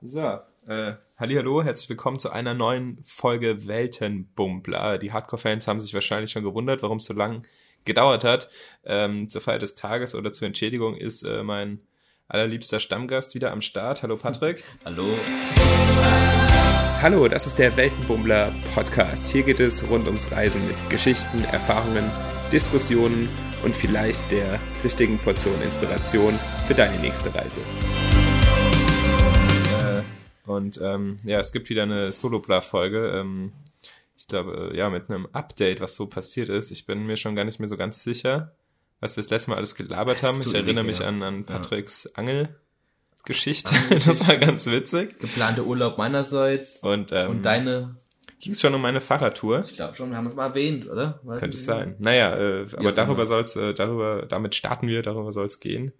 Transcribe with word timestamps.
So, 0.00 0.20
äh, 0.68 0.92
hallo, 1.16 1.64
herzlich 1.64 1.88
willkommen 1.88 2.20
zu 2.20 2.30
einer 2.30 2.54
neuen 2.54 2.98
Folge 3.02 3.66
Weltenbummler. 3.66 4.96
Die 4.98 5.12
Hardcore-Fans 5.12 5.66
haben 5.66 5.80
sich 5.80 5.92
wahrscheinlich 5.92 6.30
schon 6.30 6.44
gewundert, 6.44 6.84
warum 6.84 6.98
es 6.98 7.06
so 7.06 7.14
lang 7.14 7.42
gedauert 7.84 8.22
hat. 8.22 8.48
Ähm, 8.84 9.28
zur 9.28 9.40
Feier 9.40 9.58
des 9.58 9.74
Tages 9.74 10.14
oder 10.14 10.30
zur 10.30 10.46
Entschädigung 10.46 10.94
ist 10.94 11.24
äh, 11.24 11.42
mein 11.42 11.80
allerliebster 12.28 12.78
Stammgast 12.78 13.34
wieder 13.34 13.50
am 13.50 13.60
Start. 13.60 14.04
Hallo 14.04 14.16
Patrick. 14.16 14.62
Hallo. 14.84 15.04
Hallo, 17.02 17.26
das 17.26 17.48
ist 17.48 17.58
der 17.58 17.76
Weltenbummler 17.76 18.54
Podcast. 18.74 19.26
Hier 19.26 19.42
geht 19.42 19.58
es 19.58 19.88
rund 19.90 20.06
ums 20.06 20.30
Reisen 20.30 20.64
mit 20.68 20.76
Geschichten, 20.90 21.42
Erfahrungen, 21.50 22.08
Diskussionen 22.52 23.28
und 23.64 23.74
vielleicht 23.74 24.30
der 24.30 24.60
richtigen 24.84 25.18
Portion 25.18 25.60
Inspiration 25.62 26.38
für 26.68 26.74
deine 26.74 27.00
nächste 27.00 27.34
Reise. 27.34 27.60
Äh, 30.48 30.52
und 30.52 30.80
ähm, 30.82 31.16
ja, 31.24 31.38
es 31.38 31.52
gibt 31.52 31.68
wieder 31.70 31.82
eine 31.82 32.12
Solo-Blah-Folge. 32.12 33.12
Ähm, 33.14 33.52
ich 34.16 34.26
glaube, 34.26 34.72
ja, 34.74 34.90
mit 34.90 35.08
einem 35.08 35.26
Update, 35.32 35.80
was 35.80 35.94
so 35.94 36.06
passiert 36.06 36.48
ist. 36.48 36.70
Ich 36.70 36.86
bin 36.86 37.06
mir 37.06 37.16
schon 37.16 37.36
gar 37.36 37.44
nicht 37.44 37.60
mehr 37.60 37.68
so 37.68 37.76
ganz 37.76 38.02
sicher, 38.02 38.52
was 39.00 39.16
wir 39.16 39.22
das 39.22 39.30
letzte 39.30 39.50
Mal 39.50 39.56
alles 39.56 39.74
gelabert 39.74 40.22
haben. 40.22 40.40
Ich 40.40 40.54
erinnere 40.54 40.84
mich 40.84 41.04
an, 41.04 41.22
an 41.22 41.44
Patricks 41.44 42.04
ja. 42.04 42.10
Angel. 42.14 42.56
Geschichte. 43.24 43.70
Das 43.90 44.26
war 44.26 44.36
ganz 44.38 44.66
witzig. 44.66 45.18
Geplante 45.18 45.64
Urlaub 45.64 45.98
meinerseits. 45.98 46.78
Und, 46.78 47.12
ähm, 47.12 47.30
und 47.30 47.42
deine. 47.42 47.96
Ging 48.40 48.52
es 48.52 48.60
schon 48.60 48.74
um 48.74 48.80
meine 48.80 49.00
Fahrradtour? 49.00 49.64
Ich 49.64 49.74
glaube 49.76 49.96
schon, 49.96 50.10
wir 50.10 50.16
haben 50.16 50.28
es 50.28 50.34
mal 50.34 50.46
erwähnt, 50.46 50.88
oder? 50.88 51.20
Weiß 51.24 51.40
Könnte 51.40 51.56
es 51.56 51.64
sein. 51.64 51.96
Naja, 51.98 52.36
äh, 52.36 52.66
aber 52.72 52.84
ja, 52.84 52.92
darüber 52.92 53.26
soll's, 53.26 53.56
äh, 53.56 53.74
darüber, 53.74 54.26
damit 54.26 54.54
starten 54.54 54.86
wir, 54.86 55.02
darüber 55.02 55.32
soll 55.32 55.46
es 55.46 55.60
gehen. 55.60 55.92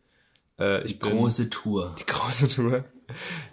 Äh, 0.58 0.84
ich 0.84 0.92
die 0.92 0.98
bin, 0.98 1.10
große 1.10 1.50
Tour. 1.50 1.94
Die 1.98 2.06
große 2.06 2.48
Tour. 2.48 2.84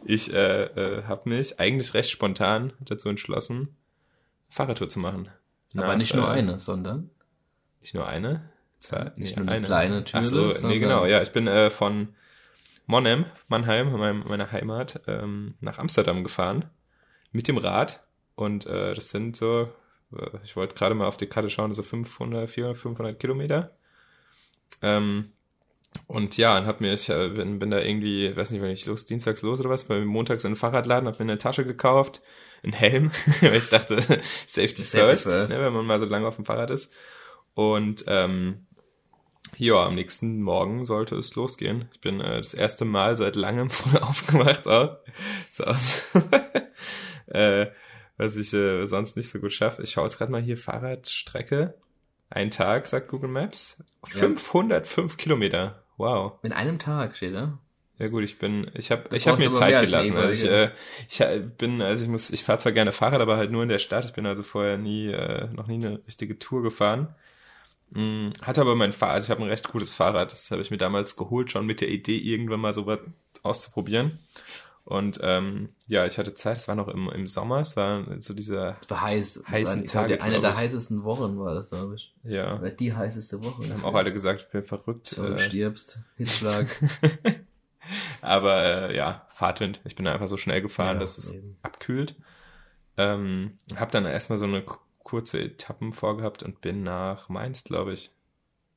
Ich 0.04 0.34
äh, 0.34 0.64
äh, 0.64 1.04
habe 1.04 1.30
mich 1.30 1.60
eigentlich 1.60 1.94
recht 1.94 2.10
spontan 2.10 2.74
dazu 2.82 3.10
entschlossen, 3.10 3.76
Fahrradtour 4.50 4.90
zu 4.90 5.00
machen. 5.00 5.30
Aber 5.76 5.88
Nach, 5.88 5.98
nicht 5.98 6.14
nur 6.14 6.28
äh, 6.28 6.32
eine, 6.32 6.60
sondern? 6.60 7.10
Nicht 7.82 7.94
nur 7.94 8.08
eine? 8.08 8.50
Zwar 8.80 9.14
nicht 9.16 9.36
nee, 9.36 9.44
nur 9.44 9.48
eine, 9.48 9.52
eine 9.52 9.66
kleine 9.66 10.04
Tür. 10.04 10.20
Ach 10.20 10.26
so, 10.26 10.68
nee, 10.68 10.80
genau, 10.80 11.06
ja. 11.06 11.22
Ich 11.22 11.32
bin 11.32 11.48
äh, 11.48 11.70
von 11.70 12.10
Monheim, 12.86 13.26
Mannheim, 13.48 13.92
meiner 14.28 14.52
Heimat, 14.52 15.02
ähm, 15.08 15.56
nach 15.60 15.78
Amsterdam 15.78 16.24
gefahren. 16.24 16.66
Mit 17.32 17.48
dem 17.48 17.58
Rad. 17.58 18.04
Und 18.36 18.66
äh, 18.66 18.94
das 18.94 19.10
sind 19.10 19.36
so, 19.36 19.70
äh, 20.16 20.38
ich 20.44 20.56
wollte 20.56 20.76
gerade 20.76 20.94
mal 20.94 21.08
auf 21.08 21.18
die 21.18 21.28
Karte 21.28 21.50
schauen, 21.50 21.74
so 21.74 21.84
500, 21.84 22.50
400, 22.50 22.78
500 22.78 23.20
Kilometer. 23.20 23.72
Ähm, 24.82 25.32
und 26.08 26.38
ja, 26.38 26.58
und 26.58 26.66
hab 26.66 26.82
mir, 26.82 26.94
ich 26.94 27.10
äh, 27.10 27.30
bin, 27.30 27.60
bin 27.60 27.72
da 27.72 27.80
irgendwie, 27.80 28.36
weiß 28.36 28.52
nicht, 28.52 28.62
wenn 28.62 28.72
ich 28.72 28.86
los, 28.86 29.06
dienstags 29.06 29.42
los 29.42 29.60
oder 29.60 29.70
was, 29.70 29.86
bei 29.86 30.00
montags 30.04 30.44
in 30.44 30.52
den 30.52 30.58
Fahrradladen, 30.58 31.08
hab 31.08 31.20
mir 31.20 31.24
eine 31.24 31.38
Tasche 31.38 31.66
gekauft, 31.66 32.22
einen 32.64 32.74
Helm, 32.74 33.12
weil 33.42 33.56
ich 33.56 33.70
dachte, 33.70 34.02
Safety, 34.02 34.22
Safety 34.48 34.84
first, 34.84 35.30
first. 35.30 35.56
Ne, 35.56 35.64
wenn 35.64 35.74
man 35.74 35.86
mal 35.86 36.00
so 36.00 36.06
lange 36.06 36.28
auf 36.28 36.36
dem 36.36 36.46
Fahrrad 36.46 36.72
ist. 36.72 36.94
Und 37.54 38.04
ähm, 38.08 38.66
ja, 39.58 39.86
am 39.86 39.96
nächsten 39.96 40.42
Morgen 40.42 40.86
sollte 40.86 41.16
es 41.16 41.36
losgehen. 41.36 41.90
Ich 41.94 42.02
bin 42.02 42.20
äh, 42.20 42.38
das 42.38 42.54
erste 42.54 42.86
Mal 42.86 43.16
seit 43.18 43.36
langem 43.36 43.70
früh 43.72 43.98
aufgewacht 43.98 44.68
auch. 44.68 44.98
So 45.52 45.64
aus. 45.64 46.12
äh, 47.28 47.68
was 48.18 48.36
ich 48.38 48.54
äh, 48.54 48.86
sonst 48.86 49.18
nicht 49.18 49.30
so 49.30 49.40
gut 49.40 49.54
schaffe. 49.54 49.84
Ich 49.84 49.92
schaue 49.92 50.06
jetzt 50.06 50.18
gerade 50.18 50.32
mal 50.32 50.42
hier 50.42 50.58
Fahrradstrecke. 50.58 51.76
Ein 52.30 52.52
Tag, 52.52 52.88
sagt 52.88 53.10
Google 53.10 53.30
Maps. 53.30 53.84
505 54.06 55.12
ja. 55.12 55.18
Kilometer. 55.18 55.85
Wow. 55.98 56.34
In 56.44 56.52
einem 56.52 56.80
Tag 56.80 57.16
steht 57.16 57.36
da. 57.36 57.60
Ja 57.98 58.08
gut, 58.10 58.24
ich 58.24 58.38
bin, 58.40 58.70
ich 58.74 58.92
habe, 58.92 59.16
ich 59.16 59.28
habe 59.28 59.42
mir 59.42 59.54
Zeit 59.54 59.86
gelassen. 59.86 60.18
Also 60.18 60.46
ich, 60.46 60.52
äh, 60.52 60.72
ich 61.10 61.58
bin, 61.58 61.82
also 61.82 62.04
ich 62.04 62.10
muss, 62.10 62.30
ich 62.30 62.44
fahre 62.44 62.60
zwar 62.60 62.74
gerne 62.74 62.92
Fahrrad, 62.92 63.22
aber 63.22 63.38
halt 63.38 63.52
nur 63.52 63.64
in 63.64 63.70
der 63.70 63.80
Stadt. 63.80 64.04
Ich 64.04 64.14
bin 64.14 64.26
also 64.26 64.44
vorher 64.44 64.78
nie, 64.78 65.08
äh, 65.08 65.48
noch 65.54 65.68
nie 65.68 65.76
eine 65.76 66.02
richtige 66.06 66.38
Tour 66.38 66.62
gefahren. 66.62 67.16
Hm, 67.94 68.34
hatte 68.42 68.62
aber 68.62 68.76
mein 68.76 68.92
Fahrrad, 68.92 69.16
also 69.16 69.26
ich 69.26 69.32
habe 69.32 69.44
ein 69.44 69.50
recht 69.50 69.70
gutes 69.70 69.94
Fahrrad, 69.94 70.32
das 70.32 70.52
habe 70.52 70.62
ich 70.62 70.72
mir 70.72 70.78
damals 70.78 71.16
geholt, 71.16 71.52
schon 71.52 71.66
mit 71.66 71.80
der 71.80 71.90
Idee, 71.90 72.18
irgendwann 72.18 72.60
mal 72.60 72.74
so 72.74 72.86
was 72.86 73.00
auszuprobieren. 73.44 74.20
Und 74.86 75.20
ähm, 75.24 75.70
ja, 75.88 76.06
ich 76.06 76.20
hatte 76.20 76.36
Zeit, 76.36 76.58
es 76.58 76.68
war 76.68 76.76
noch 76.76 76.88
im, 76.88 77.10
im 77.10 77.26
Sommer, 77.26 77.60
es 77.62 77.76
war 77.76 78.06
so 78.22 78.36
dieser 78.36 78.78
es 78.80 78.90
war 78.90 79.02
heiß, 79.02 79.44
heißen 79.50 79.88
Tag. 79.88 80.22
Eine 80.22 80.42
der 80.42 80.56
heißesten 80.56 81.04
Wochen 81.04 81.40
war 81.40 81.56
das, 81.56 81.72
glaube 81.72 81.96
ich. 81.96 82.14
Ja. 82.24 82.60
Oder 82.60 82.70
die 82.70 82.94
heißeste 82.94 83.44
Woche. 83.44 83.64
Wir 83.64 83.74
haben 83.74 83.84
auch 83.84 83.96
alle 83.96 84.14
gesagt, 84.14 84.44
ich 84.44 84.48
bin 84.50 84.64
verrückt. 84.64 85.08
So, 85.08 85.26
äh, 85.26 85.40
stirbst, 85.40 85.98
Hitzschlag. 86.18 86.68
aber 88.22 88.64
äh, 88.92 88.96
ja, 88.96 89.26
Fahrtwind. 89.32 89.82
Ich 89.86 89.96
bin 89.96 90.06
einfach 90.06 90.28
so 90.28 90.38
schnell 90.38 90.62
gefahren, 90.62 90.98
ja, 90.98 91.02
dass 91.02 91.18
es 91.18 91.32
eben. 91.32 91.58
abkühlt. 91.64 92.16
Ähm, 92.98 93.54
hab 93.76 93.90
dann 93.90 94.06
erstmal 94.06 94.38
so 94.38 94.46
eine 94.46 94.64
kurze 95.00 95.42
Etappen 95.42 95.94
vorgehabt 95.94 96.44
und 96.44 96.62
bin 96.62 96.84
nach 96.84 97.28
Mainz, 97.28 97.64
glaube 97.64 97.94
ich. 97.94 98.12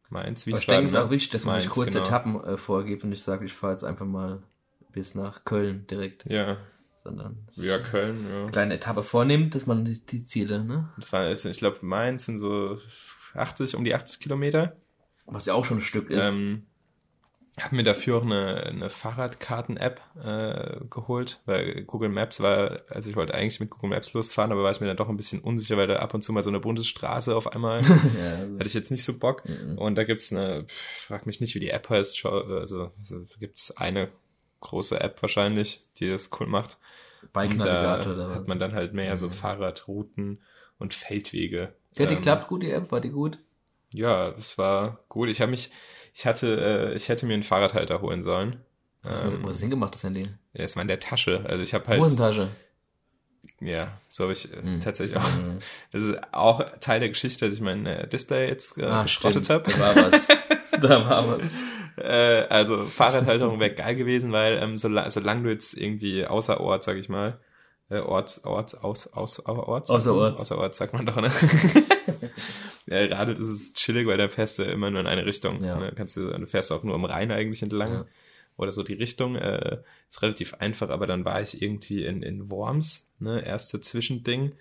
Mainz, 0.08 0.46
Wiesbaden. 0.46 0.54
Aber 0.54 0.60
ich 0.60 0.66
denke, 0.66 0.84
es 0.84 0.90
ist 0.92 0.96
auch 0.96 1.10
wichtig, 1.10 1.30
dass 1.32 1.44
man 1.44 1.56
Mainz, 1.56 1.64
sich 1.64 1.72
kurze 1.72 1.98
genau. 1.98 2.04
Etappen 2.06 2.44
äh, 2.44 2.56
vorgibt 2.56 3.04
und 3.04 3.12
ich 3.12 3.22
sage, 3.22 3.44
ich 3.44 3.52
fahre 3.52 3.74
jetzt 3.74 3.84
einfach 3.84 4.06
mal 4.06 4.42
bis 4.92 5.14
nach 5.14 5.44
Köln 5.44 5.86
direkt. 5.86 6.24
Ja. 6.26 6.58
Sondern 7.02 7.46
ja, 7.54 7.78
Köln, 7.78 8.26
ja. 8.30 8.50
Kleine 8.50 8.74
Etappe 8.74 9.02
vornimmt, 9.02 9.54
dass 9.54 9.66
man 9.66 9.84
die, 9.84 10.04
die 10.04 10.24
Ziele, 10.24 10.64
ne? 10.64 10.92
Das 10.96 11.12
war, 11.12 11.30
ich 11.30 11.58
glaube, 11.58 11.78
Mainz 11.82 12.26
sind 12.26 12.38
so 12.38 12.78
80, 13.34 13.76
um 13.76 13.84
die 13.84 13.94
80 13.94 14.20
Kilometer. 14.20 14.76
Was 15.26 15.46
ja 15.46 15.54
auch 15.54 15.64
schon 15.64 15.78
ein 15.78 15.82
Stück 15.82 16.10
ist. 16.10 16.24
Ähm, 16.24 16.66
habe 17.62 17.76
mir 17.76 17.82
dafür 17.82 18.18
auch 18.18 18.22
eine, 18.22 18.62
eine 18.64 18.90
Fahrradkarten-App 18.90 20.00
äh, 20.22 20.84
geholt, 20.90 21.40
weil 21.44 21.82
Google 21.84 22.08
Maps 22.08 22.40
war, 22.40 22.82
also 22.88 23.10
ich 23.10 23.16
wollte 23.16 23.34
eigentlich 23.34 23.60
mit 23.60 23.70
Google 23.70 23.90
Maps 23.90 24.12
losfahren, 24.12 24.52
aber 24.52 24.62
war 24.62 24.70
ich 24.70 24.80
mir 24.80 24.86
dann 24.86 24.96
doch 24.96 25.08
ein 25.08 25.16
bisschen 25.16 25.40
unsicher, 25.40 25.76
weil 25.76 25.86
da 25.86 25.96
ab 25.96 26.14
und 26.14 26.22
zu 26.22 26.32
mal 26.32 26.42
so 26.42 26.50
eine 26.50 26.60
Bundesstraße 26.60 27.34
auf 27.34 27.52
einmal 27.52 27.82
ja, 28.18 28.36
also. 28.38 28.54
hatte 28.54 28.66
ich 28.66 28.74
jetzt 28.74 28.90
nicht 28.90 29.04
so 29.04 29.18
Bock. 29.18 29.48
Mhm. 29.48 29.78
Und 29.78 29.96
da 29.96 30.04
gibt's 30.04 30.32
eine, 30.32 30.66
frag 30.68 31.26
mich 31.26 31.40
nicht, 31.40 31.54
wie 31.54 31.60
die 31.60 31.70
App 31.70 31.88
heißt, 31.88 32.24
also, 32.24 32.92
also 32.98 33.26
gibt's 33.38 33.76
eine 33.76 34.08
große 34.60 35.00
App 35.00 35.20
wahrscheinlich, 35.22 35.84
die 35.98 36.08
das 36.08 36.30
cool 36.38 36.46
macht. 36.46 36.78
Bike 37.32 37.56
Navigator 37.56 38.14
oder 38.14 38.28
was? 38.30 38.36
Hat 38.38 38.48
man 38.48 38.58
dann 38.58 38.74
halt 38.74 38.94
mehr 38.94 39.12
mhm. 39.12 39.16
so 39.18 39.30
Fahrradrouten 39.30 40.42
und 40.78 40.94
Feldwege. 40.94 41.74
Ja, 41.96 42.06
die 42.06 42.14
ähm, 42.14 42.20
klappt 42.20 42.48
gut, 42.48 42.62
die 42.62 42.70
App, 42.70 42.90
war 42.92 43.00
die 43.00 43.10
gut? 43.10 43.38
Ja, 43.90 44.30
das 44.30 44.58
war 44.58 45.04
gut. 45.08 45.28
Ich 45.28 45.40
habe 45.40 45.50
mich, 45.50 45.70
ich 46.14 46.26
hatte, 46.26 46.92
äh, 46.92 46.94
ich 46.94 47.08
hätte 47.08 47.26
mir 47.26 47.34
einen 47.34 47.42
Fahrradhalter 47.42 48.00
holen 48.00 48.22
sollen. 48.22 48.60
Was 49.02 49.22
ähm, 49.22 49.44
hast 49.46 49.58
du 49.58 49.62
hingemacht, 49.62 49.94
das 49.94 50.04
Handy? 50.04 50.28
Ja, 50.52 50.64
es 50.64 50.76
war 50.76 50.82
in 50.82 50.88
der 50.88 51.00
Tasche. 51.00 51.44
Also 51.46 51.62
ich 51.62 51.74
habe 51.74 51.86
halt. 51.86 52.00
Hosentasche. 52.00 52.48
Ja, 53.60 53.98
so 54.08 54.24
habe 54.24 54.32
ich 54.32 54.52
äh, 54.52 54.62
mhm. 54.62 54.80
tatsächlich 54.80 55.16
auch. 55.16 55.34
Mhm. 55.36 55.58
Das 55.92 56.02
ist 56.02 56.16
auch 56.32 56.64
Teil 56.80 57.00
der 57.00 57.08
Geschichte, 57.08 57.46
dass 57.46 57.54
ich 57.54 57.60
mein 57.60 57.86
äh, 57.86 58.06
Display 58.06 58.48
jetzt 58.48 58.76
äh, 58.78 58.84
ah, 58.84 59.02
geschrottet 59.02 59.48
habe. 59.48 59.70
Da 59.70 59.80
war 59.80 60.12
was. 60.12 60.28
da 60.80 61.08
war 61.08 61.28
was. 61.28 61.50
Äh, 61.98 62.46
also 62.48 62.84
Fahrradhalterung 62.84 63.60
wäre 63.60 63.74
geil 63.74 63.96
gewesen, 63.96 64.32
weil 64.32 64.58
ähm, 64.62 64.78
solange, 64.78 65.10
solange 65.10 65.42
du 65.44 65.50
jetzt 65.50 65.74
irgendwie 65.74 66.26
außer 66.26 66.60
Ort, 66.60 66.84
sag 66.84 66.96
ich 66.96 67.08
mal, 67.08 67.38
äh, 67.90 68.00
Orts, 68.00 68.44
Orts, 68.44 68.74
aus, 68.74 69.06
aus, 69.08 69.40
außer 69.40 70.14
Ort, 70.14 70.40
außer 70.40 70.58
Ort 70.58 70.74
sagt 70.74 70.92
man 70.92 71.06
doch, 71.06 71.16
ne? 71.16 71.30
ja, 72.86 73.04
radelt 73.06 73.38
ist 73.38 73.48
es 73.48 73.72
chillig, 73.72 74.06
weil 74.06 74.18
da 74.18 74.28
fährst 74.28 74.58
du 74.58 74.64
immer 74.64 74.90
nur 74.90 75.00
in 75.00 75.06
eine 75.06 75.24
Richtung. 75.24 75.64
Ja. 75.64 75.78
Ne? 75.78 75.92
Kannst 75.96 76.16
du, 76.16 76.30
du 76.30 76.46
fährst 76.46 76.72
auch 76.72 76.82
nur 76.82 76.94
am 76.94 77.04
Rhein 77.04 77.32
eigentlich 77.32 77.62
entlang. 77.62 77.92
Ja. 77.92 78.06
Oder 78.56 78.72
so 78.72 78.82
die 78.82 78.94
Richtung. 78.94 79.36
Äh, 79.36 79.78
ist 80.08 80.22
relativ 80.22 80.54
einfach, 80.54 80.90
aber 80.90 81.06
dann 81.06 81.24
war 81.24 81.40
ich 81.40 81.62
irgendwie 81.62 82.04
in, 82.04 82.22
in 82.22 82.50
Worms, 82.50 83.08
ne, 83.18 83.44
erste 83.44 83.80
Zwischending. 83.80 84.52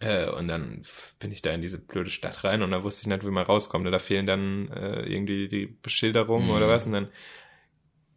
Äh, 0.00 0.28
und 0.30 0.48
dann 0.48 0.82
bin 1.18 1.32
ich 1.32 1.42
da 1.42 1.52
in 1.52 1.62
diese 1.62 1.78
blöde 1.78 2.10
Stadt 2.10 2.44
rein 2.44 2.62
und 2.62 2.70
da 2.70 2.82
wusste 2.82 3.02
ich 3.02 3.06
nicht, 3.06 3.24
wie 3.24 3.30
man 3.30 3.46
rauskommt. 3.46 3.86
Da 3.86 3.98
fehlen 3.98 4.26
dann 4.26 4.68
äh, 4.68 5.02
irgendwie 5.02 5.48
die 5.48 5.66
Beschilderungen 5.66 6.46
mhm. 6.46 6.54
oder 6.54 6.68
was. 6.68 6.86
Und 6.86 6.92
dann 6.92 7.08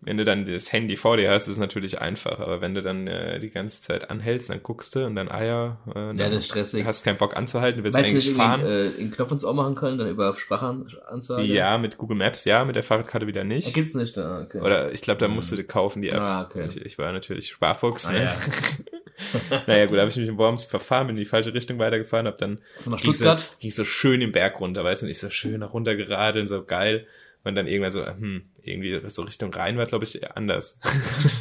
wenn 0.01 0.17
du 0.17 0.23
dann 0.23 0.45
das 0.45 0.71
Handy 0.71 0.95
vor 0.95 1.17
dir 1.17 1.29
hast, 1.29 1.47
ist 1.47 1.53
es 1.53 1.57
natürlich 1.57 1.99
einfach, 1.99 2.39
aber 2.39 2.61
wenn 2.61 2.73
du 2.73 2.81
dann 2.81 3.07
äh, 3.07 3.39
die 3.39 3.49
ganze 3.49 3.81
Zeit 3.81 4.09
anhältst, 4.09 4.49
dann 4.49 4.63
guckst 4.63 4.95
du 4.95 5.05
und 5.05 5.15
dann 5.15 5.29
Eier, 5.29 5.77
ah 5.87 5.89
äh, 5.89 5.93
dann 5.93 6.17
ja, 6.17 6.29
das 6.29 6.39
ist 6.39 6.45
stressig. 6.45 6.85
hast 6.85 7.03
keinen 7.03 7.17
Bock 7.17 7.35
anzuhalten, 7.35 7.79
du 7.79 7.83
willst 7.83 7.97
Meinst 7.97 8.11
eigentlich 8.11 8.29
du 8.29 8.35
fahren. 8.35 8.61
Äh, 8.61 8.91
den 8.91 9.11
Knopf 9.11 9.31
ins 9.31 9.43
Ohr 9.43 9.53
machen 9.53 9.75
können, 9.75 9.97
dann 9.97 10.09
über 10.09 10.35
Sprachansage? 10.37 11.43
Ja, 11.43 11.77
mit 11.77 11.97
Google 11.97 12.15
Maps 12.17 12.45
ja, 12.45 12.63
mit 12.63 12.77
der 12.77 12.83
Fahrradkarte 12.83 13.27
wieder 13.27 13.43
nicht. 13.43 13.67
Da 13.67 13.71
gibt's 13.71 13.93
nicht, 13.93 14.17
ah, 14.17 14.41
okay. 14.41 14.61
Oder 14.61 14.93
ich 14.93 15.01
glaube, 15.01 15.19
da 15.19 15.27
musst 15.27 15.51
du 15.51 15.57
die 15.57 15.63
kaufen, 15.63 16.01
die 16.01 16.09
App. 16.09 16.21
Ah, 16.21 16.43
okay. 16.43 16.67
Ich, 16.69 16.77
ich 16.77 16.97
war 16.97 17.11
natürlich 17.11 17.49
Sparfuchs. 17.51 18.05
Ah, 18.05 18.13
ne? 18.13 18.23
ja. 18.23 18.37
naja, 19.67 19.85
gut, 19.85 19.97
da 19.97 20.01
habe 20.01 20.09
ich 20.09 20.17
mich 20.17 20.27
in 20.27 20.37
Worms 20.37 20.65
verfahren, 20.65 21.07
bin 21.07 21.15
in 21.15 21.23
die 21.23 21.29
falsche 21.29 21.53
Richtung 21.53 21.79
weitergefahren, 21.79 22.27
hab 22.27 22.37
dann 22.37 22.59
so 22.79 22.89
nach 22.89 22.99
Stuttgart? 22.99 23.39
Ging 23.39 23.47
so, 23.47 23.59
ging 23.59 23.71
so 23.71 23.85
schön 23.85 24.19
den 24.19 24.31
Berg 24.31 24.59
runter, 24.59 24.83
weißt 24.83 25.01
du, 25.01 25.05
nicht 25.05 25.19
so 25.19 25.29
schön 25.29 25.59
nach 25.59 25.73
runter 25.73 25.95
geradeln, 25.95 26.47
so 26.47 26.63
geil. 26.63 27.07
Und 27.45 27.55
dann 27.55 27.67
irgendwann 27.67 27.91
so, 27.91 28.05
hm, 28.05 28.43
irgendwie 28.63 28.99
so 29.09 29.21
Richtung 29.21 29.53
Rhein 29.53 29.77
war, 29.77 29.85
glaube 29.85 30.03
ich, 30.03 30.29
anders. 30.35 30.77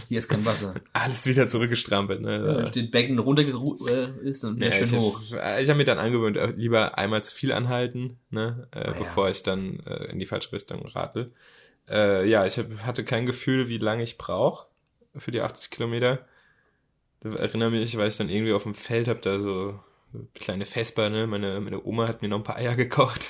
Hier 0.09 0.19
ist 0.19 0.29
kein 0.29 0.45
Wasser. 0.45 0.75
Alles 0.93 1.27
wieder 1.27 1.49
zurückgestrampelt. 1.49 2.21
Ne? 2.21 2.63
Ja, 2.63 2.71
den 2.71 2.91
Becken 2.93 3.19
runtergeruht 3.19 3.89
äh, 3.89 4.09
ist 4.23 4.45
und 4.45 4.59
mehr 4.59 4.69
ja, 4.69 4.77
schön 4.77 4.85
ich 4.85 4.93
hoch. 4.95 5.21
Hab, 5.33 5.61
ich 5.61 5.69
habe 5.69 5.77
mir 5.77 5.85
dann 5.85 5.99
angewöhnt, 5.99 6.37
äh, 6.37 6.53
lieber 6.53 6.97
einmal 6.99 7.25
zu 7.25 7.35
viel 7.35 7.51
anhalten, 7.53 8.19
ne, 8.31 8.69
äh, 8.71 8.79
ah, 8.79 8.95
bevor 8.97 9.25
ja. 9.25 9.33
ich 9.33 9.43
dann 9.43 9.81
äh, 9.87 10.05
in 10.13 10.21
die 10.21 10.27
falsche 10.27 10.53
Richtung 10.53 10.87
radel. 10.87 11.33
Äh, 11.89 12.29
ja, 12.29 12.47
ich 12.47 12.59
hab, 12.59 12.67
hatte 12.85 13.03
kein 13.03 13.27
Gefühl, 13.27 13.69
wie 13.69 13.79
lange 13.79 14.05
ich 14.05 14.19
brauche 14.19 14.69
für 15.17 15.33
die 15.33 15.41
80 15.41 15.71
Kilometer. 15.71 16.21
Da 17.21 17.31
erinnere 17.35 17.71
mich, 17.71 17.97
weil 17.97 18.09
ich 18.09 18.17
dann 18.17 18.29
irgendwie 18.29 18.53
auf 18.53 18.63
dem 18.63 18.75
Feld 18.75 19.09
hab 19.09 19.23
da 19.23 19.41
so 19.41 19.79
kleine 20.35 20.67
Vesper, 20.67 21.11
ne? 21.11 21.27
Meine, 21.27 21.61
meine 21.61 21.85
Oma 21.85 22.09
hat 22.09 22.23
mir 22.23 22.29
noch 22.29 22.39
ein 22.39 22.45
paar 22.45 22.57
Eier 22.57 22.77
gekocht. 22.77 23.27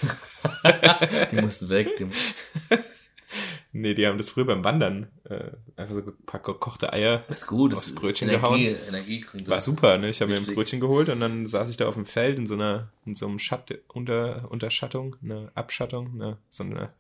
die 1.33 1.41
mussten 1.41 1.69
weg. 1.69 1.97
Die 1.99 2.07
nee, 3.73 3.95
die 3.95 4.07
haben 4.07 4.19
das 4.19 4.31
früher 4.31 4.45
beim 4.45 4.65
Wandern 4.65 5.11
äh, 5.25 5.51
einfach 5.77 5.95
so 5.95 6.01
ein 6.03 6.25
paar 6.27 6.41
gekochte 6.41 6.93
Eier 6.93 7.25
das 7.29 7.39
ist 7.39 7.47
gut, 7.47 7.75
aufs 7.75 7.95
Brötchen 7.95 8.29
Energie, 8.29 8.67
gehauen. 8.67 8.89
Energie 8.89 9.25
War 9.47 9.61
super, 9.61 9.99
ne? 9.99 10.11
Ich 10.11 10.21
habe 10.21 10.31
mir 10.31 10.39
ein 10.39 10.45
Brötchen 10.45 10.81
geholt 10.81 11.09
und 11.09 11.21
dann 11.21 11.47
saß 11.47 11.69
ich 11.69 11.77
da 11.77 11.89
auf 11.89 11.95
dem 11.95 12.07
Feld 12.07 12.39
in 12.39 12.47
so 12.47 12.55
einer, 12.55 12.93
in 13.07 13.15
so 13.15 13.27
einem 13.27 13.39
Schatt, 13.39 13.73
unter, 13.89 14.51
Unterschattung, 14.51 15.17
eine 15.23 15.51
Abschattung, 15.55 16.17
ne? 16.17 16.39
so 16.51 16.65
eine 16.65 16.93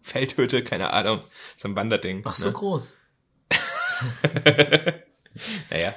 Feldhütte, 0.00 0.64
keine 0.64 0.92
Ahnung, 0.92 1.20
so 1.56 1.68
ein 1.68 1.76
Wanderding. 1.76 2.22
Ach, 2.24 2.34
so 2.34 2.46
ne? 2.46 2.52
groß. 2.52 2.92
naja, 5.70 5.94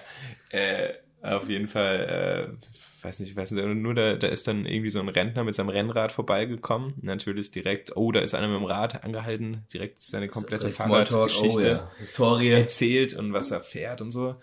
äh, 0.49 0.93
auf 1.21 1.49
jeden 1.49 1.67
Fall, 1.67 2.57
äh, 2.61 3.05
weiß 3.05 3.19
nicht, 3.19 3.35
weiß 3.35 3.51
nicht, 3.51 3.65
nur 3.65 3.93
da, 3.93 4.15
da 4.15 4.27
ist 4.27 4.47
dann 4.47 4.65
irgendwie 4.65 4.89
so 4.89 4.99
ein 4.99 5.09
Rentner 5.09 5.43
mit 5.43 5.55
seinem 5.55 5.69
Rennrad 5.69 6.11
vorbeigekommen. 6.11 6.93
Natürlich 7.01 7.51
direkt, 7.51 7.95
oh, 7.95 8.11
da 8.11 8.19
ist 8.19 8.35
einer 8.35 8.47
mit 8.47 8.57
dem 8.57 8.65
Rad 8.65 9.03
angehalten, 9.03 9.65
direkt 9.73 10.01
seine 10.01 10.27
komplette 10.27 10.69
Fahrradgeschichte 10.71 11.57
oh, 11.59 11.61
ja. 11.61 11.91
Historie 11.97 12.49
erzählt 12.49 13.13
und 13.13 13.33
was 13.33 13.51
er 13.51 13.61
fährt 13.61 14.01
und 14.01 14.11
so. 14.11 14.35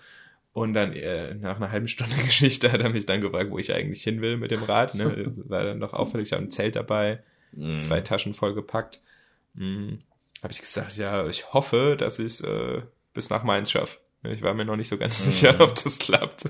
Und 0.52 0.74
dann 0.74 0.92
äh, 0.92 1.34
nach 1.34 1.56
einer 1.56 1.70
halben 1.70 1.88
Stunde 1.88 2.16
Geschichte 2.24 2.72
hat 2.72 2.82
er 2.82 2.90
mich 2.90 3.06
dann 3.06 3.20
gefragt, 3.20 3.50
wo 3.50 3.58
ich 3.58 3.72
eigentlich 3.74 4.02
hin 4.02 4.20
will 4.20 4.36
mit 4.36 4.50
dem 4.50 4.62
Rad. 4.62 4.94
Ne? 4.94 5.32
War 5.48 5.64
dann 5.64 5.78
noch 5.78 5.94
auffällig, 5.94 6.28
ich 6.28 6.32
habe 6.32 6.42
ein 6.42 6.50
Zelt 6.50 6.76
dabei, 6.76 7.22
mm. 7.52 7.80
zwei 7.80 8.00
Taschen 8.00 8.34
voll 8.34 8.54
gepackt. 8.54 9.00
Mhm. 9.54 10.00
Habe 10.42 10.52
ich 10.52 10.60
gesagt, 10.60 10.96
ja, 10.96 11.26
ich 11.26 11.52
hoffe, 11.52 11.96
dass 11.96 12.18
ich 12.18 12.42
äh, 12.42 12.82
bis 13.14 13.30
nach 13.30 13.44
Mainz 13.44 13.70
schaffe. 13.70 13.98
Ich 14.24 14.42
war 14.42 14.54
mir 14.54 14.64
noch 14.64 14.76
nicht 14.76 14.88
so 14.88 14.98
ganz 14.98 15.20
mm. 15.20 15.30
sicher, 15.30 15.60
ob 15.60 15.74
das 15.82 15.98
klappt. 15.98 16.44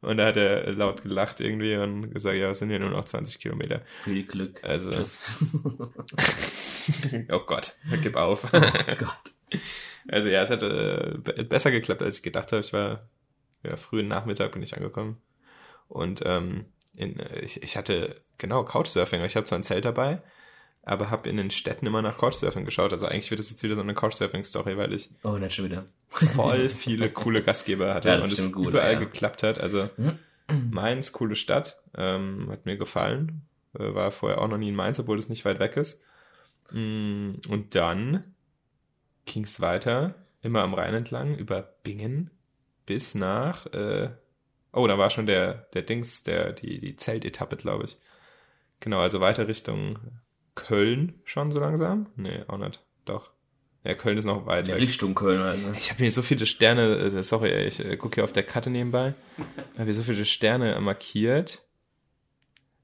Und 0.00 0.16
da 0.18 0.26
hat 0.26 0.36
er 0.36 0.72
laut 0.72 1.02
gelacht 1.02 1.40
irgendwie 1.40 1.76
und 1.76 2.12
gesagt, 2.12 2.36
ja, 2.36 2.50
es 2.50 2.60
sind 2.60 2.70
ja 2.70 2.78
nur 2.78 2.90
noch 2.90 3.04
20 3.04 3.40
Kilometer. 3.40 3.82
Viel 4.04 4.24
Glück. 4.24 4.62
Also. 4.62 4.92
oh 7.30 7.40
Gott, 7.40 7.74
gib 8.02 8.16
auf. 8.16 8.52
Oh 8.52 8.60
Gott. 8.98 9.32
Also 10.10 10.30
ja, 10.30 10.40
es 10.40 10.48
hat 10.48 10.62
äh, 10.62 11.18
besser 11.44 11.70
geklappt, 11.70 12.02
als 12.02 12.16
ich 12.16 12.22
gedacht 12.22 12.50
habe. 12.52 12.60
Ich 12.60 12.72
war 12.72 13.10
ja, 13.62 13.76
frühen 13.76 14.08
Nachmittag 14.08 14.52
bin 14.52 14.62
ich 14.62 14.74
angekommen. 14.74 15.20
Und 15.86 16.22
ähm, 16.24 16.64
in, 16.94 17.18
äh, 17.18 17.40
ich, 17.40 17.62
ich 17.62 17.76
hatte, 17.76 18.22
genau, 18.38 18.64
Couchsurfing. 18.64 19.22
Ich 19.24 19.36
habe 19.36 19.44
zwar 19.44 19.58
ein 19.58 19.64
Zelt 19.64 19.84
dabei, 19.84 20.22
aber 20.88 21.10
habe 21.10 21.28
in 21.28 21.36
den 21.36 21.50
Städten 21.50 21.86
immer 21.86 22.00
nach 22.00 22.16
Couchsurfing 22.16 22.64
geschaut. 22.64 22.92
Also 22.92 23.06
eigentlich 23.06 23.30
wird 23.30 23.40
es 23.40 23.50
jetzt 23.50 23.62
wieder 23.62 23.74
so 23.74 23.82
eine 23.82 23.94
Couchsurfing-Story, 23.94 24.78
weil 24.78 24.94
ich 24.94 25.10
oh, 25.22 25.32
nicht 25.32 25.54
schon 25.54 25.66
wieder. 25.66 25.84
voll 26.08 26.68
viele 26.70 27.10
coole 27.10 27.42
Gastgeber 27.42 27.94
hatte 27.94 28.08
ja, 28.08 28.22
und 28.22 28.32
es 28.32 28.52
gut, 28.52 28.68
überall 28.68 28.94
ja. 28.94 28.98
geklappt 28.98 29.42
hat. 29.42 29.60
Also 29.60 29.90
mhm. 29.98 30.18
Mainz, 30.70 31.12
coole 31.12 31.36
Stadt, 31.36 31.78
ähm, 31.94 32.48
hat 32.50 32.64
mir 32.64 32.78
gefallen. 32.78 33.42
Äh, 33.78 33.94
war 33.94 34.10
vorher 34.12 34.40
auch 34.40 34.48
noch 34.48 34.56
nie 34.56 34.70
in 34.70 34.76
Mainz, 34.76 34.98
obwohl 34.98 35.18
es 35.18 35.28
nicht 35.28 35.44
weit 35.44 35.58
weg 35.58 35.76
ist. 35.76 36.00
Mm, 36.70 37.32
und 37.48 37.74
dann 37.74 38.24
ging 39.26 39.44
es 39.44 39.60
weiter, 39.60 40.14
immer 40.40 40.62
am 40.62 40.72
Rhein 40.72 40.94
entlang, 40.94 41.36
über 41.36 41.60
Bingen 41.82 42.30
bis 42.86 43.14
nach, 43.14 43.66
äh, 43.74 44.08
oh, 44.72 44.86
da 44.86 44.96
war 44.96 45.10
schon 45.10 45.26
der, 45.26 45.66
der 45.74 45.82
Dings, 45.82 46.22
der, 46.22 46.54
die, 46.54 46.80
die 46.80 46.96
Zeltetappe, 46.96 47.56
glaube 47.56 47.84
ich. 47.84 47.98
Genau, 48.80 49.00
also 49.00 49.20
weiter 49.20 49.48
Richtung 49.48 49.98
Köln 50.58 51.14
schon 51.24 51.52
so 51.52 51.60
langsam? 51.60 52.06
Nee, 52.16 52.42
auch 52.48 52.58
nicht. 52.58 52.80
Doch. 53.04 53.30
Ja, 53.84 53.94
Köln 53.94 54.18
ist 54.18 54.24
noch 54.24 54.44
weit 54.46 54.66
weg. 54.68 54.76
Richtung 54.76 55.14
Köln 55.14 55.40
halt, 55.40 55.62
ne? 55.62 55.74
Ich 55.78 55.90
habe 55.90 55.98
hier 55.98 56.10
so 56.10 56.22
viele 56.22 56.46
Sterne, 56.46 56.96
äh, 56.96 57.22
sorry, 57.22 57.66
ich 57.66 57.78
äh, 57.80 57.96
gucke 57.96 58.16
hier 58.16 58.24
auf 58.24 58.32
der 58.32 58.42
Karte 58.42 58.70
nebenbei. 58.70 59.14
Ich 59.36 59.78
habe 59.78 59.84
hier 59.84 59.94
so 59.94 60.02
viele 60.02 60.24
Sterne 60.24 60.78
markiert. 60.80 61.62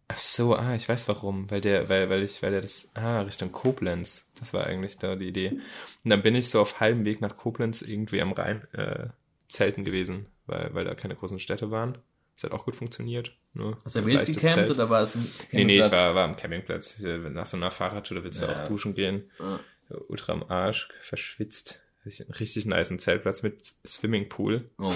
Ach 0.06 0.19
so, 0.19 0.55
ah, 0.55 0.75
ich 0.75 0.88
weiß 0.88 1.09
warum, 1.09 1.50
weil 1.50 1.61
der, 1.61 1.88
weil, 1.88 2.11
weil 2.11 2.23
ich, 2.23 2.43
weil 2.43 2.53
der 2.53 2.61
das, 2.61 2.88
ah, 2.94 3.23
Richtung 3.23 3.50
Koblenz. 3.50 4.25
Das 4.38 4.55
war 4.55 4.67
eigentlich 4.67 4.99
da 4.99 5.17
die 5.17 5.29
Idee. 5.29 5.59
Und 6.05 6.11
dann 6.11 6.23
bin 6.23 6.35
ich 6.35 6.49
so 6.49 6.61
auf 6.61 6.79
halbem 6.79 7.05
Weg 7.05 7.20
nach 7.20 7.37
Koblenz 7.37 7.82
irgendwie 7.82 8.23
am 8.23 8.32
Rhein 8.32 8.69
äh, 8.73 9.09
zelten 9.49 9.85
gewesen, 9.85 10.27
weil, 10.47 10.73
weil 10.75 10.85
da 10.85 10.94
keine 10.94 11.17
großen 11.17 11.41
Städte 11.41 11.70
waren. 11.70 11.99
Das 12.34 12.44
hat 12.44 12.52
auch 12.52 12.64
gut 12.64 12.76
funktioniert. 12.76 13.32
Ne? 13.52 13.76
Hast 13.84 13.96
du 13.96 14.04
wild 14.04 14.26
gecampt 14.26 14.70
oder 14.70 14.90
war 14.90 15.02
es 15.02 15.14
ein 15.14 15.20
Campingplatz? 15.22 15.52
Nee, 15.52 15.64
nee, 15.64 15.81
ich 15.81 15.90
war, 15.90 16.14
war 16.14 16.25
am 16.25 16.36
Campingplatz. 16.36 16.98
Nach 16.98 17.46
so 17.46 17.56
einer 17.56 17.70
Fahrradtour, 17.70 18.19
da 18.19 18.25
willst 18.25 18.42
du 18.42 18.46
ja. 18.46 18.62
auch 18.62 18.69
duschen 18.69 18.94
gehen. 18.94 19.31
Ja. 19.38 19.60
Ultra 20.08 20.32
am 20.32 20.42
Arsch, 20.44 20.88
verschwitzt. 21.00 21.81
Richtig 22.06 22.66
nice 22.66 22.96
Zeltplatz 22.98 23.42
mit 23.42 23.64
Swimmingpool. 23.86 24.69
Oh. 24.78 24.92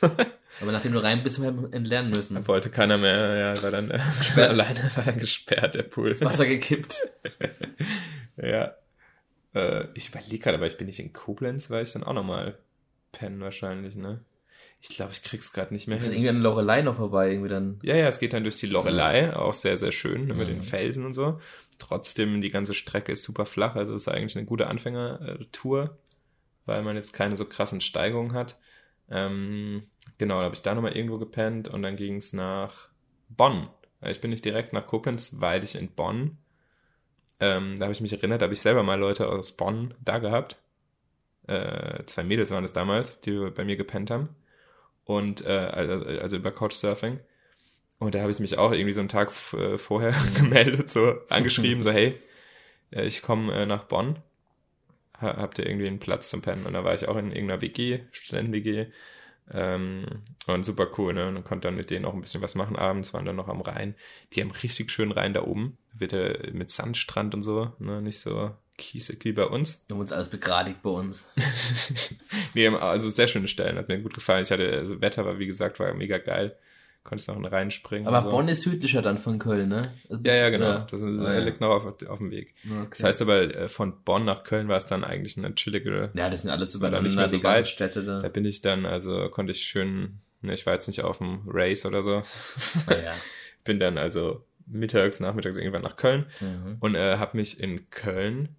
Aber 0.60 0.72
nachdem 0.72 0.92
du 0.92 1.02
rein 1.02 1.22
bist, 1.22 1.38
haben 1.38 1.62
wir 1.62 1.74
entlernen 1.74 2.10
müssen. 2.10 2.34
Da 2.34 2.46
wollte 2.46 2.70
keiner 2.70 2.96
mehr, 2.96 3.34
ja, 3.34 3.62
war 3.62 3.70
dann 3.70 3.90
äh, 3.90 4.00
gesperrt. 4.18 4.50
alleine 4.50 4.90
war 4.94 5.04
dann 5.04 5.18
gesperrt, 5.18 5.74
der 5.74 5.82
Pool. 5.82 6.10
Das 6.10 6.20
Wasser 6.20 6.46
gekippt. 6.46 7.00
ja. 8.36 8.74
Äh, 9.54 9.88
ich 9.94 10.10
überlege 10.10 10.38
gerade, 10.38 10.58
aber 10.58 10.66
ich 10.66 10.76
bin 10.76 10.86
nicht 10.86 11.00
in 11.00 11.12
Koblenz, 11.12 11.70
weil 11.70 11.82
ich 11.82 11.92
dann 11.92 12.04
auch 12.04 12.12
nochmal 12.12 12.56
pennen 13.12 13.40
wahrscheinlich, 13.40 13.96
ne? 13.96 14.20
Ich 14.86 14.90
glaube, 14.90 15.12
ich 15.12 15.22
krieg's 15.22 15.54
gerade 15.54 15.72
nicht 15.72 15.88
mehr 15.88 15.96
hin. 15.96 16.04
Ist 16.04 16.12
irgendwie 16.12 16.28
an 16.28 16.42
Lorelei 16.42 16.82
noch 16.82 16.96
vorbei, 16.96 17.30
irgendwie 17.30 17.48
dann. 17.48 17.78
Ja, 17.82 17.96
ja, 17.96 18.06
es 18.06 18.18
geht 18.18 18.34
dann 18.34 18.42
durch 18.42 18.56
die 18.56 18.66
Lorelei, 18.66 19.34
auch 19.34 19.54
sehr, 19.54 19.78
sehr 19.78 19.92
schön, 19.92 20.26
mhm. 20.26 20.36
mit 20.36 20.48
den 20.48 20.60
Felsen 20.60 21.06
und 21.06 21.14
so. 21.14 21.40
Trotzdem, 21.78 22.42
die 22.42 22.50
ganze 22.50 22.74
Strecke 22.74 23.10
ist 23.10 23.22
super 23.22 23.46
flach, 23.46 23.76
also 23.76 23.94
ist 23.94 24.08
eigentlich 24.08 24.36
eine 24.36 24.44
gute 24.44 24.66
Anfängertour, 24.66 25.96
weil 26.66 26.82
man 26.82 26.96
jetzt 26.96 27.14
keine 27.14 27.34
so 27.34 27.46
krassen 27.46 27.80
Steigungen 27.80 28.34
hat. 28.34 28.58
Ähm, 29.08 29.84
genau, 30.18 30.40
da 30.40 30.44
habe 30.44 30.54
ich 30.54 30.60
da 30.60 30.74
nochmal 30.74 30.94
irgendwo 30.94 31.16
gepennt 31.16 31.66
und 31.66 31.80
dann 31.80 31.96
ging's 31.96 32.34
nach 32.34 32.88
Bonn. 33.30 33.70
Ich 34.02 34.20
bin 34.20 34.30
nicht 34.30 34.44
direkt 34.44 34.74
nach 34.74 34.86
Koblenz, 34.86 35.40
weil 35.40 35.64
ich 35.64 35.76
in 35.76 35.88
Bonn, 35.88 36.36
ähm, 37.40 37.78
da 37.78 37.84
habe 37.84 37.94
ich 37.94 38.02
mich 38.02 38.12
erinnert, 38.12 38.42
da 38.42 38.44
habe 38.44 38.54
ich 38.54 38.60
selber 38.60 38.82
mal 38.82 39.00
Leute 39.00 39.30
aus 39.30 39.52
Bonn 39.52 39.94
da 40.04 40.18
gehabt. 40.18 40.58
Äh, 41.46 42.04
zwei 42.04 42.22
Mädels 42.22 42.50
waren 42.50 42.64
es 42.64 42.74
damals, 42.74 43.22
die 43.22 43.50
bei 43.50 43.64
mir 43.64 43.76
gepennt 43.76 44.10
haben 44.10 44.28
und 45.04 45.44
äh, 45.46 45.50
also, 45.50 46.06
also 46.20 46.36
über 46.36 46.50
Couchsurfing. 46.50 47.20
Und 47.98 48.14
da 48.14 48.20
habe 48.20 48.32
ich 48.32 48.40
mich 48.40 48.58
auch 48.58 48.72
irgendwie 48.72 48.92
so 48.92 49.00
einen 49.00 49.08
Tag 49.08 49.30
äh, 49.54 49.78
vorher 49.78 50.12
mhm. 50.12 50.34
gemeldet, 50.34 50.90
so 50.90 51.14
angeschrieben, 51.28 51.82
so 51.82 51.90
hey, 51.90 52.14
äh, 52.90 53.06
ich 53.06 53.22
komme 53.22 53.52
äh, 53.54 53.66
nach 53.66 53.84
Bonn. 53.84 54.18
Ha, 55.20 55.36
habt 55.36 55.58
ihr 55.58 55.66
irgendwie 55.66 55.86
einen 55.86 56.00
Platz 56.00 56.30
zum 56.30 56.42
Pennen? 56.42 56.66
Und 56.66 56.72
da 56.72 56.84
war 56.84 56.94
ich 56.94 57.08
auch 57.08 57.16
in 57.16 57.30
irgendeiner 57.30 57.62
WG, 57.62 58.00
Studenten-WG. 58.10 58.86
Ähm, 59.50 60.06
und 60.46 60.64
super 60.64 60.88
cool, 60.96 61.12
ne? 61.12 61.28
Und 61.28 61.44
konnte 61.44 61.68
dann 61.68 61.76
mit 61.76 61.90
denen 61.90 62.04
auch 62.04 62.14
ein 62.14 62.20
bisschen 62.20 62.42
was 62.42 62.54
machen 62.54 62.76
abends, 62.76 63.12
waren 63.12 63.24
dann 63.24 63.36
noch 63.36 63.48
am 63.48 63.60
Rhein. 63.60 63.94
Die 64.32 64.40
haben 64.40 64.50
richtig 64.50 64.90
schön 64.90 65.12
Rhein 65.12 65.34
da 65.34 65.42
oben. 65.42 65.76
Wird 65.92 66.52
mit 66.52 66.70
Sandstrand 66.70 67.34
und 67.34 67.42
so, 67.42 67.72
ne? 67.78 68.00
Nicht 68.00 68.20
so 68.20 68.52
kiesig 68.76 69.24
wie 69.24 69.32
bei 69.32 69.44
uns. 69.44 69.84
Wir 69.86 69.94
haben 69.94 70.00
uns 70.00 70.12
alles 70.12 70.28
begradigt 70.28 70.82
bei 70.82 70.90
uns. 70.90 71.28
nee, 72.54 72.66
also 72.68 73.10
sehr 73.10 73.28
schöne 73.28 73.48
Stellen, 73.48 73.76
hat 73.76 73.88
mir 73.88 74.00
gut 74.00 74.14
gefallen. 74.14 74.42
Ich 74.42 74.50
hatte, 74.50 74.70
also 74.72 75.00
Wetter 75.00 75.24
war, 75.24 75.38
wie 75.38 75.46
gesagt, 75.46 75.78
war 75.78 75.92
mega 75.94 76.18
geil. 76.18 76.56
Konntest 77.04 77.28
noch 77.28 77.52
reinspringen. 77.52 78.08
Aber 78.08 78.22
so. 78.22 78.30
Bonn 78.30 78.48
ist 78.48 78.62
südlicher 78.62 79.02
dann 79.02 79.18
von 79.18 79.38
Köln, 79.38 79.68
ne? 79.68 79.92
Also 80.08 80.22
ja, 80.24 80.34
ja, 80.34 80.48
genau. 80.48 80.64
Ja. 80.64 80.86
Das 80.90 81.02
ah, 81.02 81.38
liegt 81.38 81.60
noch 81.60 81.68
auf, 81.68 81.84
auf 81.84 82.18
dem 82.18 82.30
Weg. 82.30 82.54
Okay. 82.64 82.86
Das 82.90 83.04
heißt 83.04 83.22
aber, 83.22 83.42
äh, 83.42 83.68
von 83.68 84.02
Bonn 84.04 84.24
nach 84.24 84.42
Köln 84.42 84.68
war 84.68 84.78
es 84.78 84.86
dann 84.86 85.04
eigentlich 85.04 85.36
eine 85.36 85.54
chillige. 85.54 86.10
Ja, 86.14 86.30
das 86.30 86.40
sind 86.40 86.50
alles 86.50 86.72
so 86.72 86.78
nicht 86.78 87.16
mehr 87.16 87.28
so 87.28 87.42
weit. 87.42 87.68
Städte 87.68 88.04
da. 88.04 88.22
Da 88.22 88.28
bin 88.28 88.46
ich 88.46 88.62
dann, 88.62 88.86
also 88.86 89.28
konnte 89.28 89.52
ich 89.52 89.64
schön, 89.64 90.20
ne, 90.40 90.54
ich 90.54 90.64
war 90.64 90.72
jetzt 90.72 90.86
nicht 90.86 91.02
auf 91.02 91.18
dem 91.18 91.42
Race 91.46 91.84
oder 91.84 92.02
so. 92.02 92.22
Ah, 92.86 92.94
ja. 92.94 93.12
bin 93.64 93.78
dann 93.78 93.98
also 93.98 94.42
mittags, 94.66 95.20
nachmittags 95.20 95.58
irgendwann 95.58 95.82
nach 95.82 95.96
Köln 95.96 96.24
mhm. 96.40 96.78
und 96.80 96.94
äh, 96.94 97.18
habe 97.18 97.36
mich 97.36 97.60
in 97.60 97.90
Köln 97.90 98.56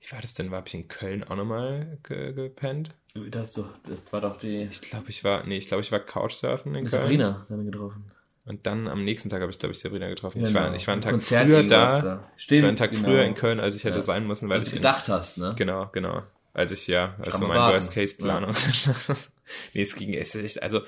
wie 0.00 0.12
war 0.12 0.20
das 0.20 0.34
denn? 0.34 0.50
War 0.50 0.64
ich 0.64 0.74
in 0.74 0.88
Köln 0.88 1.24
auch 1.24 1.36
nochmal 1.36 1.98
ge 2.02 2.32
gepennt? 2.32 2.94
Das, 3.30 3.52
doch, 3.52 3.68
das 3.88 4.12
war 4.12 4.20
doch 4.20 4.38
die. 4.38 4.68
Ich 4.70 4.80
glaube, 4.80 5.06
ich 5.08 5.24
war, 5.24 5.44
nee, 5.46 5.58
ich 5.58 5.68
glaube, 5.68 5.82
ich 5.82 5.92
war 5.92 6.00
Couchsurfen 6.00 6.74
in 6.74 6.86
Köln. 6.86 6.88
Sabrina 6.88 7.46
wir 7.48 7.70
getroffen. 7.70 8.10
Und 8.44 8.66
dann 8.66 8.88
am 8.88 9.04
nächsten 9.04 9.28
Tag 9.28 9.42
habe 9.42 9.52
ich, 9.52 9.58
glaube 9.58 9.74
ich, 9.74 9.78
Sabrina 9.78 10.08
getroffen. 10.08 10.38
Genau. 10.38 10.48
Ich, 10.48 10.54
war, 10.54 10.74
ich 10.74 10.86
war 10.86 10.92
einen 10.92 11.02
Tag 11.02 11.12
Konzert 11.12 11.46
früher 11.46 11.62
da. 11.64 12.00
da. 12.00 12.30
Stimmt, 12.36 12.56
ich 12.56 12.62
war 12.62 12.68
einen 12.68 12.76
Tag 12.78 12.90
genau. 12.92 13.04
früher 13.04 13.24
in 13.24 13.34
Köln, 13.34 13.60
als 13.60 13.74
ich 13.74 13.84
hätte 13.84 13.96
ja. 13.96 14.02
sein 14.02 14.26
müssen, 14.26 14.48
weil 14.48 14.58
als 14.58 14.68
ich 14.68 14.74
gedacht 14.74 15.06
in, 15.08 15.14
hast, 15.14 15.36
ne? 15.36 15.54
Genau, 15.56 15.90
genau. 15.92 16.22
Als 16.54 16.72
ich 16.72 16.86
ja, 16.86 17.14
also 17.18 17.46
mein 17.46 17.58
Worst-Case-Planung. 17.58 18.54
Ja. 18.54 19.14
nee, 19.74 19.82
es 19.82 19.94
ging 19.94 20.14
echt, 20.14 20.62
also 20.62 20.80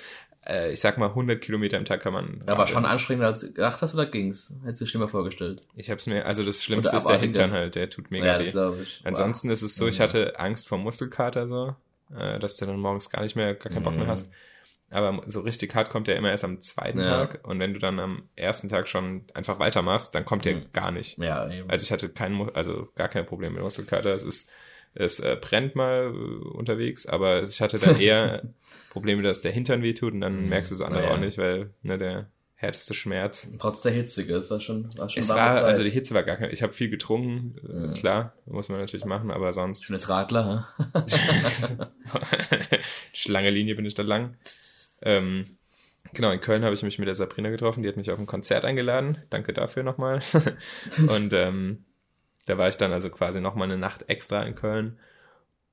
äh, 0.46 0.72
ich 0.72 0.80
sag 0.80 0.98
mal 0.98 1.08
100 1.08 1.40
Kilometer 1.40 1.76
am 1.76 1.84
Tag 1.84 2.00
kann 2.00 2.12
man. 2.12 2.40
Aber 2.46 2.66
schon 2.66 2.84
anstrengender 2.84 3.28
als 3.28 3.40
du 3.40 3.52
gedacht 3.52 3.82
hast 3.82 3.94
oder 3.94 4.06
ging's? 4.06 4.52
Hättest 4.64 4.80
du 4.80 4.86
schlimmer 4.86 5.08
vorgestellt? 5.08 5.60
Ich 5.76 5.90
hab's 5.90 6.06
mir, 6.06 6.24
also 6.24 6.42
das 6.44 6.62
Schlimmste 6.62 6.96
ist 6.96 7.06
der 7.06 7.18
Hintern 7.18 7.52
halt, 7.52 7.74
der 7.74 7.90
tut 7.90 8.10
mega 8.10 8.40
ja, 8.40 8.54
weh. 8.54 8.84
Ansonsten 9.04 9.48
wow. 9.48 9.52
ist 9.52 9.62
es 9.62 9.76
so, 9.76 9.86
ich 9.86 10.00
hatte 10.00 10.38
Angst 10.38 10.66
vor 10.68 10.78
Muskelkater 10.78 11.46
so, 11.46 11.76
äh, 12.16 12.38
dass 12.38 12.56
du 12.56 12.66
dann 12.66 12.78
morgens 12.78 13.10
gar 13.10 13.22
nicht 13.22 13.36
mehr, 13.36 13.54
gar 13.54 13.72
keinen 13.72 13.82
Bock 13.82 13.94
mehr 13.94 14.04
mhm. 14.04 14.10
hast. 14.10 14.30
Aber 14.90 15.22
so 15.26 15.40
richtig 15.40 15.72
hart 15.74 15.90
kommt 15.90 16.08
der 16.08 16.16
immer 16.16 16.30
erst 16.30 16.44
am 16.44 16.62
zweiten 16.62 16.98
ja. 16.98 17.04
Tag. 17.04 17.46
Und 17.46 17.60
wenn 17.60 17.72
du 17.72 17.78
dann 17.78 18.00
am 18.00 18.28
ersten 18.34 18.68
Tag 18.68 18.88
schon 18.88 19.24
einfach 19.34 19.60
weitermachst, 19.60 20.14
dann 20.14 20.24
kommt 20.24 20.44
der 20.44 20.56
mhm. 20.56 20.72
gar 20.72 20.90
nicht. 20.90 21.16
Ja, 21.18 21.48
eben. 21.48 21.70
Also 21.70 21.84
ich 21.84 21.92
hatte 21.92 22.08
kein, 22.08 22.50
also 22.54 22.88
gar 22.96 23.08
kein 23.08 23.24
Problem 23.24 23.54
mit 23.54 23.62
Muskelkater. 23.62 24.12
Es 24.12 24.24
ist 24.24 24.50
es 24.94 25.20
äh, 25.20 25.36
brennt 25.40 25.76
mal 25.76 26.12
äh, 26.12 26.48
unterwegs, 26.56 27.06
aber 27.06 27.44
ich 27.44 27.60
hatte 27.60 27.78
dann 27.78 28.00
eher 28.00 28.42
Probleme, 28.90 29.22
dass 29.22 29.40
der 29.40 29.52
Hintern 29.52 29.82
wehtut 29.82 30.12
und 30.12 30.20
dann 30.20 30.42
mhm. 30.42 30.48
merkst 30.48 30.70
du 30.70 30.74
es 30.74 30.80
andere 30.80 31.04
ja, 31.04 31.10
auch 31.10 31.18
nicht, 31.18 31.38
weil 31.38 31.70
ne, 31.82 31.98
der 31.98 32.30
härteste 32.60 32.92
Schmerz. 32.92 33.48
Trotz 33.58 33.80
der 33.80 33.92
Hitze, 33.92 34.22
es 34.22 34.50
war 34.50 34.60
schon, 34.60 34.94
war 34.98 35.08
schon 35.08 35.22
es 35.22 35.30
war, 35.30 35.54
Zeit. 35.54 35.64
Also 35.64 35.82
die 35.82 35.90
Hitze 35.90 36.12
war 36.12 36.22
gar 36.22 36.36
kein, 36.36 36.50
ich 36.50 36.62
habe 36.62 36.74
viel 36.74 36.90
getrunken, 36.90 37.56
mhm. 37.62 37.94
klar, 37.94 38.34
muss 38.44 38.68
man 38.68 38.80
natürlich 38.80 39.06
machen, 39.06 39.30
aber 39.30 39.54
sonst. 39.54 39.86
Schönes 39.86 40.10
Radler, 40.10 40.68
ha? 40.76 41.92
Lange 43.28 43.48
Linie 43.48 43.76
bin 43.76 43.86
ich 43.86 43.94
da 43.94 44.02
lang. 44.02 44.36
Ähm, 45.00 45.56
genau, 46.12 46.30
in 46.32 46.40
Köln 46.40 46.62
habe 46.62 46.74
ich 46.74 46.82
mich 46.82 46.98
mit 46.98 47.08
der 47.08 47.14
Sabrina 47.14 47.48
getroffen, 47.48 47.82
die 47.82 47.88
hat 47.88 47.96
mich 47.96 48.10
auf 48.10 48.18
ein 48.18 48.26
Konzert 48.26 48.66
eingeladen. 48.66 49.16
Danke 49.30 49.54
dafür 49.54 49.82
nochmal. 49.82 50.20
und 51.08 51.32
ähm, 51.32 51.86
da 52.44 52.58
war 52.58 52.68
ich 52.68 52.76
dann 52.76 52.92
also 52.92 53.08
quasi 53.08 53.40
nochmal 53.40 53.68
eine 53.68 53.78
Nacht 53.78 54.10
extra 54.10 54.42
in 54.42 54.54
Köln. 54.54 54.98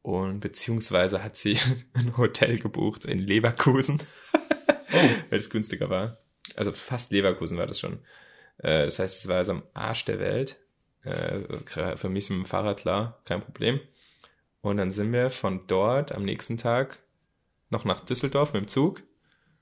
Und 0.04 0.40
beziehungsweise 0.40 1.22
hat 1.22 1.36
sie 1.36 1.58
ein 1.94 2.16
Hotel 2.16 2.60
gebucht 2.60 3.04
in 3.04 3.20
Leverkusen, 3.20 4.02
oh. 4.34 4.98
weil 5.30 5.40
es 5.40 5.50
günstiger 5.50 5.90
war. 5.90 6.20
Also 6.56 6.72
fast 6.72 7.12
Leverkusen 7.12 7.58
war 7.58 7.68
das 7.68 7.80
schon. 7.80 8.00
Äh, 8.60 8.86
das 8.86 9.00
heißt, 9.00 9.20
es 9.20 9.28
war 9.28 9.38
also 9.38 9.54
am 9.54 9.64
Arsch 9.74 10.06
der 10.06 10.20
Welt. 10.20 10.60
Äh, 11.04 11.96
für 11.96 12.10
mich 12.10 12.30
mit 12.30 12.40
dem 12.40 12.46
Fahrrad 12.46 12.80
klar, 12.80 13.22
kein 13.26 13.42
Problem. 13.42 13.80
Und 14.62 14.78
dann 14.78 14.92
sind 14.92 15.14
wir 15.14 15.30
von 15.30 15.68
dort 15.68 16.12
am 16.12 16.24
nächsten 16.24 16.58
Tag 16.58 16.98
noch 17.70 17.86
nach 17.86 18.04
Düsseldorf 18.04 18.54
mit 18.54 18.64
dem 18.64 18.68
Zug. 18.68 19.04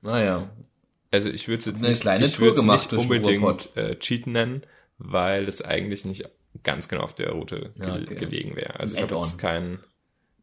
Naja. 0.01 0.49
Ah, 0.49 0.63
also 1.11 1.29
ich 1.29 1.47
würde 1.47 1.59
es 1.59 1.65
jetzt 1.65 1.79
Eine 1.79 1.89
nicht, 1.89 2.01
kleine 2.01 2.25
ich 2.25 2.33
Tour 2.33 2.53
gemacht 2.53 2.91
nicht 2.91 3.01
unbedingt 3.01 3.75
äh, 3.75 3.97
Cheaten 3.99 4.33
nennen, 4.33 4.63
weil 4.97 5.47
es 5.47 5.61
eigentlich 5.61 6.05
nicht 6.05 6.27
ganz 6.63 6.87
genau 6.87 7.03
auf 7.03 7.15
der 7.15 7.31
Route 7.31 7.73
ja, 7.75 7.95
okay. 7.95 8.15
gelegen 8.15 8.55
wäre. 8.55 8.79
Also 8.79 8.95
ich 8.95 9.01
habe 9.01 9.15
jetzt 9.15 9.37
keinen 9.37 9.79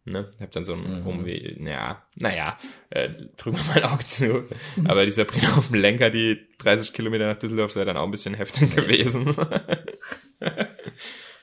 Ne? 0.04 0.30
Ich 0.34 0.40
habe 0.40 0.50
dann 0.50 0.64
so 0.64 0.72
einen 0.72 1.02
mhm. 1.02 1.06
Umweg, 1.06 1.60
ja, 1.60 2.02
naja, 2.16 2.58
äh, 2.90 3.10
drücken 3.36 3.58
wir 3.58 3.64
mal 3.64 3.76
ein 3.76 3.84
Auge 3.84 4.06
zu. 4.06 4.48
Aber 4.84 5.04
dieser 5.04 5.24
Brin 5.24 5.46
auf 5.56 5.68
dem 5.68 5.76
Lenker, 5.76 6.10
die 6.10 6.48
30 6.58 6.92
Kilometer 6.92 7.26
nach 7.26 7.38
Düsseldorf, 7.38 7.76
wäre 7.76 7.86
dann 7.86 7.96
auch 7.96 8.04
ein 8.04 8.10
bisschen 8.10 8.34
heftig 8.34 8.74
gewesen. 8.74 9.24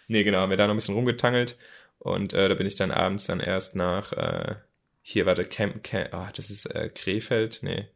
nee, 0.08 0.24
genau, 0.24 0.39
haben 0.39 0.50
wir 0.50 0.58
da 0.58 0.68
noch 0.68 0.74
ein 0.74 0.78
bisschen 0.78 0.96
rumgetangelt. 0.96 1.58
Und 2.00 2.34
äh, 2.34 2.50
da 2.50 2.56
bin 2.56 2.68
ich 2.68 2.75
dann 2.75 2.92
abends 2.92 3.25
dann 3.28 3.39
erst 3.39 3.75
nach, 3.75 4.12
äh, 4.13 4.56
hier, 5.01 5.25
warte, 5.25 5.46
Camp, 5.46 5.84
Camp 5.84 6.10
oh, 6.13 6.28
das 6.36 6.51
ist 6.51 6.66
äh, 6.66 6.89
Krefeld, 6.89 7.60
nee. 7.62 7.88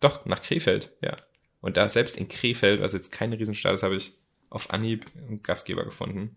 Doch, 0.00 0.26
nach 0.26 0.40
Krefeld, 0.40 0.92
ja. 1.00 1.16
Und 1.62 1.78
da 1.78 1.88
selbst 1.88 2.18
in 2.18 2.28
Krefeld, 2.28 2.82
was 2.82 2.92
jetzt 2.92 3.10
keine 3.10 3.38
Riesenstadt 3.38 3.74
ist, 3.74 3.82
habe 3.82 3.96
ich 3.96 4.12
auf 4.50 4.70
Anhieb 4.70 5.06
einen 5.16 5.42
Gastgeber 5.42 5.84
gefunden. 5.84 6.36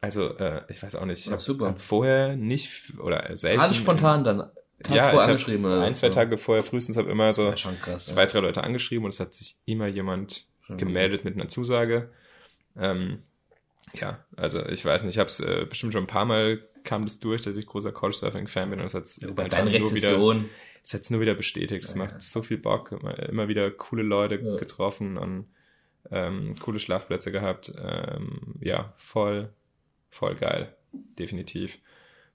Also, 0.00 0.36
äh, 0.38 0.62
ich 0.68 0.82
weiß 0.82 0.96
auch 0.96 1.04
nicht. 1.04 1.26
Ich 1.26 1.32
habe 1.32 1.66
hab 1.66 1.80
vorher 1.80 2.36
nicht 2.36 2.98
oder 2.98 3.36
selten. 3.36 3.60
Alles 3.60 3.76
spontan 3.76 4.24
dann. 4.24 4.50
Tag 4.82 4.96
ja, 4.96 5.10
vorher 5.10 5.28
angeschrieben 5.28 5.64
oder 5.64 5.82
ein, 5.82 5.94
zwei 5.94 6.08
so. 6.08 6.14
Tage 6.14 6.36
vorher 6.36 6.64
frühestens 6.64 6.96
habe 6.96 7.08
immer 7.08 7.32
so 7.32 7.52
krass, 7.52 8.06
zwei, 8.06 8.26
drei 8.26 8.40
Leute 8.40 8.64
angeschrieben 8.64 9.04
und 9.04 9.14
es 9.14 9.20
hat 9.20 9.32
sich 9.32 9.56
immer 9.64 9.86
jemand 9.86 10.46
schon 10.62 10.76
gemeldet 10.76 11.22
gut. 11.22 11.26
mit 11.26 11.34
einer 11.34 11.48
Zusage. 11.48 12.10
Ähm, 12.76 13.22
ja, 13.94 14.24
also 14.36 14.64
ich 14.66 14.84
weiß 14.84 15.04
nicht, 15.04 15.14
ich 15.14 15.18
habe 15.18 15.28
es 15.28 15.40
äh, 15.40 15.66
bestimmt 15.68 15.92
schon 15.92 16.04
ein 16.04 16.08
paar 16.08 16.24
Mal 16.24 16.62
kam 16.84 17.04
das 17.04 17.20
durch, 17.20 17.42
dass 17.42 17.56
ich 17.56 17.66
großer 17.66 17.92
Couchsurfing-Fan 17.92 18.70
bin 18.70 18.80
und 18.80 18.86
es 18.86 18.94
hat 18.94 19.08
ja, 19.18 19.30
bei 19.30 19.48
deiner 19.48 19.78
nur 19.78 19.94
wieder, 19.94 20.44
es 20.82 20.94
hat's 20.94 21.10
nur 21.10 21.20
wieder 21.20 21.34
bestätigt. 21.34 21.84
Es 21.84 21.92
ja, 21.92 21.98
macht 21.98 22.12
ja. 22.12 22.20
so 22.20 22.42
viel 22.42 22.58
Bock, 22.58 22.92
immer, 22.92 23.18
immer 23.28 23.48
wieder 23.48 23.70
coole 23.70 24.02
Leute 24.02 24.36
ja. 24.36 24.56
getroffen 24.56 25.16
und 25.16 25.46
ähm, 26.10 26.56
coole 26.58 26.78
Schlafplätze 26.78 27.30
gehabt. 27.30 27.72
Ähm, 27.78 28.56
ja, 28.60 28.94
voll, 28.96 29.52
voll 30.12 30.36
geil, 30.36 30.76
definitiv. 30.92 31.80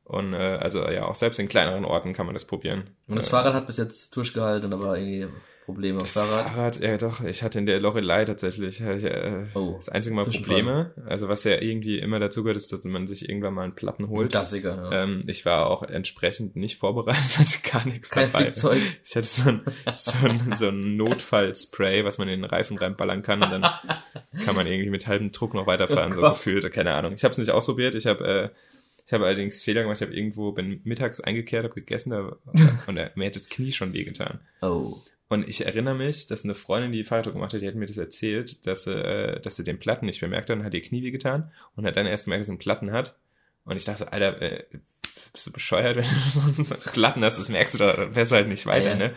Und 0.04 0.34
äh, 0.34 0.38
also 0.38 0.90
ja, 0.90 1.06
auch 1.06 1.16
selbst 1.16 1.40
in 1.40 1.48
kleineren 1.48 1.86
Orten 1.86 2.14
kann 2.14 2.26
man 2.26 2.34
das 2.34 2.46
probieren. 2.46 2.90
Und 3.08 3.16
das 3.16 3.28
äh, 3.28 3.30
Fahrrad 3.30 3.54
hat 3.54 3.68
bis 3.68 3.78
jetzt 3.78 4.16
durchgehalten, 4.16 4.74
aber 4.74 4.98
irgendwie 4.98 5.28
Probleme 5.68 6.00
das 6.00 6.14
Fahrrad. 6.14 6.50
Fahrrad, 6.50 6.80
ja 6.80 6.98
doch, 6.98 7.22
ich 7.26 7.44
hatte 7.44 7.60
in 7.60 7.66
der 7.66 7.82
Lorelei 7.82 8.24
tatsächlich 8.24 8.80
ich, 8.80 9.04
äh, 9.04 9.48
oh, 9.54 9.74
das 9.76 9.90
einzige 9.90 10.16
Mal 10.16 10.24
Probleme. 10.24 10.94
Also 11.06 11.28
was 11.28 11.44
ja 11.44 11.62
irgendwie 11.62 12.00
immer 12.00 12.20
dazu 12.20 12.44
gehört, 12.44 12.56
ist, 12.56 12.72
dass 12.72 12.86
man 12.86 13.06
sich 13.06 13.28
irgendwann 13.28 13.54
mal 13.54 13.64
einen 13.64 13.76
Platten 13.76 14.08
holt. 14.08 14.30
Klassiker, 14.30 14.90
ja. 14.90 15.04
Ähm, 15.04 15.26
ich 15.28 15.46
war 15.46 15.70
auch 15.70 15.84
entsprechend 15.84 16.56
nicht 16.56 16.78
vorbereitet, 16.78 17.38
hatte 17.38 17.70
gar 17.70 17.86
nichts 17.86 18.12
Kein 18.12 18.32
dabei. 18.32 18.46
Flickzeug. 18.46 18.82
Ich 19.04 19.14
hatte 19.18 19.28
so 19.28 19.50
ein, 19.50 19.62
so 19.92 20.26
ein, 20.26 20.54
so 20.54 20.70
ein 20.70 20.96
Notfallspray, 20.96 22.06
was 22.06 22.18
man 22.18 22.30
in 22.30 22.44
den 22.44 22.50
Reifen 22.50 22.78
reinballern 22.78 23.22
kann 23.22 23.44
und 23.44 23.52
dann 23.52 23.70
kann 24.46 24.56
man 24.56 24.68
irgendwie 24.68 24.90
mit 24.90 25.06
halbem 25.06 25.34
Druck 25.34 25.54
noch 25.54 25.68
weiterfahren, 25.68 26.14
oh 26.14 26.16
so 26.16 26.22
gefühlt, 26.22 26.72
keine 26.72 26.94
Ahnung. 26.94 27.12
Ich 27.12 27.26
habe 27.26 27.34
es 27.34 27.40
nicht 27.40 27.52
ausprobiert, 27.52 27.94
ich 27.94 28.08
habe 28.08 28.26
äh, 28.26 28.50
ich 29.06 29.12
habe 29.12 29.26
allerdings 29.26 29.64
Fehler 29.64 29.82
gemacht, 29.82 30.02
ich 30.02 30.08
habe 30.08 30.16
irgendwo, 30.16 30.54
bin 30.54 30.82
mittags 30.86 31.20
eingekehrt, 31.22 31.64
habe 31.66 31.76
gegessen 31.76 32.12
da, 32.12 32.38
und 32.88 32.98
äh, 32.98 33.10
mir 33.16 33.28
hat 33.28 33.36
das 33.36 33.48
Knie 33.48 33.72
schon 33.74 33.92
wehgetan. 33.94 34.40
Oh. 34.62 34.98
Und 35.30 35.48
ich 35.48 35.66
erinnere 35.66 35.96
mich, 35.96 36.28
dass 36.28 36.46
eine 36.46 36.56
Freundin, 36.56 36.94
die 36.94 37.04
Fahrradtour 37.04 37.34
gemacht 37.34 37.54
hat, 37.54 37.62
die 37.62 37.68
hat 37.68 37.76
mir 37.76 37.86
das 37.86 37.98
erzählt, 37.98 38.66
dass 38.66 38.86
sie, 38.86 38.96
äh, 38.96 39.42
dass 39.42 39.58
sie 39.58 39.64
den 39.64 39.80
Platten 39.80 40.06
nicht 40.06 40.22
bemerkt 40.22 40.50
hat 40.50 40.58
und 40.58 40.64
hat 40.64 40.74
ihr 40.74 40.82
Knie 40.82 41.12
getan 41.12 41.52
und 41.76 41.86
hat 41.86 41.98
dann 41.98 42.06
erst 42.06 42.26
gemerkt, 42.26 42.42
dass 42.42 42.48
sie 42.48 42.52
einen 42.52 42.60
Platten 42.60 42.92
hat. 42.92 43.18
Und 43.66 43.76
ich 43.76 43.84
dachte, 43.84 44.14
Alter, 44.14 44.42
äh, 44.42 44.64
bist 45.34 45.48
du 45.48 45.52
bescheuert, 45.52 45.96
wenn 45.98 46.04
du 46.04 46.40
so 46.40 46.48
einen 46.48 46.82
Platten 46.94 47.24
hast, 47.26 47.38
das 47.38 47.50
merkst 47.50 47.74
du 47.74 47.80
doch 47.80 48.10
besser 48.14 48.38
halt 48.38 48.48
nicht 48.48 48.66
weiter, 48.66 48.92
ja. 48.92 48.96
ne? 48.96 49.14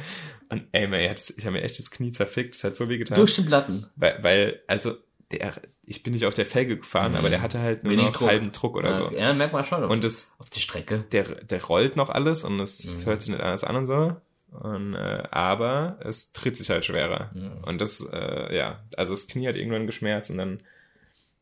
Und 0.48 0.64
ey, 0.72 0.88
man, 0.88 0.98
ich 1.00 1.46
habe 1.46 1.52
mir 1.52 1.62
echt 1.62 1.78
das 1.78 1.92
Knie 1.92 2.10
zerfickt, 2.10 2.56
das 2.56 2.64
hat 2.64 2.76
so 2.76 2.88
weh 2.88 2.98
getan. 2.98 3.14
Durch 3.14 3.36
den 3.36 3.46
Platten. 3.46 3.86
Weil, 3.94 4.18
weil 4.22 4.60
also, 4.66 4.96
der, 5.30 5.54
ich 5.84 6.02
bin 6.02 6.12
nicht 6.12 6.26
auf 6.26 6.34
der 6.34 6.46
Felge 6.46 6.76
gefahren, 6.76 7.12
mhm. 7.12 7.18
aber 7.18 7.30
der 7.30 7.40
hatte 7.40 7.60
halt 7.60 7.84
nur 7.84 7.92
Wenig 7.92 8.06
noch 8.06 8.12
Druck. 8.14 8.28
halben 8.28 8.50
Druck 8.50 8.76
oder 8.76 8.88
ja, 8.88 8.94
so. 8.94 9.10
Ja, 9.12 9.32
merkt 9.32 9.52
man 9.52 9.64
schon. 9.64 9.84
Auf, 9.84 9.90
und 9.90 10.02
das, 10.02 10.32
auf 10.38 10.50
die 10.50 10.58
Strecke. 10.58 11.04
Der, 11.12 11.22
der 11.22 11.62
rollt 11.62 11.94
noch 11.94 12.10
alles 12.10 12.42
und 12.42 12.58
es 12.58 12.96
mhm. 12.96 13.04
hört 13.04 13.22
sich 13.22 13.30
nicht 13.30 13.40
anders 13.40 13.62
an 13.62 13.76
und 13.76 13.86
so. 13.86 14.16
Und, 14.50 14.94
äh, 14.94 15.22
aber 15.30 15.98
es 16.00 16.32
tritt 16.32 16.56
sich 16.56 16.70
halt 16.70 16.84
schwerer. 16.84 17.30
Ja. 17.34 17.52
Und 17.62 17.80
das, 17.80 18.06
äh, 18.12 18.56
ja, 18.56 18.80
also 18.96 19.12
das 19.12 19.28
Knie 19.28 19.46
hat 19.46 19.56
irgendwann 19.56 19.86
geschmerzt 19.86 20.30
und 20.30 20.38
dann 20.38 20.62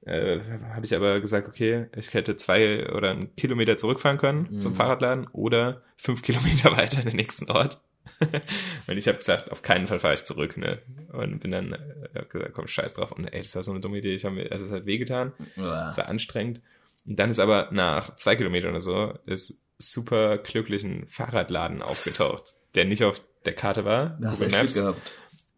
äh, 0.05 0.41
habe 0.75 0.85
ich 0.85 0.95
aber 0.95 1.21
gesagt, 1.21 1.49
okay, 1.49 1.87
ich 1.97 2.13
hätte 2.13 2.37
zwei 2.37 2.89
oder 2.91 3.11
einen 3.11 3.35
Kilometer 3.37 3.77
zurückfahren 3.77 4.19
können 4.19 4.47
mhm. 4.51 4.61
zum 4.61 4.75
Fahrradladen 4.75 5.27
oder 5.29 5.83
fünf 5.97 6.23
Kilometer 6.23 6.77
weiter 6.77 7.01
in 7.01 7.07
den 7.07 7.17
nächsten 7.17 7.51
Ort. 7.51 7.81
und 8.87 8.97
ich 8.97 9.07
habe 9.07 9.19
gesagt, 9.19 9.53
auf 9.53 9.63
keinen 9.63 9.87
Fall 9.87 9.99
fahre 9.99 10.15
ich 10.15 10.25
zurück, 10.25 10.57
ne? 10.57 10.79
Und 11.13 11.41
bin 11.41 11.51
dann 11.51 11.73
äh, 11.73 12.25
gesagt, 12.29 12.53
komm, 12.55 12.67
scheiß 12.67 12.95
drauf. 12.95 13.13
Und 13.13 13.27
ey, 13.27 13.43
das 13.43 13.55
war 13.55 13.63
so 13.63 13.71
eine 13.71 13.81
dumme 13.81 13.99
Idee. 13.99 14.15
Ich 14.15 14.25
habe 14.25 14.35
mir, 14.35 14.53
also 14.53 14.65
es 14.65 14.73
hat 14.73 14.87
wehgetan. 14.87 15.33
Es 15.57 15.97
war 15.97 16.09
anstrengend. 16.09 16.61
Und 17.07 17.19
dann 17.19 17.31
ist 17.31 17.39
aber 17.39 17.69
nach 17.71 18.17
zwei 18.17 18.35
Kilometern 18.35 18.71
oder 18.71 18.81
so, 18.81 19.15
ist 19.27 19.61
super 19.79 20.39
glücklich 20.39 20.85
ein 20.85 21.07
Fahrradladen 21.07 21.83
aufgetaucht 21.83 22.58
der 22.75 22.85
nicht 22.85 23.05
auf 23.05 23.21
der 23.45 23.55
Karte 23.55 23.85
war. 23.85 24.19
Das 24.21 24.35
Google 24.35 24.51
Maps. 24.51 24.75
Gehabt. 24.75 25.01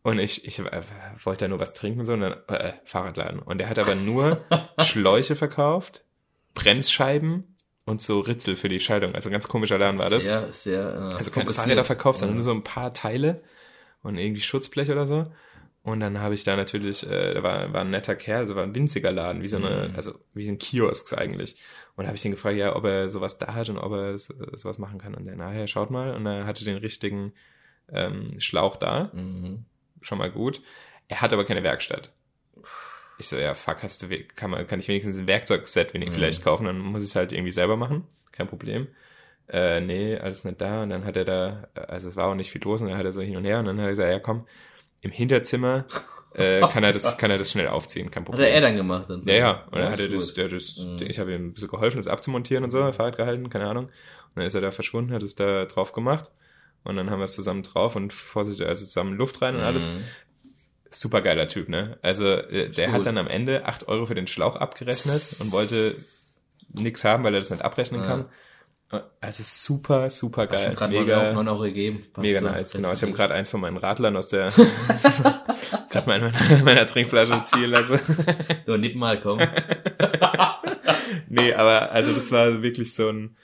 Und 0.03 0.19
ich, 0.19 0.47
ich 0.47 0.59
äh, 0.59 0.83
wollte 1.25 1.45
da 1.45 1.49
nur 1.49 1.59
was 1.59 1.75
trinken, 1.75 2.05
so, 2.05 2.15
und 2.15 2.21
dann, 2.21 2.33
äh, 2.49 2.73
Fahrradladen. 2.85 3.41
Und 3.41 3.59
der 3.59 3.69
hat 3.69 3.79
aber 3.79 3.95
nur 3.95 4.45
Schläuche 4.81 5.37
verkauft, 5.37 6.05
Bremsscheiben 6.55 7.57
und 7.85 8.01
so 8.01 8.21
Ritzel 8.21 8.57
für 8.57 8.69
die 8.69 8.81
Schaltung. 8.81 9.15
Also 9.15 9.29
ein 9.29 9.33
ganz 9.33 9.47
komischer 9.49 9.79
Laden 9.79 9.99
war 9.99 10.09
das. 10.09 10.25
Sehr, 10.25 10.53
sehr, 10.53 11.07
äh, 11.07 11.15
Also 11.15 11.31
keine 11.31 11.53
Fahrräder 11.53 11.85
verkauft, 11.85 12.21
sondern 12.21 12.37
nur 12.37 12.45
so 12.45 12.53
ein 12.53 12.65
paar 12.65 12.95
Teile 12.95 13.43
und 14.03 14.17
irgendwie 14.17 14.41
Schutzblech 14.41 14.91
oder 14.91 15.07
so. 15.07 15.31
Und 15.83 16.01
dann 16.01 16.21
habe 16.21 16.35
ich 16.35 16.45
da 16.45 16.57
natürlich, 16.57 17.09
äh, 17.09 17.35
da 17.35 17.43
war, 17.43 17.73
war 17.73 17.81
ein 17.81 17.91
netter 17.91 18.15
Kerl, 18.15 18.41
also 18.41 18.55
war 18.55 18.65
ein 18.65 18.75
winziger 18.75 19.11
Laden, 19.11 19.43
wie 19.43 19.49
so 19.49 19.57
eine, 19.57 19.89
mm. 19.89 19.97
also 19.97 20.13
wie 20.35 20.47
ein 20.47 20.59
Kiosk 20.59 21.17
eigentlich. 21.17 21.57
Und 21.97 22.07
habe 22.07 22.17
ich 22.17 22.25
ihn 22.25 22.33
gefragt, 22.33 22.57
ja, 22.57 22.77
ob 22.77 22.85
er 22.85 23.09
sowas 23.09 23.39
da 23.39 23.55
hat 23.55 23.69
und 23.71 23.79
ob 23.79 23.93
er 23.93 24.19
sowas 24.19 24.79
machen 24.79 24.99
kann. 24.99 25.15
Und 25.15 25.25
der, 25.25 25.37
nachher 25.37 25.67
schaut 25.67 25.91
mal, 25.91 26.15
und 26.15 26.27
er 26.27 26.45
hatte 26.45 26.65
den 26.65 26.77
richtigen 26.77 27.33
ähm, 27.91 28.27
Schlauch 28.39 28.77
da. 28.77 29.11
Mhm. 29.15 29.65
Schon 30.03 30.19
mal 30.19 30.31
gut. 30.31 30.61
Er 31.09 31.23
hat 31.23 31.33
aber 31.33 31.45
keine 31.45 31.63
Werkstatt. 31.63 32.13
Ich 33.19 33.29
so, 33.29 33.37
ja, 33.37 33.55
fuck, 33.55 33.83
hast 33.83 34.03
du, 34.03 34.09
kann 34.37 34.51
man, 34.51 34.67
kann 34.67 34.81
ich 34.81 34.89
wenigstens 34.89 35.19
ein 35.19 35.27
Werkzeugset 35.27 35.93
wenig 35.95 36.11
mhm. 36.11 36.15
vielleicht 36.15 36.43
kaufen, 36.43 36.65
dann 36.65 36.79
muss 36.79 37.03
ich 37.03 37.11
es 37.11 37.17
halt 37.17 37.33
irgendwie 37.33 37.53
selber 37.53 37.77
machen. 37.77 38.05
Kein 38.33 38.49
Problem. 38.49 38.89
Äh, 39.49 39.81
nee, 39.81 40.17
alles 40.17 40.45
nicht 40.45 40.61
da. 40.61 40.83
Und 40.83 40.91
dann 40.91 41.05
hat 41.05 41.17
er 41.17 41.25
da, 41.25 41.69
also 41.75 42.09
es 42.09 42.17
war 42.17 42.29
auch 42.29 42.35
nicht 42.35 42.51
viel 42.51 42.63
los, 42.63 42.81
und 42.83 42.89
dann 42.89 42.99
hat 42.99 43.05
er 43.05 43.13
so 43.13 43.21
hin 43.21 43.37
und 43.37 43.45
her, 43.45 43.59
und 43.59 43.65
dann 43.65 43.79
hat 43.79 43.87
er 43.87 43.91
gesagt, 43.91 44.11
ja 44.11 44.19
komm, 44.21 44.47
im 45.01 45.11
Hinterzimmer 45.11 45.87
äh, 46.35 46.61
kann 46.69 46.85
er 46.85 46.93
das, 46.93 47.17
kann 47.19 47.31
er 47.31 47.39
das 47.39 47.51
schnell 47.51 47.69
aufziehen, 47.69 48.11
kein 48.11 48.25
Problem. 48.25 48.47
Hat 48.47 48.55
er 48.55 48.61
dann 48.61 48.77
gemacht 48.77 49.07
dann 49.09 49.23
so. 49.23 49.31
Ja, 49.31 49.37
ja. 49.37 49.65
Und 49.71 49.79
dann 49.79 49.93
hat 49.93 50.01
er 50.01 50.09
das, 50.09 50.35
der, 50.35 50.49
das, 50.49 50.77
mhm. 50.77 50.99
ich 51.01 51.19
habe 51.19 51.35
ihm 51.35 51.47
ein 51.47 51.53
bisschen 51.55 51.69
geholfen, 51.69 51.97
das 51.97 52.07
abzumontieren 52.07 52.65
und 52.65 52.71
so, 52.71 52.79
Fahrrad 52.93 53.17
gehalten, 53.17 53.51
keine 53.51 53.67
Ahnung. 53.67 53.87
Und 53.87 54.37
dann 54.37 54.47
ist 54.47 54.55
er 54.55 54.61
da 54.61 54.71
verschwunden, 54.71 55.13
hat 55.13 55.23
es 55.23 55.35
da 55.35 55.65
drauf 55.67 55.93
gemacht. 55.93 56.31
Und 56.83 56.97
dann 56.97 57.11
haben 57.11 57.19
wir 57.19 57.25
es 57.25 57.35
zusammen 57.35 57.63
drauf 57.63 57.95
und 57.95 58.13
vorsichtig, 58.13 58.67
also 58.67 58.85
zusammen 58.85 59.15
Luft 59.15 59.43
rein 59.43 59.57
und 59.57 59.63
alles. 59.63 59.87
Mhm. 59.87 60.05
Super 60.89 61.21
geiler 61.21 61.47
Typ, 61.47 61.69
ne? 61.69 61.99
Also, 62.03 62.27
äh, 62.27 62.71
der 62.71 62.87
Gut. 62.87 62.95
hat 62.95 63.07
dann 63.07 63.19
am 63.19 63.29
Ende 63.29 63.67
acht 63.67 63.87
Euro 63.87 64.07
für 64.07 64.15
den 64.15 64.27
Schlauch 64.27 64.57
abgerechnet 64.57 65.37
und 65.41 65.53
wollte 65.53 65.95
nix 66.73 67.05
haben, 67.05 67.23
weil 67.23 67.35
er 67.35 67.41
das 67.41 67.51
nicht 67.51 67.63
abrechnen 67.63 68.01
ja. 68.01 68.07
kann. 68.07 68.25
Also 69.21 69.45
super, 69.45 70.11
super 70.11 70.49
geil. 70.49 70.75
Hast 70.77 70.91
mega, 70.91 71.33
9 71.33 71.47
Euro 71.47 71.63
gegeben. 71.63 72.03
Passt 72.13 72.23
mega 72.23 72.41
so. 72.41 72.47
nice, 72.47 72.73
genau. 72.73 72.93
Ich 72.93 73.03
habe 73.03 73.13
gerade 73.13 73.35
eins 73.35 73.49
von 73.49 73.61
meinen 73.61 73.77
Radlern 73.77 74.17
aus 74.17 74.31
der 74.31 74.51
gerade 75.91 76.07
meiner, 76.07 76.33
meiner 76.65 76.87
Trinkflasche 76.87 77.43
ziehen 77.45 77.71
lassen. 77.71 78.01
So, 78.67 78.77
nimm 78.77 78.99
mal, 78.99 79.21
komm. 79.21 79.41
nee, 81.29 81.53
aber 81.53 81.91
also 81.93 82.13
das 82.13 82.31
war 82.31 82.63
wirklich 82.63 82.95
so 82.95 83.09
ein, 83.09 83.37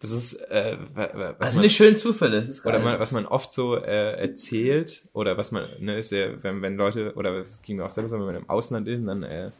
das 0.00 0.10
ist, 0.12 0.34
äh, 0.34 0.76
was 0.94 1.40
also 1.40 1.54
man, 1.54 1.62
nicht 1.62 1.76
schön 1.76 1.96
Zufälle, 1.96 2.38
das 2.38 2.48
ist 2.48 2.62
geil. 2.62 2.74
Oder 2.74 2.84
man, 2.84 3.00
was 3.00 3.10
man 3.10 3.26
oft 3.26 3.52
so 3.52 3.76
äh, 3.76 4.12
erzählt, 4.12 5.08
oder 5.12 5.36
was 5.36 5.50
man, 5.50 5.64
ne, 5.80 5.98
ist 5.98 6.12
ja, 6.12 6.42
wenn, 6.42 6.62
wenn 6.62 6.76
Leute, 6.76 7.14
oder 7.14 7.36
es 7.38 7.62
ging 7.62 7.76
mir 7.76 7.84
auch 7.84 7.90
selber 7.90 8.08
so, 8.08 8.18
wenn 8.18 8.26
man 8.26 8.36
im 8.36 8.50
Ausland 8.50 8.86
ist, 8.86 9.04
dann 9.04 9.22
äh, 9.24 9.50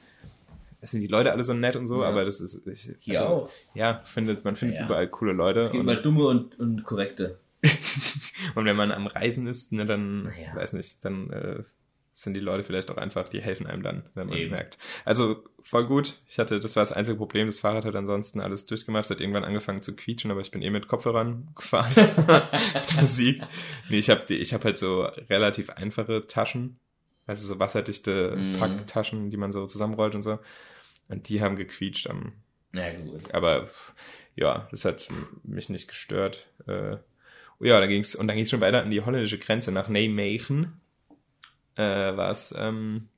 sind 0.83 1.01
die 1.01 1.07
Leute 1.07 1.33
alle 1.33 1.43
so 1.45 1.55
nett 1.55 1.77
und 1.77 1.87
so, 1.87 2.03
ja. 2.03 2.09
aber 2.09 2.25
das 2.25 2.41
ist, 2.41 2.67
ich, 2.67 2.95
Hier 3.01 3.21
also, 3.21 3.35
auch. 3.35 3.51
ja, 3.75 4.01
findet, 4.05 4.45
man 4.45 4.57
findet 4.57 4.79
ja. 4.79 4.87
überall 4.87 5.09
coole 5.09 5.33
Leute. 5.33 5.61
Es 5.61 5.73
gibt 5.73 5.85
mal 5.85 6.01
dumme 6.01 6.27
und, 6.27 6.59
und 6.59 6.85
korrekte. 6.85 7.39
und 8.55 8.65
wenn 8.65 8.77
man 8.77 8.93
am 8.93 9.07
Reisen 9.07 9.47
ist, 9.47 9.73
ne, 9.73 9.85
dann, 9.85 10.33
weiß 10.55 10.75
nicht, 10.75 11.05
dann 11.05 11.31
äh, 11.31 11.63
sind 12.19 12.35
die 12.35 12.41
Leute 12.41 12.65
vielleicht 12.65 12.91
auch 12.91 12.97
einfach, 12.97 13.29
die 13.29 13.41
helfen 13.41 13.69
einem 13.69 13.85
dann, 13.85 14.03
wenn 14.15 14.27
man 14.27 14.37
Eben. 14.37 14.51
merkt. 14.51 14.77
Also 15.05 15.45
voll 15.63 15.87
gut. 15.87 16.19
Ich 16.29 16.41
hatte, 16.41 16.59
das 16.59 16.75
war 16.75 16.83
das 16.83 16.93
einzige 16.93 17.17
Problem. 17.17 17.47
Das 17.47 17.61
Fahrrad 17.61 17.85
hat 17.85 17.95
ansonsten 17.95 18.41
alles 18.41 18.67
durchgemacht. 18.67 19.05
Es 19.05 19.11
hat 19.11 19.21
irgendwann 19.21 19.45
angefangen 19.45 19.83
zu 19.83 19.95
quietschen, 19.95 20.33
aber 20.33 20.41
ich 20.41 20.51
bin 20.51 20.61
eh 20.61 20.71
mit 20.71 20.89
Kopfhörern 20.89 21.49
gefahren. 21.55 21.93
Musik. 23.01 23.41
Nee, 23.89 23.99
ich 23.99 24.11
habe 24.11 24.35
ich 24.35 24.53
habe 24.53 24.65
halt 24.65 24.79
so 24.79 25.03
relativ 25.03 25.71
einfache 25.71 26.27
Taschen, 26.27 26.81
also 27.29 27.47
so 27.47 27.61
wasserdichte 27.61 28.35
mm. 28.37 28.59
Packtaschen, 28.59 29.31
die 29.31 29.37
man 29.37 29.53
so 29.53 29.67
zusammenrollt 29.67 30.15
und 30.15 30.23
so. 30.23 30.39
Und 31.09 31.29
die 31.29 31.41
haben 31.41 31.57
gequietscht 31.57 32.09
am. 32.09 32.33
Ja, 32.73 32.93
gut. 32.93 33.33
Aber 33.35 33.69
ja, 34.35 34.67
das 34.71 34.85
hat 34.85 35.09
mich 35.45 35.69
nicht 35.69 35.89
gestört. 35.89 36.49
Äh, 36.67 36.97
ja, 37.61 37.81
da 37.81 37.87
ging's 37.87 38.15
und 38.15 38.29
dann 38.29 38.37
ging's 38.37 38.51
schon 38.51 38.61
weiter 38.61 38.83
an 38.83 38.91
die 38.91 39.01
holländische 39.01 39.39
Grenze 39.39 39.73
nach 39.73 39.89
Nijmegen 39.89 40.81
äh, 41.77 42.17
was. 42.17 42.55
Ähm, 42.57 43.09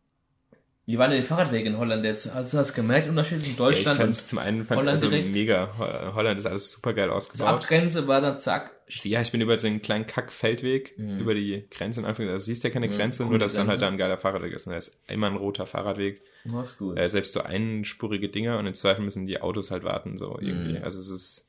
wie 0.91 0.99
waren 0.99 1.13
denn 1.13 1.21
die 1.21 1.27
Fahrradwege 1.27 1.69
in 1.69 1.79
Holland 1.79 2.05
jetzt? 2.05 2.29
Also 2.35 2.59
hast 2.59 2.71
du 2.73 2.75
gemerkt, 2.75 3.09
Unterschied 3.09 3.47
in 3.47 3.55
Deutschland? 3.55 3.87
Ja, 3.87 3.93
ich 3.93 3.99
fand 3.99 4.17
zum 4.17 4.39
einen 4.39 4.65
fand 4.65 4.81
Holland 4.81 5.03
also 5.03 5.09
mega. 5.09 6.13
Holland 6.15 6.41
ist 6.41 6.47
alles 6.47 6.73
super 6.73 6.95
geil 6.95 7.11
ausgebaut. 7.11 7.47
Die 7.47 7.49
Abgrenze 7.49 8.09
war 8.09 8.21
dann 8.21 8.41
zack. 8.41 8.73
Ja, 8.89 9.21
ich 9.21 9.31
bin 9.31 9.41
über 9.41 9.57
den 9.57 9.83
kleinen 9.83 10.07
Kackfeldweg, 10.07 10.99
mhm. 10.99 11.21
über 11.21 11.35
die 11.35 11.65
Grenze 11.71 12.01
in 12.01 12.07
Anführungszeichen. 12.07 12.33
Also 12.33 12.47
siehst 12.47 12.65
ja 12.65 12.71
keine 12.71 12.89
mhm, 12.89 12.97
Grenze, 12.97 13.25
nur 13.25 13.39
dass 13.39 13.53
Grenze. 13.53 13.57
dann 13.57 13.69
halt 13.69 13.83
da 13.83 13.89
ein 13.89 13.99
geiler 13.99 14.19
Fahrradweg 14.19 14.53
ist. 14.53 14.67
Und 14.67 14.73
da 14.73 14.79
ist 14.79 15.01
immer 15.07 15.29
ein 15.29 15.37
roter 15.37 15.65
Fahrradweg. 15.65 16.23
Das 16.45 16.73
ist 16.73 16.79
gut. 16.79 16.99
Äh, 16.99 17.09
selbst 17.09 17.35
so 17.35 17.43
einspurige 17.43 18.29
Dinger 18.29 18.59
und 18.59 18.67
im 18.67 18.75
Zweifel 18.75 19.05
müssen 19.05 19.29
die 19.29 19.41
Autos 19.41 19.71
halt 19.71 19.85
warten, 19.85 20.17
so 20.17 20.39
irgendwie. 20.41 20.79
Mhm. 20.79 20.85
Also 20.85 20.99
es 20.99 21.09
ist 21.09 21.49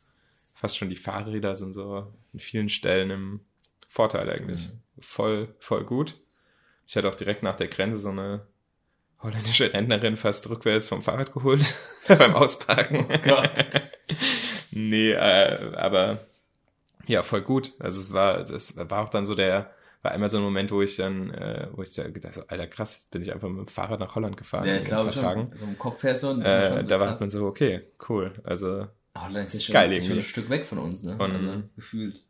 fast 0.54 0.78
schon 0.78 0.92
die 0.92 0.96
Fahrräder 0.96 1.56
sind 1.56 1.74
so 1.74 2.14
in 2.32 2.40
vielen 2.40 2.70
Stellen 2.70 3.10
im 3.10 3.40
Vorteil 3.88 4.30
eigentlich. 4.30 4.68
Mhm. 4.68 4.82
Voll, 5.00 5.56
voll 5.58 5.84
gut. 5.84 6.20
Ich 6.86 6.96
hatte 6.96 7.10
auch 7.10 7.16
direkt 7.16 7.42
nach 7.42 7.56
der 7.56 7.70
Grenze 7.70 7.98
so 7.98 8.10
eine 8.10 8.46
holländische 9.24 9.74
Rentnerin 9.74 10.18
fast 10.18 10.50
rückwärts 10.50 10.88
vom 10.88 11.02
Fahrrad 11.02 11.34
geholt 11.34 11.62
beim 12.08 12.36
Ausparken. 12.36 13.06
Oh 13.30 13.44
nee, 14.72 15.12
äh, 15.12 15.76
aber 15.76 16.28
ja, 17.08 17.24
voll 17.24 17.42
gut. 17.42 17.74
Also 17.80 18.02
es 18.02 18.14
war, 18.14 18.44
das 18.44 18.76
war 18.78 19.04
auch 19.04 19.10
dann 19.10 19.26
so 19.26 19.36
der, 19.36 19.74
war 20.02 20.12
einmal 20.12 20.30
so 20.30 20.38
ein 20.38 20.44
Moment, 20.44 20.72
wo 20.72 20.82
ich 20.82 20.96
dann, 20.96 21.30
äh, 21.32 21.68
wo 21.74 21.84
ich 21.84 21.94
da 21.94 22.08
gedacht 22.10 22.34
so, 22.34 22.42
Alter 22.48 22.68
krass, 22.68 23.08
bin 23.12 23.22
ich 23.22 23.32
einfach 23.32 23.50
mit 23.50 23.60
dem 23.60 23.68
Fahrrad 23.68 24.00
nach 24.00 24.16
Holland 24.16 24.38
gefahren. 24.38 24.68
Ja, 24.68 24.78
ich 24.78 24.86
glaube 24.86 25.12
schon. 25.14 25.24
Tagen. 25.24 25.52
So 25.56 25.66
im 25.66 25.78
Kopf 25.78 26.02
du 26.02 26.08
äh, 26.08 26.14
so 26.16 26.34
Da 26.34 27.00
war 27.00 27.20
man 27.20 27.30
so, 27.30 27.46
okay, 27.46 27.82
cool. 28.10 28.34
Also 28.44 28.88
Holland 29.18 29.48
ist, 29.48 29.56
ist 29.56 29.66
schon, 29.66 29.74
geil 29.74 29.94
irgendwie. 29.94 30.14
ein 30.14 30.22
Stück 30.22 30.50
weg 30.50 30.66
von 30.66 30.78
uns, 30.80 31.04
ne? 31.04 31.14
Und, 31.18 31.32
also, 31.32 31.64
gefühlt. 31.76 32.24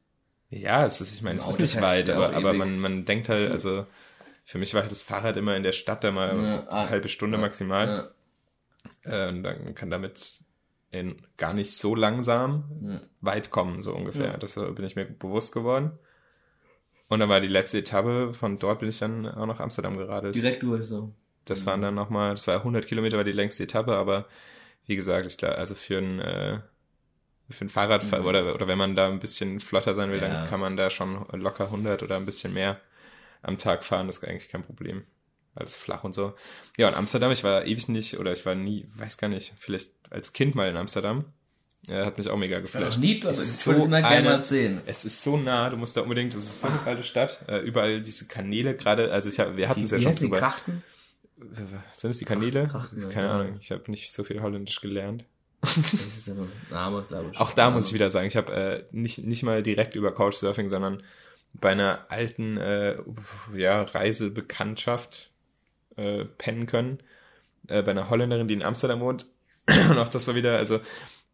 Ja, 0.50 0.86
es 0.86 1.00
ist, 1.00 1.14
ich 1.14 1.22
meine, 1.22 1.38
es 1.38 1.48
ist 1.48 1.60
nicht 1.60 1.80
weit, 1.82 2.10
aber, 2.10 2.34
aber 2.34 2.54
man, 2.54 2.78
man 2.80 3.06
denkt 3.06 3.30
halt, 3.30 3.52
also 3.54 3.86
für 4.52 4.58
mich 4.58 4.74
war 4.74 4.82
halt 4.82 4.92
das 4.92 5.02
Fahrrad 5.02 5.38
immer 5.38 5.56
in 5.56 5.64
der 5.64 5.72
Stadt 5.72 6.04
da 6.04 6.12
mal 6.12 6.36
ja, 6.36 6.68
eine 6.68 6.90
halbe 6.90 7.08
Stunde 7.08 7.38
ja, 7.38 7.42
maximal. 7.42 8.14
Ja. 9.06 9.30
Und 9.30 9.44
dann 9.44 9.76
kann 9.76 9.90
damit 9.90 10.44
in 10.92 11.22
gar 11.38 11.54
nicht 11.54 11.78
so 11.78 11.96
langsam 11.96 13.00
weit 13.22 13.50
kommen, 13.50 13.82
so 13.82 13.96
ungefähr. 13.96 14.38
Das 14.38 14.56
bin 14.56 14.84
ich 14.84 14.98
mir 14.98 15.06
bewusst 15.06 15.54
geworden. 15.54 15.98
Und 17.08 17.22
dann 17.22 17.30
war 17.30 17.40
die 17.40 17.48
letzte 17.48 17.78
Etappe, 17.78 18.34
von 18.34 18.58
dort 18.58 18.80
bin 18.80 18.90
ich 18.90 19.00
dann 19.00 19.26
auch 19.26 19.46
nach 19.46 19.62
Amsterdam 19.62 19.96
geradelt. 19.96 20.36
Direkt 20.36 20.64
durch 20.64 20.86
so. 20.86 21.14
Das 21.46 21.66
waren 21.66 21.82
dann 21.82 21.96
nochmal, 21.96 22.32
das 22.32 22.46
war 22.46 22.58
100 22.58 22.86
Kilometer, 22.86 23.16
war 23.16 23.24
die 23.24 23.32
längste 23.32 23.64
Etappe, 23.64 23.96
aber 23.96 24.28
wie 24.86 24.98
gesagt, 24.98 25.28
ich 25.28 25.38
glaube, 25.38 25.58
also 25.58 25.76
für 25.76 25.98
ein, 25.98 26.20
äh, 26.20 26.60
für 27.50 27.64
ein 27.64 27.70
Fahrradfahrer 27.70 28.24
mhm. 28.24 28.28
oder, 28.28 28.54
oder 28.54 28.68
wenn 28.68 28.78
man 28.78 28.98
da 28.98 29.08
ein 29.08 29.20
bisschen 29.20 29.62
flotter 29.62 29.94
sein 29.94 30.12
will, 30.12 30.20
dann 30.20 30.46
kann 30.46 30.60
man 30.60 30.76
da 30.76 30.90
schon 30.90 31.26
locker 31.32 31.66
100 31.68 32.04
oder 32.04 32.18
ein 32.18 32.26
bisschen 32.26 32.54
mehr 32.54 32.82
am 33.42 33.58
Tag 33.58 33.84
fahren, 33.84 34.08
das 34.08 34.18
ist 34.18 34.24
eigentlich 34.24 34.50
kein 34.50 34.64
Problem. 34.64 35.04
Alles 35.54 35.76
flach 35.76 36.04
und 36.04 36.16
so. 36.16 36.34
Ja, 36.78 36.88
und 36.88 36.96
Amsterdam, 36.96 37.32
ich 37.32 37.44
war 37.44 37.66
ewig 37.66 37.90
nicht, 37.90 38.18
oder 38.18 38.32
ich 38.32 38.46
war 38.46 38.56
nie, 38.56 38.86
weiß 38.96 39.18
gar 39.18 39.28
nicht, 39.28 39.54
vielleicht 39.60 39.92
als 40.10 40.32
Kind 40.34 40.56
mal 40.56 40.70
in 40.70 40.78
Amsterdam. 40.78 41.26
Ja, 41.88 42.06
hat 42.06 42.18
mich 42.18 42.30
auch 42.30 42.38
mega 42.38 42.60
geflasht. 42.60 42.98
Ja, 42.98 43.02
nie, 43.02 43.20
das 43.20 43.40
ist 43.40 43.64
so 43.64 43.88
mal 43.88 44.02
gerne 44.02 44.44
sehen. 44.44 44.82
Es 44.86 45.04
ist 45.04 45.24
so 45.24 45.36
nah, 45.36 45.70
du 45.70 45.78
musst 45.78 45.98
da 45.98 46.02
unbedingt, 46.02 46.34
das 46.34 46.44
ist 46.44 46.62
so 46.62 46.68
eine 46.68 46.80
ah. 46.80 46.86
geile 46.86 47.04
Stadt. 47.04 47.44
Äh, 47.48 47.60
überall 47.60 48.02
diese 48.02 48.28
Kanäle 48.28 48.76
gerade, 48.76 49.12
also 49.12 49.30
ich 49.30 49.40
hab, 49.40 49.58
wir 49.58 49.68
hatten 49.68 49.84
es 49.84 49.92
ja 49.92 50.00
schon 50.00 50.16
drüber. 50.16 50.38
Die 50.38 50.42
Krachten? 50.42 50.84
Sind 51.94 52.12
es 52.12 52.20
die 52.20 52.26
Kanäle? 52.26 52.68
Krachten, 52.68 53.10
Keine 53.10 53.28
ja. 53.28 53.34
Ahnung, 53.34 53.58
ich 53.60 53.72
habe 53.72 53.90
nicht 53.90 54.12
so 54.12 54.24
viel 54.24 54.42
Holländisch 54.42 54.80
gelernt. 54.80 55.26
Das 55.64 56.18
ist 56.18 56.30
ein 56.30 56.52
Name, 56.70 57.06
glaube 57.08 57.30
ich. 57.32 57.40
Auch 57.40 57.52
da 57.52 57.70
muss 57.70 57.88
ich 57.88 57.94
wieder 57.94 58.10
sagen, 58.10 58.28
ich 58.28 58.36
habe 58.36 58.54
äh, 58.54 58.84
nicht, 58.92 59.20
nicht 59.20 59.44
mal 59.44 59.62
direkt 59.62 59.96
über 59.96 60.12
Couchsurfing, 60.12 60.70
sondern 60.70 61.04
bei 61.54 61.72
einer 61.72 62.06
alten 62.10 62.58
äh, 62.58 62.98
ja, 63.56 63.84
Reisebekanntschaft 63.84 65.32
äh, 65.98 66.26
pennen 66.26 66.66
können. 66.66 67.00
Äh, 67.68 67.84
bei 67.84 67.92
einer 67.92 68.10
Holländerin, 68.10 68.48
die 68.48 68.54
in 68.54 68.64
Amsterdam 68.64 69.00
wohnt. 69.02 69.28
Und 69.90 69.98
auch 69.98 70.10
das 70.10 70.28
war 70.28 70.36
wieder, 70.36 70.58
also 70.58 70.80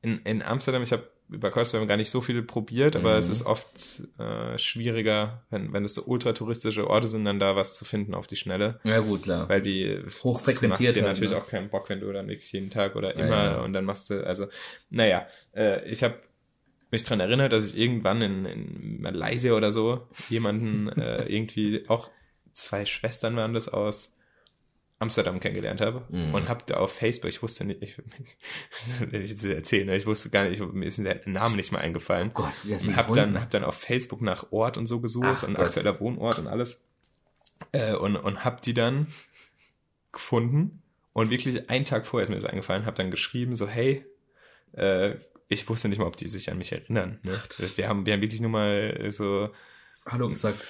in, 0.02 0.20
in 0.20 0.42
Amsterdam, 0.42 0.84
ich 0.84 0.92
habe 0.92 1.10
über 1.30 1.52
Couchsurfing 1.52 1.88
gar 1.88 1.98
nicht 1.98 2.10
so 2.10 2.22
viel 2.22 2.42
probiert, 2.42 2.96
aber 2.96 3.14
mhm. 3.14 3.20
es 3.20 3.28
ist 3.28 3.46
oft 3.46 4.02
äh, 4.18 4.58
schwieriger, 4.58 5.44
wenn, 5.50 5.74
wenn 5.74 5.84
es 5.84 5.94
so 5.94 6.04
ultratouristische 6.06 6.90
Orte 6.90 7.08
sind, 7.08 7.26
dann 7.26 7.40
da 7.40 7.56
was 7.56 7.76
zu 7.76 7.84
finden 7.84 8.14
auf 8.14 8.28
die 8.28 8.38
Schnelle. 8.38 8.80
Ja 8.84 9.00
gut, 9.00 9.24
klar. 9.24 9.50
Weil 9.50 9.62
die 9.62 10.00
hochfrequentiert 10.24 10.96
dir 10.96 11.04
natürlich 11.04 11.32
ne? 11.32 11.38
auch 11.38 11.48
keinen 11.48 11.70
Bock, 11.70 11.90
wenn 11.90 12.00
du 12.00 12.12
dann 12.14 12.30
wirklich 12.30 12.52
jeden 12.54 12.70
Tag 12.70 12.96
oder 12.96 13.16
immer 13.16 13.28
ja, 13.28 13.52
ja. 13.52 13.62
und 13.62 13.74
dann 13.74 13.84
machst 13.84 14.10
du, 14.10 14.26
also 14.26 14.48
naja, 14.90 15.28
äh, 15.54 15.90
ich 15.90 16.02
habe 16.02 16.16
mich 16.92 17.04
dran 17.04 17.20
erinnert, 17.20 17.52
dass 17.52 17.66
ich 17.66 17.78
irgendwann 17.78 18.22
in, 18.22 18.46
in 18.46 19.02
Malaysia 19.02 19.54
oder 19.54 19.72
so 19.72 20.08
jemanden 20.30 20.90
äh, 20.90 21.24
irgendwie 21.28 21.88
auch 21.88 22.10
zwei 22.54 22.86
Schwestern 22.86 23.36
waren 23.36 23.54
das 23.54 23.68
aus 23.68 24.14
Amsterdam 25.00 25.40
kennengelernt 25.40 25.80
habe 25.80 26.06
mm. 26.10 26.34
und 26.34 26.50
habe 26.50 26.64
da 26.66 26.78
auf 26.78 26.92
Facebook, 26.92 27.30
ich 27.30 27.44
wusste 27.44 27.66
nicht, 27.66 27.84
ich, 27.84 28.02
wenn 29.00 29.22
ich 29.22 29.30
jetzt 29.30 29.46
erzählen, 29.46 29.86
ne, 29.86 29.96
ich 29.96 30.08
wusste 30.08 30.32
gar 30.32 30.46
nicht, 30.46 30.60
mir 30.60 30.86
ist 30.86 30.98
der 30.98 31.22
Name 31.26 31.56
nicht 31.56 31.72
mal 31.72 31.80
eingefallen. 31.80 32.32
Oh 32.34 32.42
Gott, 32.42 32.82
und 32.82 32.96
habe 32.96 33.14
dann, 33.14 33.40
hab 33.40 33.52
dann 33.52 33.64
auf 33.64 33.76
Facebook 33.76 34.22
nach 34.22 34.52
Ort 34.52 34.78
und 34.78 34.88
so 34.88 35.00
gesucht 35.00 35.28
Ach 35.28 35.44
und 35.44 35.54
Gott. 35.54 35.68
aktueller 35.68 36.00
Wohnort 36.00 36.40
und 36.40 36.48
alles 36.48 36.84
äh, 37.74 37.94
und, 37.94 38.16
und 38.16 38.44
habe 38.44 38.60
die 38.62 38.74
dann 38.74 39.08
gefunden 40.12 40.82
und 41.14 41.30
wirklich 41.30 41.70
einen 41.70 41.86
Tag 41.86 42.08
vorher 42.08 42.24
ist 42.24 42.30
mir 42.30 42.36
das 42.36 42.46
eingefallen, 42.46 42.86
habe 42.86 42.98
dann 42.98 43.12
geschrieben 43.12 43.56
so, 43.56 43.68
hey, 43.68 44.06
äh, 44.74 45.16
ich 45.48 45.68
wusste 45.70 45.90
nicht 45.90 46.00
mal, 46.00 46.08
ob 46.08 46.18
die 46.18 46.28
sich 46.28 46.52
an 46.52 46.58
mich 46.58 46.72
erinnern. 46.72 47.20
Ne? 47.24 47.40
Wir 47.76 47.88
haben, 47.88 48.06
wir 48.06 48.14
haben 48.14 48.22
wirklich 48.22 48.42
nur 48.42 48.50
mal 48.50 49.12
so 49.12 49.50
Hallo 50.06 50.30
gesagt. 50.30 50.62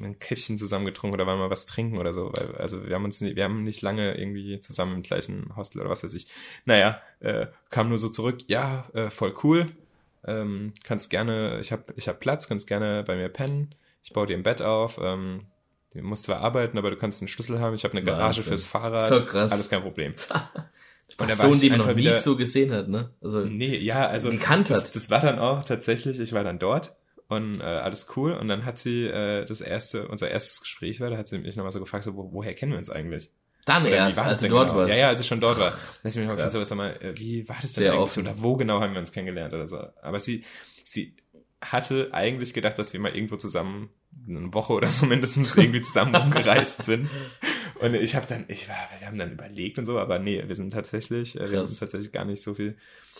Ein 0.00 0.18
Käffchen 0.20 0.56
zusammen 0.56 0.84
getrunken 0.84 1.14
oder 1.14 1.26
waren 1.26 1.38
mal 1.38 1.50
was 1.50 1.66
trinken 1.66 1.98
oder 1.98 2.12
so. 2.12 2.30
Weil, 2.32 2.54
also 2.56 2.86
wir 2.86 2.94
haben 2.94 3.04
uns 3.04 3.20
nicht, 3.20 3.34
wir 3.36 3.44
haben 3.44 3.64
nicht 3.64 3.82
lange 3.82 4.16
irgendwie 4.16 4.60
zusammen 4.60 4.96
im 4.96 5.02
gleichen 5.02 5.54
Hostel 5.56 5.80
oder 5.80 5.90
was 5.90 6.04
weiß 6.04 6.14
ich. 6.14 6.28
Naja, 6.64 7.02
äh, 7.18 7.46
kam 7.70 7.88
nur 7.88 7.98
so 7.98 8.08
zurück, 8.08 8.40
ja, 8.46 8.88
äh, 8.94 9.10
voll 9.10 9.34
cool. 9.42 9.66
Ähm, 10.24 10.74
kannst 10.84 11.10
gerne, 11.10 11.58
ich 11.60 11.72
hab, 11.72 11.96
ich 11.96 12.08
hab 12.08 12.20
Platz, 12.20 12.46
kannst 12.46 12.68
gerne 12.68 13.02
bei 13.02 13.16
mir 13.16 13.28
pennen. 13.28 13.74
Ich 14.04 14.12
baue 14.12 14.26
dir 14.26 14.36
ein 14.36 14.42
Bett 14.44 14.62
auf. 14.62 14.98
Ähm, 15.02 15.40
du 15.92 16.02
musst 16.02 16.24
zwar 16.24 16.38
arbeiten, 16.38 16.78
aber 16.78 16.90
du 16.90 16.96
kannst 16.96 17.20
einen 17.20 17.28
Schlüssel 17.28 17.58
haben. 17.58 17.74
Ich 17.74 17.84
habe 17.84 17.92
eine 17.92 18.04
Garage 18.04 18.38
Wahnsinn. 18.38 18.44
fürs 18.44 18.66
Fahrrad. 18.66 19.12
So 19.12 19.24
krass. 19.24 19.50
Alles 19.50 19.68
kein 19.68 19.82
Problem. 19.82 20.14
Person, 21.16 21.60
die 21.60 21.70
man 21.70 21.78
noch 21.78 21.94
nie 21.94 22.12
so 22.14 22.36
gesehen 22.36 22.72
hat, 22.72 22.88
ne? 22.88 23.10
Also 23.20 23.40
nee, 23.40 23.76
ja, 23.76 24.06
also 24.06 24.30
gekannt 24.30 24.70
das, 24.70 24.86
hat. 24.86 24.96
Das 24.96 25.10
war 25.10 25.20
dann 25.20 25.38
auch 25.38 25.64
tatsächlich, 25.64 26.18
ich 26.18 26.32
war 26.32 26.44
dann 26.44 26.58
dort 26.58 26.96
und 27.28 27.60
äh, 27.60 27.64
alles 27.64 28.08
cool 28.16 28.32
und 28.32 28.48
dann 28.48 28.64
hat 28.64 28.78
sie 28.78 29.04
äh, 29.04 29.44
das 29.44 29.60
erste, 29.60 30.08
unser 30.08 30.30
erstes 30.30 30.60
Gespräch 30.60 31.00
war, 31.00 31.10
da 31.10 31.16
hat 31.16 31.28
sie 31.28 31.38
mich 31.38 31.56
nochmal 31.56 31.72
so 31.72 31.80
gefragt, 31.80 32.04
so, 32.04 32.16
wo, 32.16 32.32
woher 32.32 32.54
kennen 32.54 32.72
wir 32.72 32.78
uns 32.78 32.90
eigentlich? 32.90 33.30
Dann 33.66 33.86
oder 33.86 33.94
erst, 33.94 34.18
als 34.18 34.38
du 34.38 34.48
dort 34.48 34.68
genau? 34.68 34.80
warst. 34.80 34.90
Ja, 34.90 34.98
ja, 34.98 35.08
als 35.08 35.20
ich 35.20 35.26
schon 35.26 35.40
dort 35.40 35.58
war. 35.58 35.72
Dann 36.02 36.10
sie 36.10 36.18
mich 36.18 36.28
mal 36.28 36.34
gefragt, 36.34 36.52
so, 36.52 36.64
sag 36.64 36.76
mal, 36.76 36.96
äh, 37.00 37.16
wie 37.18 37.48
war 37.48 37.56
das 37.60 37.74
denn 37.74 37.82
Sehr 37.82 37.92
eigentlich 37.92 38.02
offen. 38.02 38.22
oder 38.26 38.42
wo 38.42 38.56
genau 38.56 38.80
haben 38.80 38.94
wir 38.94 39.00
uns 39.00 39.12
kennengelernt 39.12 39.52
oder 39.54 39.68
so. 39.68 39.78
Aber 40.02 40.18
sie, 40.18 40.44
sie 40.84 41.14
hatte 41.60 42.08
eigentlich 42.12 42.54
gedacht, 42.54 42.78
dass 42.78 42.92
wir 42.92 43.00
mal 43.00 43.14
irgendwo 43.14 43.36
zusammen 43.36 43.90
eine 44.26 44.52
Woche 44.54 44.72
oder 44.72 44.88
so 44.88 45.06
mindestens 45.06 45.54
irgendwie 45.56 45.82
zusammen 45.82 46.14
umgereist 46.14 46.84
sind. 46.84 47.08
Und 47.80 47.94
ich 47.94 48.14
habe 48.14 48.26
dann, 48.26 48.44
ich 48.48 48.68
war, 48.68 48.76
wir 48.98 49.06
haben 49.06 49.18
dann 49.18 49.32
überlegt 49.32 49.78
und 49.78 49.86
so, 49.86 49.98
aber 49.98 50.18
nee, 50.18 50.42
wir 50.46 50.54
sind 50.54 50.72
tatsächlich, 50.72 51.38
äh, 51.40 51.50
wir 51.50 51.60
haben 51.60 51.78
tatsächlich 51.78 52.12
gar 52.12 52.24
nicht 52.24 52.42
so 52.42 52.54
viel. 52.54 52.76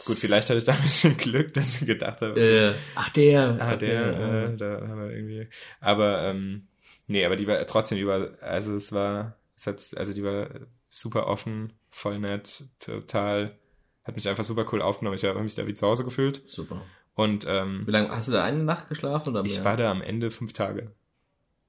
Gut, 0.06 0.16
vielleicht 0.16 0.48
hatte 0.48 0.58
ich 0.58 0.64
da 0.64 0.72
ein 0.72 0.82
bisschen 0.82 1.16
Glück, 1.16 1.54
dass 1.54 1.80
ich 1.80 1.86
gedacht 1.86 2.20
habe. 2.20 2.38
Äh, 2.40 2.74
ach 2.94 3.08
der. 3.10 3.58
Ah, 3.60 3.76
der, 3.76 4.12
okay, 4.12 4.54
äh, 4.54 4.56
da 4.56 4.86
haben 4.86 5.00
wir 5.00 5.10
irgendwie. 5.10 5.48
Aber 5.80 6.22
ähm, 6.22 6.66
nee, 7.06 7.24
aber 7.24 7.36
die 7.36 7.46
war 7.46 7.64
trotzdem 7.66 7.98
über, 7.98 8.32
also 8.40 8.74
es 8.74 8.92
war, 8.92 9.36
es 9.56 9.66
hat, 9.66 9.82
also 9.96 10.12
die 10.12 10.22
war 10.22 10.48
super 10.90 11.26
offen, 11.26 11.72
voll 11.90 12.18
nett, 12.18 12.64
total 12.78 13.56
hat 14.04 14.16
mich 14.16 14.28
einfach 14.28 14.44
super 14.44 14.66
cool 14.72 14.82
aufgenommen. 14.82 15.16
Ich 15.16 15.24
habe 15.24 15.40
mich 15.42 15.54
da 15.54 15.66
wie 15.66 15.74
zu 15.74 15.86
Hause 15.86 16.04
gefühlt. 16.04 16.42
Super. 16.46 16.82
Und 17.14 17.46
ähm, 17.48 17.82
wie 17.86 17.90
lange 17.90 18.10
hast 18.10 18.28
du 18.28 18.32
da 18.32 18.44
eine 18.44 18.62
Nacht 18.62 18.88
geschlafen 18.88 19.30
oder 19.30 19.42
mehr? 19.42 19.52
Ich 19.52 19.64
war 19.64 19.76
da 19.76 19.90
am 19.90 20.02
Ende 20.02 20.30
fünf 20.30 20.52
Tage. 20.52 20.92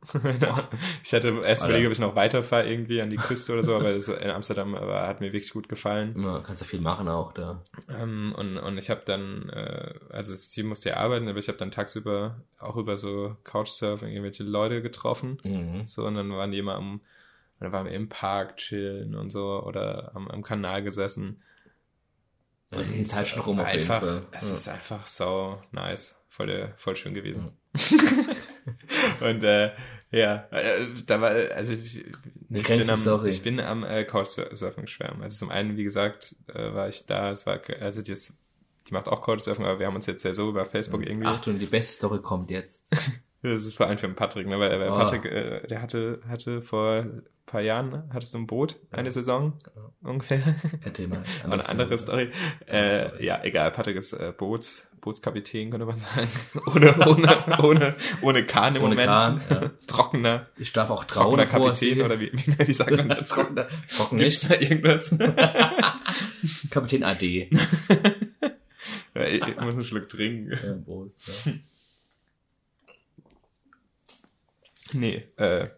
ich 1.03 1.13
hatte 1.13 1.41
erst 1.43 1.63
überlegt, 1.63 1.85
ob 1.85 1.91
ich 1.93 1.99
noch 1.99 2.15
weiterfahre 2.15 2.67
irgendwie 2.67 3.01
an 3.01 3.11
die 3.11 3.17
Küste 3.17 3.53
oder 3.53 3.63
so, 3.63 3.75
aber 3.75 3.93
in 3.93 4.29
Amsterdam 4.31 4.73
aber 4.73 5.07
hat 5.07 5.21
mir 5.21 5.31
wirklich 5.31 5.53
gut 5.53 5.69
gefallen. 5.69 6.15
Ja, 6.21 6.39
kannst 6.39 6.63
du 6.63 6.65
viel 6.65 6.81
machen 6.81 7.07
auch 7.07 7.33
da. 7.33 7.63
Ähm, 7.87 8.33
und, 8.35 8.57
und 8.57 8.77
ich 8.77 8.89
habe 8.89 9.01
dann, 9.05 9.49
äh, 9.49 9.93
also 10.09 10.33
sie 10.33 10.63
musste 10.63 10.89
ja 10.89 10.97
arbeiten, 10.97 11.27
aber 11.27 11.37
ich 11.37 11.47
habe 11.47 11.57
dann 11.57 11.71
tagsüber 11.71 12.41
auch 12.59 12.77
über 12.77 12.97
so 12.97 13.37
Couchsurfing 13.43 14.09
irgendwelche 14.09 14.43
Leute 14.43 14.81
getroffen. 14.81 15.37
Mhm. 15.43 15.85
So, 15.85 16.05
und 16.05 16.15
dann 16.15 16.31
waren 16.31 16.51
die 16.51 16.59
immer 16.59 16.75
am, 16.75 17.01
dann 17.59 17.71
waren 17.71 17.85
wir 17.85 17.93
im 17.93 18.09
Park 18.09 18.57
chillen 18.57 19.13
und 19.13 19.29
so 19.29 19.63
oder 19.63 20.11
am, 20.15 20.27
am 20.29 20.41
Kanal 20.41 20.81
gesessen. 20.81 21.43
Ja, 22.71 22.81
die 22.81 23.05
Zeit 23.05 23.27
schon 23.27 23.41
rum 23.41 23.59
einfach, 23.59 24.01
Es 24.31 24.49
ja. 24.49 24.55
ist 24.55 24.67
einfach 24.67 25.05
so 25.05 25.61
nice. 25.71 26.17
Voll, 26.27 26.73
voll 26.77 26.95
schön 26.95 27.13
gewesen. 27.13 27.51
und 29.21 29.43
äh, 29.43 29.71
ja, 30.11 30.47
äh, 30.51 30.87
da 31.05 31.21
war, 31.21 31.31
also 31.31 31.73
ich, 31.73 32.03
ich 32.49 32.67
bin, 32.67 32.89
am, 32.89 33.25
ich 33.25 33.41
bin 33.41 33.59
am 33.61 33.83
äh, 33.83 34.03
Couchsurfing 34.03 34.87
schwärmen. 34.87 35.23
Also 35.23 35.39
zum 35.39 35.49
einen, 35.49 35.77
wie 35.77 35.83
gesagt, 35.83 36.35
äh, 36.47 36.73
war 36.73 36.89
ich 36.89 37.05
da, 37.05 37.31
es 37.31 37.45
war, 37.45 37.61
also 37.79 38.01
die, 38.01 38.11
ist, 38.11 38.37
die 38.87 38.93
macht 38.93 39.07
auch 39.07 39.21
Couchsurfing, 39.21 39.63
aber 39.63 39.79
wir 39.79 39.87
haben 39.87 39.95
uns 39.95 40.07
jetzt 40.07 40.23
ja 40.23 40.33
so 40.33 40.49
über 40.49 40.65
Facebook 40.65 41.05
irgendwie. 41.05 41.27
Achtung, 41.27 41.59
die 41.59 41.65
beste 41.65 41.93
Story 41.93 42.19
kommt 42.21 42.51
jetzt. 42.51 42.83
das 43.41 43.65
ist 43.65 43.75
vor 43.75 43.87
allem 43.87 43.97
für 43.97 44.09
Patrick, 44.09 44.47
ne? 44.47 44.59
Weil, 44.59 44.79
weil 44.79 44.89
oh. 44.89 44.97
Patrick, 44.97 45.25
äh, 45.25 45.67
der 45.67 45.81
hatte, 45.81 46.21
hatte 46.27 46.61
vor 46.61 47.05
paar 47.51 47.61
Jahren, 47.61 48.09
hattest 48.13 48.33
du 48.33 48.39
ein 48.39 48.47
Boot, 48.47 48.77
eine 48.91 49.11
Saison 49.11 49.53
ja. 49.75 50.09
ungefähr. 50.09 50.41
Kein 50.83 50.93
Thema. 50.93 51.23
Eine 51.43 51.67
andere 51.67 51.97
Story. 51.97 52.31
Äh, 52.65 53.07
Story. 53.09 53.25
Ja, 53.25 53.43
egal, 53.43 53.71
Patrick 53.71 53.97
ist 53.97 54.13
äh, 54.13 54.33
Boots, 54.35 54.87
Bootskapitän, 55.01 55.69
könnte 55.69 55.85
man 55.85 55.97
sagen. 55.97 56.29
ohne, 56.73 56.95
ohne, 57.07 57.59
ohne, 57.61 57.95
ohne 58.21 58.45
Kahn 58.45 58.75
im 58.75 58.83
ohne 58.83 58.95
Moment. 58.95 59.21
Kahn, 59.21 59.41
ja. 59.49 59.71
Trockener. 59.87 60.47
Ich 60.57 60.71
darf 60.71 60.89
auch 60.89 61.03
trockener 61.03 61.45
Kapitän 61.45 62.01
oder 62.01 62.19
wie, 62.19 62.31
wie, 62.31 62.67
wie 62.67 62.73
sagt 62.73 62.91
man 62.91 63.09
dazu? 63.09 63.41
trockener, 63.41 63.67
trocken 63.89 64.15
nicht. 64.17 64.49
da 64.49 64.55
irgendwas? 64.55 65.09
Kapitän 66.69 67.03
AD. 67.03 67.49
ja, 69.15 69.23
ich, 69.23 69.45
ich 69.45 69.59
muss 69.59 69.73
einen 69.73 69.85
Schluck 69.85 70.07
trinken. 70.07 70.51
Ja, 70.51 70.73
Prost, 70.85 71.27
ja. 71.27 71.53
Nee, 74.93 75.27
äh, 75.37 75.69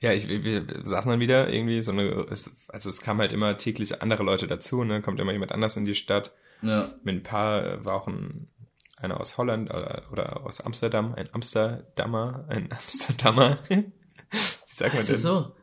ja, 0.00 0.12
ich, 0.12 0.28
wir 0.28 0.66
saßen 0.82 1.10
dann 1.10 1.20
wieder 1.20 1.48
irgendwie 1.48 1.80
so 1.80 1.90
eine, 1.90 2.26
also 2.28 2.90
es 2.90 3.00
kam 3.00 3.18
halt 3.18 3.32
immer 3.32 3.56
täglich 3.56 4.02
andere 4.02 4.22
Leute 4.22 4.46
dazu, 4.46 4.84
ne, 4.84 5.00
kommt 5.00 5.20
immer 5.20 5.32
jemand 5.32 5.52
anders 5.52 5.76
in 5.76 5.84
die 5.84 5.94
Stadt. 5.94 6.32
Ja. 6.62 6.88
Mit 7.02 7.16
ein 7.16 7.22
paar 7.22 7.64
äh, 7.64 7.84
war 7.84 7.94
auch 7.94 8.06
ein, 8.06 8.48
einer 8.96 9.20
aus 9.20 9.38
Holland 9.38 9.70
oder, 9.70 10.04
oder 10.12 10.44
aus 10.44 10.60
Amsterdam, 10.60 11.14
ein 11.14 11.32
Amsterdamer, 11.32 12.46
ein 12.48 12.70
Amsterdamer. 12.72 13.58
Wie 13.68 13.84
sagt 14.68 14.94
man 14.94 15.06
das? 15.06 15.22
so? 15.22 15.54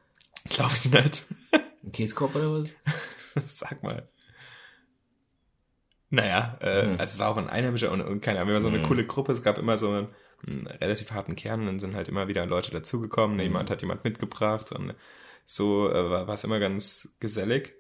Glaube 0.50 0.74
ich 0.74 0.92
nicht. 0.92 1.24
Ein 1.84 1.92
Käsekorb 1.92 2.36
oder 2.36 2.64
was? 2.64 2.70
Sag 3.60 3.84
mal. 3.84 4.10
Naja, 6.10 6.58
äh, 6.62 6.84
hm. 6.84 6.92
also 7.00 7.04
es 7.04 7.20
war 7.20 7.30
auch 7.30 7.38
ein 7.38 7.50
Einheimischer 7.50 7.92
und, 7.92 8.02
und 8.02 8.22
keine 8.22 8.40
Ahnung, 8.40 8.50
wir 8.50 8.54
waren 8.56 8.62
so 8.62 8.68
eine 8.68 8.78
hm. 8.78 8.86
coole 8.86 9.06
Gruppe, 9.06 9.32
es 9.32 9.42
gab 9.42 9.58
immer 9.58 9.78
so 9.78 10.08
einen 10.48 10.68
relativ 10.68 11.12
harten 11.12 11.36
Kern, 11.36 11.62
und 11.62 11.66
dann 11.68 11.80
sind 11.80 11.96
halt 11.96 12.10
immer 12.10 12.28
wieder 12.28 12.46
Leute 12.46 12.72
dazugekommen, 12.72 13.38
mhm. 13.38 13.44
jemand 13.44 13.70
hat 13.70 13.82
jemand 13.82 14.04
mitgebracht 14.04 14.72
und 14.72 14.94
so 15.46 15.90
äh, 15.90 16.10
war 16.10 16.30
es 16.30 16.44
immer 16.44 16.60
ganz 16.60 17.16
gesellig. 17.20 17.74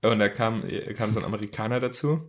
Und 0.00 0.20
da 0.20 0.28
kam, 0.28 0.62
kam 0.96 1.10
so 1.10 1.18
ein 1.18 1.24
Amerikaner 1.24 1.80
dazu. 1.80 2.28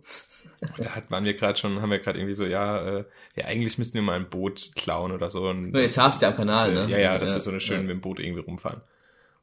Da 0.76 0.96
hat, 0.96 1.10
waren 1.10 1.24
wir 1.24 1.34
gerade 1.34 1.58
schon, 1.58 1.80
haben 1.80 1.90
wir 1.90 2.00
gerade 2.00 2.18
irgendwie 2.18 2.34
so, 2.34 2.44
ja, 2.44 2.78
äh, 2.78 3.04
ja, 3.36 3.44
eigentlich 3.44 3.78
müssten 3.78 3.94
wir 3.94 4.02
mal 4.02 4.16
ein 4.16 4.28
Boot 4.28 4.72
klauen 4.74 5.12
oder 5.12 5.30
so. 5.30 5.48
Und, 5.48 5.74
Jetzt 5.74 5.96
du 5.96 6.00
ja 6.00 6.28
am 6.30 6.36
Kanal, 6.36 6.74
wir, 6.74 6.86
ne? 6.86 6.90
Ja, 6.90 6.98
ja, 6.98 7.18
dass 7.18 7.30
ja, 7.30 7.36
wir 7.36 7.40
so 7.42 7.50
eine 7.50 7.60
schön 7.60 7.76
ja. 7.76 7.82
mit 7.82 7.90
dem 7.90 8.00
Boot 8.00 8.18
irgendwie 8.18 8.40
rumfahren. 8.40 8.80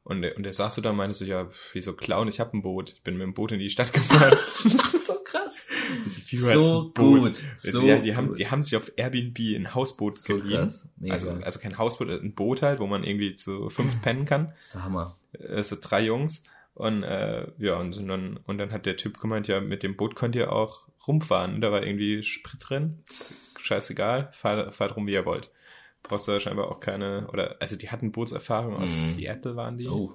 Und, 0.04 0.24
und 0.24 0.42
der 0.42 0.52
saß 0.52 0.74
so 0.74 0.82
da 0.82 0.90
und 0.90 0.96
meinte 0.96 1.14
so, 1.14 1.24
ja, 1.24 1.48
wieso 1.72 1.94
klauen? 1.94 2.28
Ich 2.28 2.40
hab 2.40 2.52
ein 2.52 2.62
Boot. 2.62 2.92
Ich 2.92 3.02
bin 3.02 3.16
mit 3.16 3.26
dem 3.26 3.34
Boot 3.34 3.52
in 3.52 3.58
die 3.58 3.70
Stadt 3.70 3.92
gefahren. 3.92 4.38
so 5.06 5.17
krass. 6.40 6.54
so 6.54 6.92
gut. 6.94 7.42
So 7.56 7.82
ja, 7.82 7.98
die, 7.98 8.16
haben, 8.16 8.34
die 8.34 8.50
haben 8.50 8.62
sich 8.62 8.76
auf 8.76 8.92
Airbnb 8.96 9.38
ein 9.38 9.74
Hausboot 9.74 10.16
so 10.16 10.38
geliehen. 10.38 10.72
Also, 11.08 11.30
also 11.30 11.58
kein 11.58 11.78
Hausboot, 11.78 12.08
ein 12.08 12.34
Boot 12.34 12.62
halt, 12.62 12.80
wo 12.80 12.86
man 12.86 13.04
irgendwie 13.04 13.34
zu 13.34 13.70
fünf 13.70 14.00
pennen 14.02 14.24
kann. 14.24 14.52
Das 14.56 14.64
ist 14.64 14.74
der 14.74 14.84
Hammer. 14.84 15.16
Äh, 15.32 15.62
so 15.62 15.76
drei 15.80 16.02
Jungs. 16.02 16.42
Und 16.74 17.02
äh, 17.02 17.50
ja, 17.58 17.76
und, 17.76 17.96
und, 17.96 18.08
dann, 18.08 18.38
und 18.46 18.58
dann 18.58 18.70
hat 18.70 18.86
der 18.86 18.96
Typ 18.96 19.18
gemeint, 19.18 19.48
ja, 19.48 19.60
mit 19.60 19.82
dem 19.82 19.96
Boot 19.96 20.14
könnt 20.14 20.36
ihr 20.36 20.52
auch 20.52 20.86
rumfahren. 21.06 21.60
Da 21.60 21.72
war 21.72 21.84
irgendwie 21.84 22.22
Sprit 22.22 22.60
drin. 22.60 23.02
Scheißegal, 23.60 24.30
fahrt, 24.32 24.74
fahrt 24.74 24.96
rum, 24.96 25.06
wie 25.06 25.12
ihr 25.12 25.26
wollt. 25.26 25.50
Brauchst 26.04 26.28
du 26.28 26.38
scheinbar 26.40 26.70
auch 26.70 26.80
keine, 26.80 27.26
oder, 27.32 27.56
also 27.60 27.76
die 27.76 27.90
hatten 27.90 28.12
Bootserfahrung 28.12 28.76
aus 28.76 28.90
mm. 28.92 29.06
Seattle 29.08 29.56
waren 29.56 29.76
die. 29.76 29.88
Oh. 29.88 30.14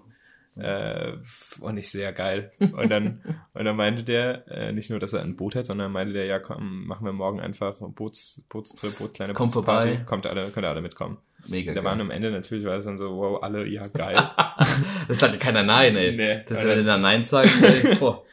Äh, 0.56 1.14
und 1.60 1.78
ich 1.78 1.90
sehr 1.90 2.14
geil. 2.14 2.52
Und 2.60 2.90
dann, 2.90 3.22
und 3.54 3.66
dann 3.66 3.76
meinte 3.76 4.04
der, 4.04 4.48
äh, 4.48 4.72
nicht 4.72 4.90
nur, 4.90 5.00
dass 5.00 5.14
er 5.14 5.22
ein 5.22 5.36
Boot 5.36 5.56
hat, 5.56 5.66
sondern 5.66 5.92
meinte 5.92 6.14
der, 6.14 6.26
ja 6.26 6.40
komm, 6.40 6.86
machen 6.86 7.06
wir 7.06 7.14
morgen 7.14 7.40
einfach 7.40 7.78
Boots, 7.80 8.44
Bootstrip, 8.50 8.98
Boot, 8.98 9.14
kleine 9.14 9.34
Kommt 9.34 9.54
vorbei. 9.54 10.04
Kommt 10.06 10.28
alle, 10.28 10.52
könnt 10.52 10.66
ihr 10.66 10.70
alle 10.70 10.82
mitkommen. 10.82 11.18
Mega 11.48 11.74
Da 11.74 11.82
geil. 11.82 11.90
waren 11.90 12.02
am 12.02 12.12
Ende 12.12 12.32
natürlich, 12.32 12.66
war 12.66 12.76
das 12.76 12.86
dann 12.86 12.98
so, 12.98 13.18
wow, 13.18 13.42
alle, 13.44 13.68
ja, 13.68 13.88
geil. 13.88 14.16
das 15.08 15.20
sagte 15.20 15.38
keiner 15.38 15.64
Nein, 15.64 15.96
ey. 15.96 16.16
Nee, 16.16 16.44
das 16.48 16.64
würde 16.64 16.84
dann 16.84 17.02
Nein 17.02 17.24
sagen, 17.24 17.50
ey. 17.62 17.96
Boah. 18.00 18.24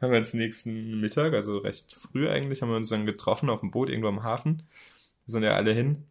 haben 0.00 0.12
wir 0.12 0.18
uns 0.18 0.34
nächsten 0.34 1.00
Mittag, 1.00 1.32
also 1.32 1.58
recht 1.58 1.94
früh 1.94 2.28
eigentlich, 2.28 2.62
haben 2.62 2.68
wir 2.68 2.76
uns 2.76 2.88
dann 2.88 3.06
getroffen 3.06 3.50
auf 3.50 3.60
dem 3.60 3.70
Boot 3.70 3.88
irgendwo 3.88 4.08
am 4.08 4.22
Hafen. 4.22 4.62
Da 5.26 5.32
sind 5.32 5.42
ja 5.42 5.56
alle 5.56 5.72
hin. 5.72 6.04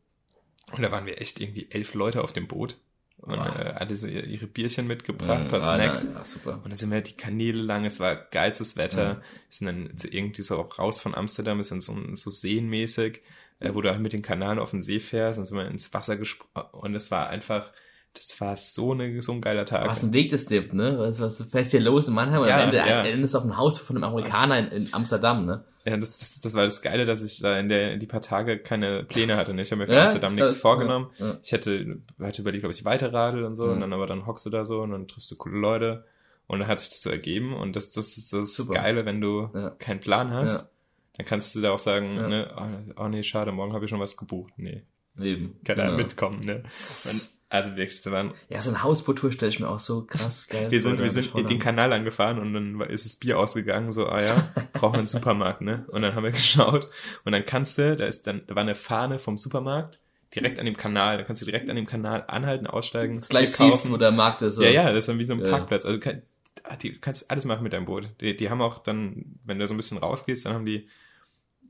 Und 0.71 0.83
da 0.83 0.91
waren 0.91 1.05
wir 1.05 1.19
echt 1.19 1.39
irgendwie 1.39 1.67
elf 1.71 1.93
Leute 1.93 2.23
auf 2.23 2.33
dem 2.33 2.47
Boot 2.47 2.77
und 3.21 3.37
äh, 3.37 3.73
alle 3.75 3.95
so 3.95 4.07
ihre 4.07 4.47
Bierchen 4.47 4.87
mitgebracht, 4.87 5.45
mhm, 5.45 5.47
paar 5.49 5.61
Snacks. 5.61 6.03
Ja, 6.03 6.23
super. 6.23 6.59
Und 6.63 6.69
dann 6.69 6.77
sind 6.77 6.89
wir 6.89 6.95
halt 6.95 7.09
die 7.09 7.17
Kanäle 7.17 7.61
lang, 7.61 7.85
es 7.85 7.99
war 7.99 8.15
geilstes 8.15 8.77
Wetter. 8.77 9.15
Mhm. 9.15 9.17
Wir 9.17 9.23
sind 9.49 9.67
dann 9.67 9.89
so 9.97 10.07
irgendwie 10.09 10.41
so 10.41 10.61
raus 10.61 11.01
von 11.01 11.15
Amsterdam, 11.15 11.59
ist 11.59 11.71
dann 11.71 11.81
so, 11.81 11.95
so 12.15 12.29
seenmäßig, 12.29 13.21
äh, 13.59 13.73
wo 13.73 13.81
du 13.81 13.89
halt 13.89 13.99
mit 13.99 14.13
den 14.13 14.21
Kanalen 14.21 14.59
auf 14.59 14.71
den 14.71 14.81
See 14.81 14.99
fährst, 14.99 15.37
dann 15.37 15.45
sind 15.45 15.57
wir 15.57 15.67
ins 15.67 15.93
Wasser 15.93 16.17
gesprungen 16.17 16.69
und 16.71 16.95
es 16.95 17.11
war 17.11 17.29
einfach, 17.29 17.71
das 18.13 18.39
war 18.39 18.55
so, 18.55 18.93
eine, 18.93 19.21
so 19.21 19.33
ein 19.33 19.41
geiler 19.41 19.65
Tag. 19.65 19.87
Was 19.87 20.01
ein 20.01 20.13
Weg 20.13 20.31
das 20.31 20.45
Dip, 20.45 20.73
ne? 20.73 20.97
Was, 20.97 21.19
was 21.19 21.43
fährst 21.43 21.71
hier 21.71 21.81
los 21.81 22.07
in 22.07 22.13
Mannheim 22.13 22.41
und 22.41 22.47
ja, 22.47 22.55
am 22.55 22.61
Ende 22.65 22.77
ja. 22.77 23.03
endest 23.03 23.35
auf 23.35 23.43
ein 23.43 23.57
Haus 23.57 23.79
von 23.79 23.97
einem 23.97 24.05
Amerikaner 24.05 24.59
in, 24.59 24.67
in 24.85 24.93
Amsterdam, 24.93 25.45
ne? 25.45 25.65
Ja, 25.85 25.97
das, 25.97 26.19
das, 26.19 26.39
das 26.41 26.53
war 26.53 26.65
das 26.65 26.81
Geile, 26.81 27.05
dass 27.05 27.23
ich 27.23 27.39
da 27.39 27.57
in, 27.57 27.69
der, 27.69 27.93
in 27.93 27.99
die 27.99 28.05
paar 28.05 28.21
Tage 28.21 28.59
keine 28.59 29.03
Pläne 29.03 29.37
hatte. 29.37 29.53
Ne? 29.53 29.61
Ich 29.61 29.71
habe 29.71 29.81
mir 29.81 29.87
für 29.87 29.93
ja, 29.93 30.03
Amsterdam 30.03 30.35
nichts 30.35 30.57
vorgenommen. 30.57 31.09
Ja, 31.17 31.27
ja. 31.27 31.37
Ich 31.41 31.51
hätte, 31.51 31.99
hatte 32.19 32.41
überlegt, 32.41 32.65
ob 32.65 32.71
ich 32.71 32.85
weiterradel 32.85 33.45
und 33.45 33.55
so. 33.55 33.65
Mhm. 33.65 33.71
Und 33.73 33.81
dann 33.81 33.93
aber 33.93 34.07
dann 34.07 34.25
hockst 34.25 34.45
du 34.45 34.49
da 34.49 34.65
so 34.65 34.81
und 34.81 34.91
dann 34.91 35.07
triffst 35.07 35.31
du 35.31 35.37
coole 35.37 35.57
Leute. 35.57 36.05
Und 36.47 36.59
dann 36.59 36.67
hat 36.67 36.79
sich 36.79 36.89
das 36.89 37.01
so 37.01 37.09
ergeben. 37.09 37.53
Und 37.53 37.75
das, 37.75 37.91
das 37.91 38.17
ist 38.17 38.33
das 38.33 38.55
Super. 38.55 38.73
Geile, 38.73 39.05
wenn 39.05 39.21
du 39.21 39.49
keinen 39.77 39.99
Plan 39.99 40.31
hast. 40.31 40.69
Dann 41.15 41.25
kannst 41.25 41.53
du 41.53 41.61
da 41.61 41.71
auch 41.71 41.79
sagen, 41.79 42.15
ne, 42.15 42.49
oh, 42.57 43.03
oh 43.03 43.07
nee, 43.07 43.23
schade, 43.23 43.51
morgen 43.51 43.73
habe 43.73 43.85
ich 43.85 43.89
schon 43.89 43.99
was 43.99 44.17
gebucht. 44.17 44.53
Nee. 44.57 44.83
Eben. 45.19 45.57
Kann 45.65 45.75
genau. 45.75 45.97
mitkommen, 45.97 46.39
ne? 46.39 46.63
Und 46.63 47.29
also 47.49 47.75
wirklich, 47.75 48.01
da 48.01 48.11
waren. 48.11 48.33
Ja, 48.47 48.61
so 48.61 48.69
ein 48.69 48.83
Hausboot-Tour 48.83 49.31
stelle 49.31 49.49
ich 49.49 49.59
mir 49.59 49.69
auch 49.69 49.79
so 49.79 50.03
krass 50.05 50.47
geil 50.51 50.69
Wir 50.69 50.81
sind, 50.81 50.99
wir 50.99 51.09
sind 51.09 51.33
in 51.35 51.47
den 51.47 51.59
Kanal 51.59 51.91
angefahren 51.91 52.37
und 52.37 52.53
dann 52.53 52.81
ist 52.89 53.05
das 53.05 53.15
Bier 53.15 53.39
ausgegangen, 53.39 53.91
so, 53.91 54.07
ah 54.07 54.21
ja, 54.21 54.53
brauchen 54.73 54.93
wir 54.93 54.99
einen 54.99 55.07
Supermarkt, 55.07 55.61
ne? 55.61 55.85
Und 55.87 56.03
dann 56.03 56.13
haben 56.13 56.23
wir 56.23 56.31
geschaut 56.31 56.89
und 57.25 57.31
dann 57.31 57.43
kannst 57.43 57.77
du, 57.79 57.95
da 57.95 58.05
ist 58.05 58.27
dann, 58.27 58.43
da 58.45 58.55
war 58.55 58.61
eine 58.61 58.75
Fahne 58.75 59.17
vom 59.17 59.37
Supermarkt, 59.37 59.99
direkt 60.35 60.59
an 60.59 60.65
dem 60.65 60.77
Kanal, 60.77 61.17
da 61.17 61.23
kannst 61.23 61.41
du 61.41 61.45
direkt 61.45 61.69
an 61.69 61.75
dem 61.75 61.87
Kanal 61.87 62.23
anhalten, 62.27 62.67
aussteigen. 62.67 63.17
Das 63.17 63.29
gleich 63.29 63.51
siehst, 63.51 63.91
wo 63.91 63.97
der 63.97 64.11
Markt 64.11 64.43
ist. 64.43 64.55
So. 64.55 64.63
Ja, 64.63 64.69
ja, 64.69 64.89
das 64.91 64.99
ist 64.99 65.09
dann 65.09 65.17
wie 65.17 65.25
so 65.25 65.33
ein 65.33 65.43
ja. 65.43 65.49
Parkplatz. 65.49 65.85
Also 65.85 65.99
kann, 65.99 66.21
ah, 66.63 66.75
du 66.75 66.91
kannst 67.01 67.31
alles 67.31 67.45
machen 67.45 67.63
mit 67.63 67.73
deinem 67.73 67.85
Boot. 67.85 68.09
Die, 68.21 68.35
die 68.35 68.51
haben 68.51 68.61
auch 68.61 68.77
dann, 68.77 69.39
wenn 69.43 69.57
du 69.57 69.65
so 69.65 69.73
ein 69.73 69.77
bisschen 69.77 69.97
rausgehst, 69.97 70.45
dann 70.45 70.53
haben 70.53 70.67
die 70.67 70.87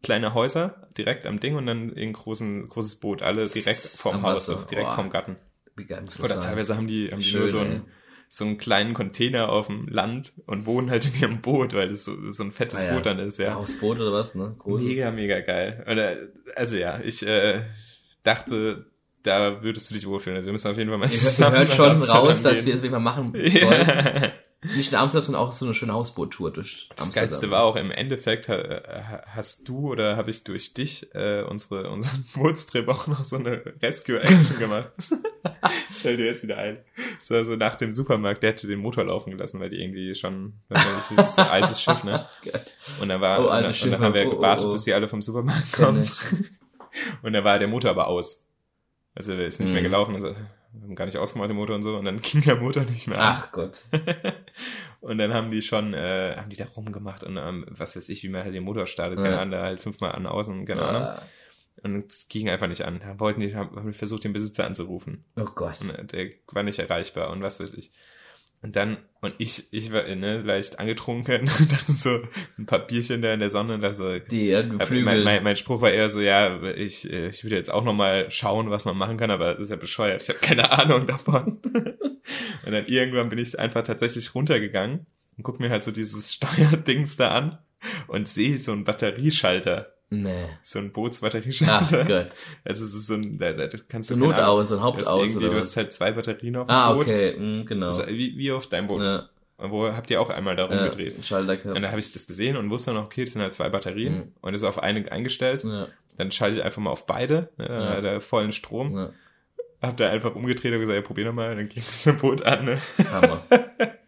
kleine 0.03 0.33
Häuser 0.33 0.87
direkt 0.97 1.25
am 1.25 1.39
Ding 1.39 1.55
und 1.55 1.65
dann 1.67 1.93
ein 1.95 2.11
großen, 2.11 2.67
großes 2.67 2.97
Boot, 2.97 3.21
alle 3.21 3.47
direkt 3.47 3.79
vorm 3.79 4.23
Haus, 4.23 4.45
direkt 4.69 4.89
oh. 4.89 4.95
vorm 4.95 5.09
Garten. 5.09 5.37
Das 5.87 6.19
Oder 6.19 6.35
sein? 6.35 6.41
teilweise 6.41 6.75
haben 6.75 6.87
die, 6.87 7.09
haben 7.09 7.21
Schön, 7.21 7.31
die 7.33 7.37
nur 7.39 7.47
so 7.47 7.59
einen, 7.59 7.85
so 8.29 8.45
einen 8.45 8.57
kleinen 8.57 8.93
Container 8.93 9.49
auf 9.49 9.67
dem 9.67 9.87
Land 9.87 10.33
und 10.45 10.65
wohnen 10.65 10.89
halt 10.89 11.05
in 11.05 11.21
ihrem 11.21 11.41
Boot, 11.41 11.73
weil 11.73 11.89
das 11.89 12.05
so, 12.05 12.31
so 12.31 12.43
ein 12.43 12.51
fettes 12.51 12.81
ah, 12.81 12.85
ja. 12.85 12.93
Boot 12.93 13.05
dann 13.05 13.19
ist, 13.19 13.39
ja. 13.39 13.55
Hausboot 13.55 13.97
oder 13.99 14.13
was, 14.13 14.35
ne? 14.35 14.55
Großes. 14.59 14.87
Mega, 14.87 15.11
mega 15.11 15.39
geil. 15.41 15.85
Oder, 15.89 16.17
also 16.55 16.77
ja, 16.77 16.99
ich 16.99 17.25
äh, 17.25 17.63
dachte, 18.23 18.85
da 19.23 19.61
würdest 19.63 19.89
du 19.89 19.95
dich 19.95 20.07
wohlfühlen. 20.07 20.35
Also 20.35 20.47
wir 20.47 20.53
müssen 20.53 20.71
auf 20.71 20.77
jeden 20.77 20.89
Fall 20.89 20.99
mal. 20.99 21.09
Ihr 21.09 21.51
hört 21.51 21.69
schon 21.69 21.97
raus, 21.97 22.41
dass 22.41 22.65
wir 22.65 22.77
das 22.77 22.89
mal 22.89 22.99
machen 22.99 23.33
sollen. 23.33 24.31
Nicht 24.61 24.91
in 24.91 24.97
Amsterdam, 24.97 25.23
sondern 25.23 25.41
auch 25.41 25.51
so 25.53 25.63
eine 25.63 25.73
schöne 25.73 25.93
Hausboottour 25.93 26.51
durch 26.51 26.89
das 26.89 27.05
Amsterdam. 27.05 27.29
Das 27.29 27.39
Geilste 27.39 27.49
war 27.51 27.63
auch, 27.63 27.77
im 27.77 27.91
Endeffekt 27.91 28.49
hast 28.49 29.67
du 29.69 29.91
oder 29.91 30.17
habe 30.17 30.31
ich 30.31 30.43
durch 30.43 30.73
dich 30.73 31.07
äh, 31.15 31.43
unsere, 31.43 31.89
unseren 31.89 32.25
Bootstrip 32.33 32.89
auch 32.89 33.07
noch 33.07 33.23
so 33.23 33.37
eine 33.37 33.63
Rescue-Action 33.81 34.59
gemacht. 34.59 34.91
das 34.97 35.11
fällt 36.01 36.19
dir 36.19 36.25
jetzt 36.25 36.43
wieder 36.43 36.57
ein. 36.57 36.79
So, 37.21 37.35
also 37.35 37.55
nach 37.55 37.75
dem 37.75 37.93
Supermarkt, 37.93 38.43
der 38.43 38.51
hätte 38.51 38.67
den 38.67 38.79
Motor 38.79 39.05
laufen 39.05 39.31
gelassen, 39.31 39.61
weil 39.61 39.69
die 39.69 39.81
irgendwie 39.81 40.13
schon, 40.13 40.59
das 40.67 41.09
ist 41.09 41.39
ein 41.39 41.47
altes 41.47 41.81
Schiff, 41.81 42.03
ne? 42.03 42.27
Und 42.99 43.07
dann 43.07 43.21
war, 43.21 43.39
oh, 43.39 43.43
und, 43.43 43.63
dann, 43.63 43.73
und 43.73 43.91
dann 43.91 44.01
haben 44.01 44.13
wir 44.13 44.27
oh, 44.27 44.35
gewartet, 44.35 44.65
oh, 44.65 44.69
oh. 44.69 44.71
bis 44.73 44.83
die 44.83 44.93
alle 44.93 45.07
vom 45.07 45.21
Supermarkt 45.21 45.71
kommen. 45.71 46.09
und 47.21 47.31
dann 47.31 47.43
war 47.45 47.59
der 47.59 47.67
Motor 47.69 47.91
aber 47.91 48.07
aus. 48.07 48.45
Also 49.15 49.33
er 49.33 49.47
ist 49.47 49.59
nicht 49.59 49.69
mhm. 49.69 49.75
mehr 49.75 49.83
gelaufen. 49.83 50.15
Also, 50.15 50.35
wir 50.73 50.81
haben 50.83 50.95
gar 50.95 51.05
nicht 51.05 51.17
ausgemacht, 51.17 51.49
den 51.49 51.57
Motor 51.57 51.75
und 51.75 51.81
so, 51.81 51.97
und 51.97 52.05
dann 52.05 52.21
ging 52.21 52.41
der 52.41 52.55
Motor 52.55 52.83
nicht 52.83 53.07
mehr 53.07 53.19
an. 53.19 53.37
Ach 53.37 53.51
Gott. 53.51 53.77
und 55.01 55.17
dann 55.17 55.33
haben 55.33 55.51
die 55.51 55.61
schon, 55.61 55.93
äh, 55.93 56.35
haben 56.37 56.49
die 56.49 56.55
da 56.55 56.65
rumgemacht 56.65 57.23
und 57.23 57.37
ähm, 57.37 57.65
was 57.69 57.95
weiß 57.95 58.09
ich, 58.09 58.23
wie 58.23 58.29
man 58.29 58.43
halt 58.43 58.53
den 58.53 58.63
Motor 58.63 58.87
startet, 58.87 59.17
keine 59.17 59.35
ja. 59.35 59.41
Ahnung, 59.41 59.51
da 59.51 59.63
halt 59.63 59.81
fünfmal 59.81 60.11
an, 60.13 60.25
außen, 60.25 60.65
keine 60.65 60.81
ja. 60.81 60.87
Ahnung. 60.87 61.21
Und 61.81 62.11
es 62.11 62.27
ging 62.27 62.49
einfach 62.49 62.67
nicht 62.67 62.83
an. 62.83 63.01
Wollten 63.19 63.39
die, 63.39 63.55
haben 63.55 63.93
versucht, 63.93 64.25
den 64.25 64.33
Besitzer 64.33 64.65
anzurufen. 64.65 65.23
Oh 65.37 65.45
Gott. 65.45 65.79
Und 65.81 65.91
äh, 65.91 66.05
der 66.05 66.29
war 66.47 66.63
nicht 66.63 66.79
erreichbar 66.79 67.29
und 67.29 67.41
was 67.41 67.59
weiß 67.59 67.73
ich. 67.73 67.91
Und 68.61 68.75
dann, 68.75 68.97
und 69.21 69.35
ich, 69.37 69.71
ich 69.71 69.93
war 69.93 70.03
ne, 70.03 70.41
leicht 70.41 70.79
angetrunken 70.79 71.41
und 71.59 71.71
dachte 71.71 71.91
so, 71.91 72.19
ein 72.57 72.65
paar 72.65 72.79
Bierchen 72.79 73.21
da 73.21 73.33
in 73.33 73.39
der 73.39 73.49
Sonne 73.49 73.75
und 73.75 73.81
dann 73.81 73.95
so. 73.95 74.19
Die 74.19 74.51
Flügel. 74.81 75.05
Mein, 75.05 75.23
mein, 75.23 75.43
mein 75.43 75.55
Spruch 75.55 75.81
war 75.81 75.91
eher 75.91 76.09
so, 76.09 76.19
ja, 76.19 76.61
ich, 76.63 77.09
ich 77.09 77.43
würde 77.43 77.55
jetzt 77.55 77.71
auch 77.71 77.83
nochmal 77.83 78.29
schauen, 78.31 78.69
was 78.69 78.85
man 78.85 78.97
machen 78.97 79.17
kann, 79.17 79.31
aber 79.31 79.53
das 79.53 79.63
ist 79.63 79.69
ja 79.69 79.77
bescheuert. 79.77 80.23
Ich 80.23 80.29
habe 80.29 80.39
keine 80.39 80.71
Ahnung 80.77 81.07
davon. 81.07 81.59
und 81.63 82.71
dann 82.71 82.85
irgendwann 82.87 83.29
bin 83.29 83.39
ich 83.39 83.57
einfach 83.57 83.83
tatsächlich 83.83 84.35
runtergegangen 84.35 85.05
und 85.37 85.43
guck 85.43 85.59
mir 85.59 85.69
halt 85.69 85.83
so 85.83 85.91
dieses 85.91 86.33
Steuerdings 86.33 87.15
da 87.15 87.29
an 87.29 87.59
und 88.07 88.27
sehe 88.27 88.57
so 88.57 88.73
einen 88.73 88.83
Batterieschalter 88.83 89.93
Nee. 90.11 90.45
So 90.63 90.79
ein 90.79 90.91
Bootsbatterieschalter. 90.91 92.01
Ach 92.01 92.07
Gott. 92.07 92.29
Also 92.65 92.85
es 92.85 92.93
ist 92.93 93.07
so 93.07 93.13
ein, 93.13 93.37
da, 93.37 93.53
da 93.53 93.67
kannst 93.87 94.09
du 94.09 94.15
so 94.15 94.19
Notaus, 94.19 94.71
ein 94.71 94.81
Hauptaus. 94.81 95.33
Du, 95.33 95.39
du 95.39 95.53
hast 95.53 95.77
halt 95.77 95.93
zwei 95.93 96.11
Batterien 96.11 96.55
auf 96.55 96.67
dem 96.67 96.71
ah, 96.71 96.93
Boot. 96.93 97.09
Ah, 97.09 97.13
okay, 97.13 97.37
mhm, 97.37 97.65
genau. 97.65 97.87
Also 97.87 98.07
wie, 98.07 98.35
wie 98.37 98.51
auf 98.51 98.67
deinem 98.67 98.87
Boot. 98.87 99.01
Ja. 99.01 99.29
Wo 99.57 99.91
habt 99.91 100.09
ihr 100.09 100.21
auch 100.21 100.29
einmal 100.29 100.55
da 100.55 100.65
rumgedreht? 100.65 101.17
Ja, 101.17 101.23
Schalter 101.23 101.57
gehabt. 101.57 101.75
Und 101.75 101.81
da 101.81 101.89
habe 101.89 101.99
ich 101.99 102.11
das 102.13 102.27
gesehen 102.27 102.55
und 102.55 102.69
wusste 102.69 102.93
noch, 102.93 103.05
okay, 103.05 103.25
das 103.25 103.33
sind 103.33 103.41
halt 103.41 103.53
zwei 103.53 103.69
Batterien 103.69 104.15
mhm. 104.15 104.31
und 104.41 104.53
ist 104.53 104.63
auf 104.63 104.81
eine 104.81 105.11
eingestellt. 105.11 105.63
Ja. 105.63 105.89
Dann 106.17 106.31
schalte 106.31 106.57
ich 106.57 106.63
einfach 106.63 106.81
mal 106.81 106.91
auf 106.91 107.05
beide, 107.05 107.49
ne, 107.57 107.67
dann 107.67 107.81
ja. 107.81 107.89
hat 107.89 108.03
er 108.03 108.21
vollen 108.21 108.53
Strom. 108.53 108.95
Ja. 108.95 109.09
Hab 109.81 109.97
da 109.97 110.09
einfach 110.09 110.35
umgedreht 110.35 110.73
und 110.73 110.79
gesagt, 110.79 110.95
ja, 110.95 111.01
probier 111.01 111.25
nochmal, 111.25 111.55
dann 111.55 111.67
ging 111.67 111.83
das 111.85 112.07
Boot 112.21 112.41
an. 112.41 112.65
Ne? 112.65 112.81
Hammer. 113.11 113.43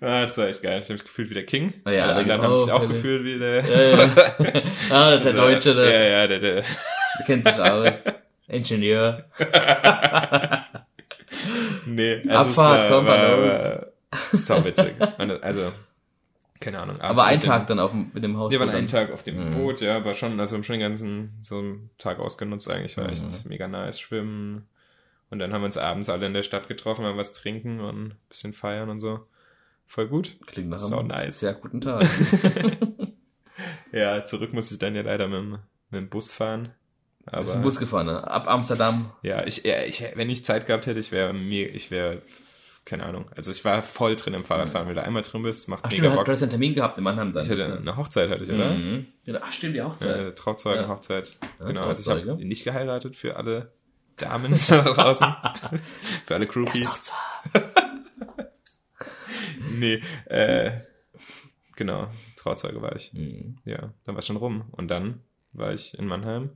Ah, 0.00 0.22
das 0.22 0.38
war 0.38 0.48
echt 0.48 0.62
geil. 0.62 0.78
Ich 0.80 0.84
habe 0.84 0.94
mich 0.94 1.04
gefühlt 1.04 1.28
wie 1.30 1.34
der 1.34 1.44
King. 1.44 1.74
Ah, 1.84 1.90
ja, 1.90 2.06
Alle 2.06 2.20
anderen 2.20 2.42
haben 2.42 2.54
sich 2.54 2.72
auch 2.72 2.88
gefühlt 2.88 3.22
wie 3.24 3.38
der... 3.38 3.64
Ja, 3.64 4.04
ja. 4.04 4.10
ah, 4.90 5.16
der 5.18 5.32
Deutsche, 5.34 5.74
der... 5.74 5.90
Ja, 5.90 6.00
ja, 6.20 6.26
der... 6.26 6.40
der, 6.40 6.54
der 6.62 6.64
kennt 7.26 7.44
sich 7.44 7.58
aus. 7.58 8.04
Ingenieur. 8.48 9.26
nee, 11.86 12.22
also 12.28 12.50
Abfahrt, 12.50 12.84
es 12.84 12.90
war, 12.90 13.06
war, 13.06 13.42
war 13.42 13.86
sau 14.32 14.64
witzig. 14.64 14.94
Also, 15.42 15.72
keine 16.58 16.80
Ahnung. 16.80 17.00
Aber 17.00 17.26
ein 17.26 17.40
Tag 17.40 17.68
dann 17.68 17.78
auf 17.78 17.92
dem, 17.92 18.10
mit 18.12 18.24
dem 18.24 18.36
Haus. 18.36 18.50
Wir 18.52 18.58
waren 18.60 18.70
einen 18.70 18.86
Tag 18.86 19.12
auf 19.12 19.22
dem 19.22 19.50
mhm. 19.50 19.54
Boot, 19.54 19.80
ja, 19.80 19.96
aber 19.96 20.14
schon, 20.14 20.40
also 20.40 20.54
wir 20.54 20.58
haben 20.58 20.64
schon 20.64 20.74
den 20.74 20.80
ganzen, 20.80 21.36
so 21.40 21.58
einen 21.58 21.90
Tag 21.98 22.18
ausgenutzt 22.18 22.70
eigentlich, 22.70 22.96
war 22.96 23.08
echt 23.08 23.22
mhm. 23.22 23.48
mega 23.48 23.68
nice, 23.68 24.00
schwimmen. 24.00 24.66
Und 25.30 25.38
dann 25.38 25.52
haben 25.52 25.62
wir 25.62 25.66
uns 25.66 25.78
abends 25.78 26.08
alle 26.08 26.26
in 26.26 26.34
der 26.34 26.42
Stadt 26.42 26.66
getroffen, 26.66 27.04
haben 27.04 27.16
was 27.16 27.32
trinken 27.32 27.80
und 27.80 28.06
ein 28.08 28.14
bisschen 28.28 28.52
feiern 28.52 28.90
und 28.90 28.98
so. 28.98 29.20
Voll 29.90 30.06
gut. 30.06 30.36
Klingt 30.46 30.68
nach 30.70 30.80
einem 30.80 31.08
nice. 31.08 31.40
sehr 31.40 31.52
guten 31.52 31.80
Tag. 31.80 32.06
ja, 33.90 34.24
zurück 34.24 34.52
muss 34.52 34.70
ich 34.70 34.78
dann 34.78 34.94
ja 34.94 35.02
leider 35.02 35.26
mit 35.26 35.38
dem, 35.38 35.50
mit 35.90 36.00
dem 36.02 36.08
Bus 36.08 36.32
fahren. 36.32 36.68
Aber, 37.26 37.42
Bist 37.42 37.56
du 37.56 37.60
Bus 37.60 37.78
gefahren, 37.80 38.06
ne? 38.06 38.24
Ab 38.24 38.46
Amsterdam? 38.46 39.10
Ja, 39.22 39.44
ich, 39.44 39.64
ja, 39.64 39.82
ich, 39.82 40.04
wenn 40.14 40.30
ich 40.30 40.44
Zeit 40.44 40.66
gehabt 40.66 40.86
hätte, 40.86 41.00
ich 41.00 41.10
wäre 41.10 41.32
mir, 41.32 41.74
ich 41.74 41.90
wäre, 41.90 42.22
keine 42.84 43.04
Ahnung. 43.04 43.32
Also 43.34 43.50
ich 43.50 43.64
war 43.64 43.82
voll 43.82 44.14
drin 44.14 44.34
im 44.34 44.44
Fahrradfahren. 44.44 44.86
Wenn 44.86 44.94
du 44.94 45.02
einmal 45.02 45.22
drin 45.22 45.42
bist, 45.42 45.68
macht 45.68 45.80
ach, 45.82 45.90
mega 45.90 46.04
stimmt, 46.04 46.14
Bock. 46.14 46.24
Du 46.24 46.32
hast 46.32 46.42
einen 46.42 46.50
Termin 46.50 46.74
gehabt 46.76 46.96
in 46.96 47.02
Mannheim 47.02 47.32
dann. 47.32 47.44
Ich 47.44 47.50
hatte 47.50 47.76
eine 47.76 47.96
Hochzeit, 47.96 48.30
hatte 48.30 48.44
ich, 48.44 48.50
oder? 48.50 48.70
Mhm. 48.70 49.06
ach 49.40 49.52
stimmt, 49.52 49.74
die 49.74 49.82
Hochzeit. 49.82 50.16
Ja, 50.16 50.30
Trauzeugen, 50.30 50.82
ja. 50.82 50.88
Hochzeit. 50.88 51.36
Ja, 51.58 51.66
genau, 51.66 51.86
also 51.86 52.16
ich 52.16 52.28
habe 52.28 52.44
nicht 52.44 52.62
geheiratet 52.62 53.16
für 53.16 53.34
alle 53.34 53.72
Damen 54.16 54.56
da 54.68 54.82
draußen. 54.82 55.34
für 56.26 56.34
alle 56.36 56.46
Groupies 56.46 57.12
nee, 59.80 60.02
äh, 60.26 60.72
genau, 61.76 62.08
Trauzeuge 62.36 62.80
war 62.82 62.94
ich. 62.96 63.12
Mhm. 63.12 63.58
Ja, 63.64 63.92
dann 64.04 64.14
war 64.14 64.18
es 64.18 64.26
schon 64.26 64.36
rum. 64.36 64.64
Und 64.72 64.88
dann 64.88 65.20
war 65.52 65.72
ich 65.72 65.98
in 65.98 66.06
Mannheim. 66.06 66.50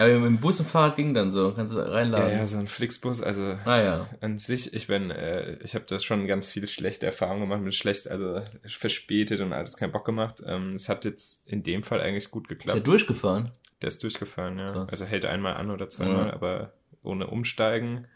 Aber 0.00 0.14
mit 0.14 0.26
dem 0.26 0.38
Bus 0.38 0.60
und 0.60 0.66
Fahrrad 0.66 0.94
ging 0.94 1.12
dann 1.12 1.30
so, 1.30 1.52
kannst 1.52 1.74
du 1.74 1.78
reinladen. 1.78 2.30
Ja, 2.30 2.38
ja, 2.38 2.46
so 2.46 2.58
ein 2.58 2.68
Flixbus, 2.68 3.20
also 3.20 3.58
ah, 3.64 3.82
ja. 3.82 4.08
an 4.20 4.38
sich, 4.38 4.72
ich 4.72 4.86
bin, 4.86 5.10
äh, 5.10 5.58
ich 5.64 5.74
habe 5.74 5.86
das 5.88 6.04
schon 6.04 6.28
ganz 6.28 6.48
viele 6.48 6.68
schlechte 6.68 7.06
Erfahrungen 7.06 7.40
gemacht 7.40 7.62
mit 7.62 7.74
schlecht, 7.74 8.06
also 8.08 8.40
verspätet 8.64 9.40
und 9.40 9.52
alles 9.52 9.76
keinen 9.76 9.90
Bock 9.90 10.04
gemacht. 10.04 10.40
Ähm, 10.46 10.74
es 10.74 10.88
hat 10.88 11.04
jetzt 11.04 11.44
in 11.48 11.64
dem 11.64 11.82
Fall 11.82 12.00
eigentlich 12.00 12.30
gut 12.30 12.48
geklappt. 12.48 12.76
Ist 12.76 12.84
der 12.86 12.92
durchgefahren? 12.92 13.50
Der 13.82 13.88
ist 13.88 14.02
durchgefahren, 14.02 14.58
ja. 14.58 14.70
Krass. 14.70 14.90
Also 14.90 15.04
hält 15.04 15.26
einmal 15.26 15.54
an 15.54 15.70
oder 15.70 15.90
zweimal, 15.90 16.28
ja. 16.28 16.32
aber 16.32 16.74
ohne 17.02 17.26
Umsteigen. 17.26 18.06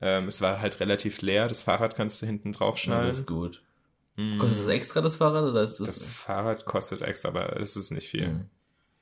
Ähm, 0.00 0.28
es 0.28 0.40
war 0.40 0.60
halt 0.60 0.78
relativ 0.78 1.22
leer, 1.22 1.48
das 1.48 1.62
Fahrrad 1.62 1.96
kannst 1.96 2.22
du 2.22 2.26
hinten 2.26 2.52
draufschnallen. 2.52 3.04
Ja, 3.04 3.08
das 3.08 3.20
ist 3.20 3.26
gut. 3.26 3.62
Mhm. 4.16 4.38
Kostet 4.38 4.60
das 4.60 4.68
extra, 4.68 5.00
das 5.00 5.16
Fahrrad? 5.16 5.44
Oder 5.44 5.62
ist 5.62 5.78
das, 5.80 5.88
das 5.88 6.08
Fahrrad 6.08 6.64
kostet 6.64 7.02
extra, 7.02 7.28
aber 7.28 7.56
das 7.58 7.76
ist 7.76 7.90
nicht 7.90 8.08
viel. 8.08 8.28
Mhm. 8.28 8.50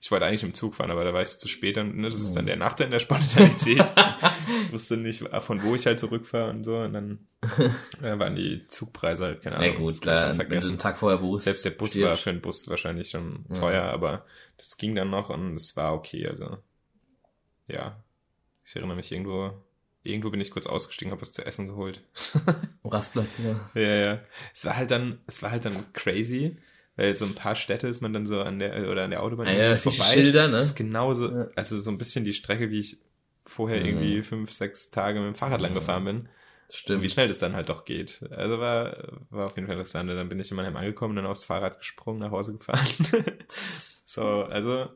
Ich 0.01 0.11
wollte 0.11 0.27
eigentlich 0.27 0.43
im 0.43 0.53
Zug 0.53 0.75
fahren, 0.75 0.91
aber 0.91 1.03
da 1.03 1.15
war 1.15 1.23
ich 1.23 1.39
zu 1.39 1.49
spät 1.49 1.79
und 1.79 1.97
ne, 1.97 2.11
das 2.11 2.21
ist 2.21 2.37
dann 2.37 2.45
mhm. 2.45 2.49
der 2.49 2.57
Nachteil 2.57 2.91
der 2.91 2.99
Spontanität. 2.99 3.79
ich 4.67 4.73
wusste 4.73 4.99
nicht, 4.99 5.25
von 5.41 5.63
wo 5.63 5.75
ich 5.75 5.87
halt 5.87 5.99
zurückfahre 5.99 6.51
und 6.51 6.63
so. 6.63 6.77
Und 6.77 6.93
dann 6.93 7.27
äh, 8.03 8.19
waren 8.19 8.37
die 8.37 8.67
Zugpreise 8.67 9.25
halt, 9.25 9.41
keine 9.41 9.57
Ahnung. 9.57 9.73
Ja 9.73 9.79
gut, 9.79 10.01
klar, 10.03 10.37
wenn 10.37 10.49
du 10.61 10.67
einen 10.67 10.79
Tag 10.79 10.99
vorher 10.99 11.21
buchst. 11.21 11.45
Selbst 11.45 11.65
der 11.65 11.71
Bus 11.71 11.93
stirbst. 11.93 12.09
war 12.09 12.17
für 12.19 12.31
einen 12.31 12.43
Bus 12.43 12.69
wahrscheinlich 12.69 13.09
schon 13.09 13.47
teuer, 13.55 13.85
aber 13.85 14.27
das 14.59 14.77
ging 14.77 14.95
dann 14.95 15.09
noch 15.09 15.31
und 15.31 15.55
es 15.55 15.75
war 15.75 15.95
okay. 15.95 16.29
Also 16.29 16.59
ja, 17.67 17.97
ich 18.63 18.77
erinnere 18.77 18.97
mich 18.97 19.11
irgendwo 19.11 19.55
irgendwo 20.05 20.31
bin 20.31 20.41
ich 20.41 20.51
kurz 20.51 20.67
ausgestiegen, 20.67 21.11
habe 21.11 21.23
was 21.23 21.33
zu 21.33 21.45
essen 21.45 21.69
geholt. 21.69 22.03
Rastplatz, 22.85 23.39
ja. 23.39 23.81
Ja, 23.81 23.95
ja. 23.95 24.21
Es 24.55 24.65
war 24.65 24.77
halt 24.77 24.91
dann, 24.91 25.19
es 25.27 25.43
war 25.43 25.51
halt 25.51 25.65
dann 25.65 25.93
crazy, 25.93 26.59
weil 26.97 27.15
so 27.15 27.25
ein 27.25 27.35
paar 27.35 27.57
Städte 27.57 27.89
ist 27.89 28.01
man 28.01 28.13
dann 28.13 28.27
so 28.27 28.41
an 28.41 28.59
der 28.59 28.91
oder 28.91 29.05
an 29.05 29.11
der 29.11 29.23
Autobahn 29.23 29.49
ah, 29.49 29.53
ja, 29.53 29.75
vorbei. 29.77 30.05
Schilder, 30.05 30.49
ne? 30.49 30.59
Das 30.59 30.67
ist 30.67 30.77
genauso, 30.77 31.31
ja. 31.31 31.49
also 31.57 31.81
so 31.81 31.91
ein 31.91 31.99
bisschen 31.99 32.25
die 32.25 32.35
Strecke, 32.35 32.71
wie 32.71 32.81
ich 32.81 32.99
vorher 33.47 33.81
mhm. 33.81 33.87
irgendwie 33.87 34.23
fünf, 34.23 34.53
sechs 34.53 34.91
Tage 34.91 35.21
mit 35.21 35.29
dem 35.29 35.35
Fahrrad 35.35 35.61
lang 35.61 35.75
gefahren 35.75 36.05
bin. 36.05 36.29
Stimmt. 36.71 37.03
Wie 37.03 37.11
schnell 37.11 37.29
das 37.29 37.39
dann 37.39 37.55
halt 37.55 37.69
doch 37.69 37.85
geht. 37.85 38.25
Also 38.31 38.59
war, 38.59 38.97
war 39.31 39.47
auf 39.47 39.57
jeden 39.57 39.67
Fall 39.67 39.77
interessant. 39.77 40.11
Und 40.11 40.17
dann 40.17 40.29
bin 40.29 40.41
ich 40.41 40.51
in 40.51 40.57
meinem 40.57 40.77
angekommen, 40.77 41.15
dann 41.15 41.27
aufs 41.27 41.45
Fahrrad 41.45 41.79
gesprungen, 41.79 42.21
nach 42.21 42.31
Hause 42.31 42.55
gefahren. 42.55 42.87
so, 43.49 44.45
also 44.45 44.89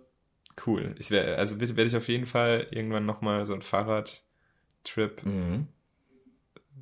cool. 0.67 0.95
Ich 0.99 1.11
werde, 1.11 1.37
also 1.37 1.61
werde 1.61 1.85
ich 1.85 1.97
auf 1.97 2.09
jeden 2.09 2.27
Fall 2.27 2.69
irgendwann 2.71 3.07
nochmal 3.07 3.45
so 3.45 3.55
ein 3.55 3.63
Fahrrad 3.63 4.25
Trip. 4.89 5.25
Mhm. 5.25 5.69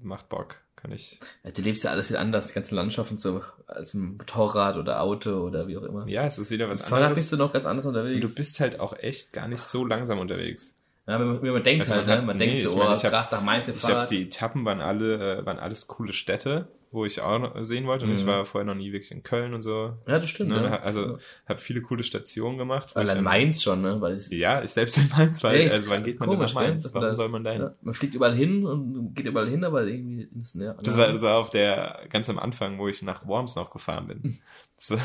Macht 0.03 0.29
Bock, 0.29 0.57
kann 0.77 0.93
ich. 0.93 1.19
Ja, 1.43 1.51
du 1.51 1.63
lebst 1.63 1.85
ja 1.85 1.91
alles 1.91 2.11
wieder 2.11 2.21
anders, 2.21 2.47
die 2.49 2.55
ganze 2.55 2.75
Landschaft 2.75 3.11
und 3.11 3.21
so, 3.21 3.43
als 3.67 3.95
ein 3.95 4.17
Motorrad 4.17 4.77
oder 4.77 5.01
Auto 5.03 5.41
oder 5.41 5.67
wie 5.67 5.77
auch 5.77 5.83
immer. 5.83 6.07
Ja, 6.07 6.27
es 6.27 6.39
ist 6.39 6.51
wieder 6.51 6.69
was 6.69 6.81
anderes. 6.83 6.91
Fahrrad 6.91 7.15
bist 7.15 7.33
du 7.33 7.37
noch 7.37 7.53
ganz 7.53 7.67
anders 7.67 7.87
unterwegs. 7.87 8.25
Und 8.25 8.31
du 8.31 8.35
bist 8.35 8.61
halt 8.61 8.79
auch 8.79 8.97
echt 8.99 9.33
gar 9.33 9.49
nicht 9.49 9.63
so 9.63 9.85
langsam 9.85 10.19
unterwegs. 10.21 10.76
Ja, 11.07 11.21
wenn 11.21 11.27
man, 11.27 11.43
wenn 11.43 11.53
man 11.53 11.63
denkt 11.63 11.83
also 11.83 11.95
halt, 11.95 12.07
man, 12.07 12.19
ne? 12.19 12.27
man 12.27 12.37
nee, 12.37 12.47
denkt 12.47 12.69
so, 12.69 12.77
oh, 12.77 12.95
krass, 12.95 13.31
nach 13.31 13.43
Mainz 13.43 13.69
Ich 13.69 13.85
habe 13.85 14.09
die 14.09 14.23
Etappen 14.23 14.65
waren 14.65 14.81
alle, 14.81 15.39
äh, 15.39 15.47
waren 15.47 15.59
alles 15.59 15.87
coole 15.87 16.13
Städte 16.13 16.69
wo 16.97 17.05
ich 17.05 17.21
auch 17.21 17.55
sehen 17.63 17.87
wollte. 17.87 18.05
Und 18.05 18.13
mhm. 18.13 18.17
ich 18.17 18.27
war 18.27 18.45
vorher 18.45 18.65
noch 18.65 18.75
nie 18.75 18.93
wirklich 18.93 19.13
in 19.13 19.23
Köln 19.23 19.55
und 19.55 19.63
so. 19.63 19.97
Ja, 20.07 20.19
das 20.19 20.29
stimmt. 20.29 20.51
Ne? 20.51 20.65
Ja. 20.65 20.81
Also 20.81 21.19
habe 21.47 21.61
viele 21.61 21.83
coole 21.83 22.03
Stationen 22.03 22.59
gemacht. 22.59 22.95
Weil 22.95 23.09
in 23.09 23.23
Mainz 23.23 23.63
schon, 23.63 23.83
ne? 23.83 24.01
Weil 24.01 24.15
es 24.15 24.31
ja, 24.31 24.63
ich 24.63 24.71
selbst 24.71 24.97
in 24.99 25.09
Mainz, 25.11 25.43
weil 25.45 25.61
ja, 25.61 25.71
also 25.71 25.89
wann 25.89 26.03
geht 26.03 26.19
man 26.19 26.29
komisch, 26.29 26.55
nach 26.55 26.63
Mainz? 26.63 26.85
Ne? 26.85 26.91
Warum 26.95 27.09
da, 27.09 27.15
soll 27.15 27.29
man 27.29 27.45
da 27.45 27.53
hin? 27.53 27.63
Ja, 27.63 27.75
man 27.83 27.95
fliegt 27.95 28.15
überall 28.15 28.35
hin 28.35 28.65
und 28.65 29.15
geht 29.15 29.27
überall 29.27 29.49
hin, 29.49 29.63
aber 29.65 29.87
irgendwie 29.87 30.29
ist 30.41 30.55
ja, 30.55 30.75
das 30.83 30.97
war, 30.97 31.13
das 31.13 31.23
war 31.23 31.39
auf 31.39 31.51
der 31.51 32.01
ganz 32.09 32.29
am 32.31 32.39
Anfang, 32.39 32.79
wo 32.79 32.89
ich 32.89 33.03
nach 33.03 33.27
Worms 33.27 33.57
noch 33.57 33.71
gefahren 33.71 34.07
bin. 34.07 34.39
so, 34.77 34.97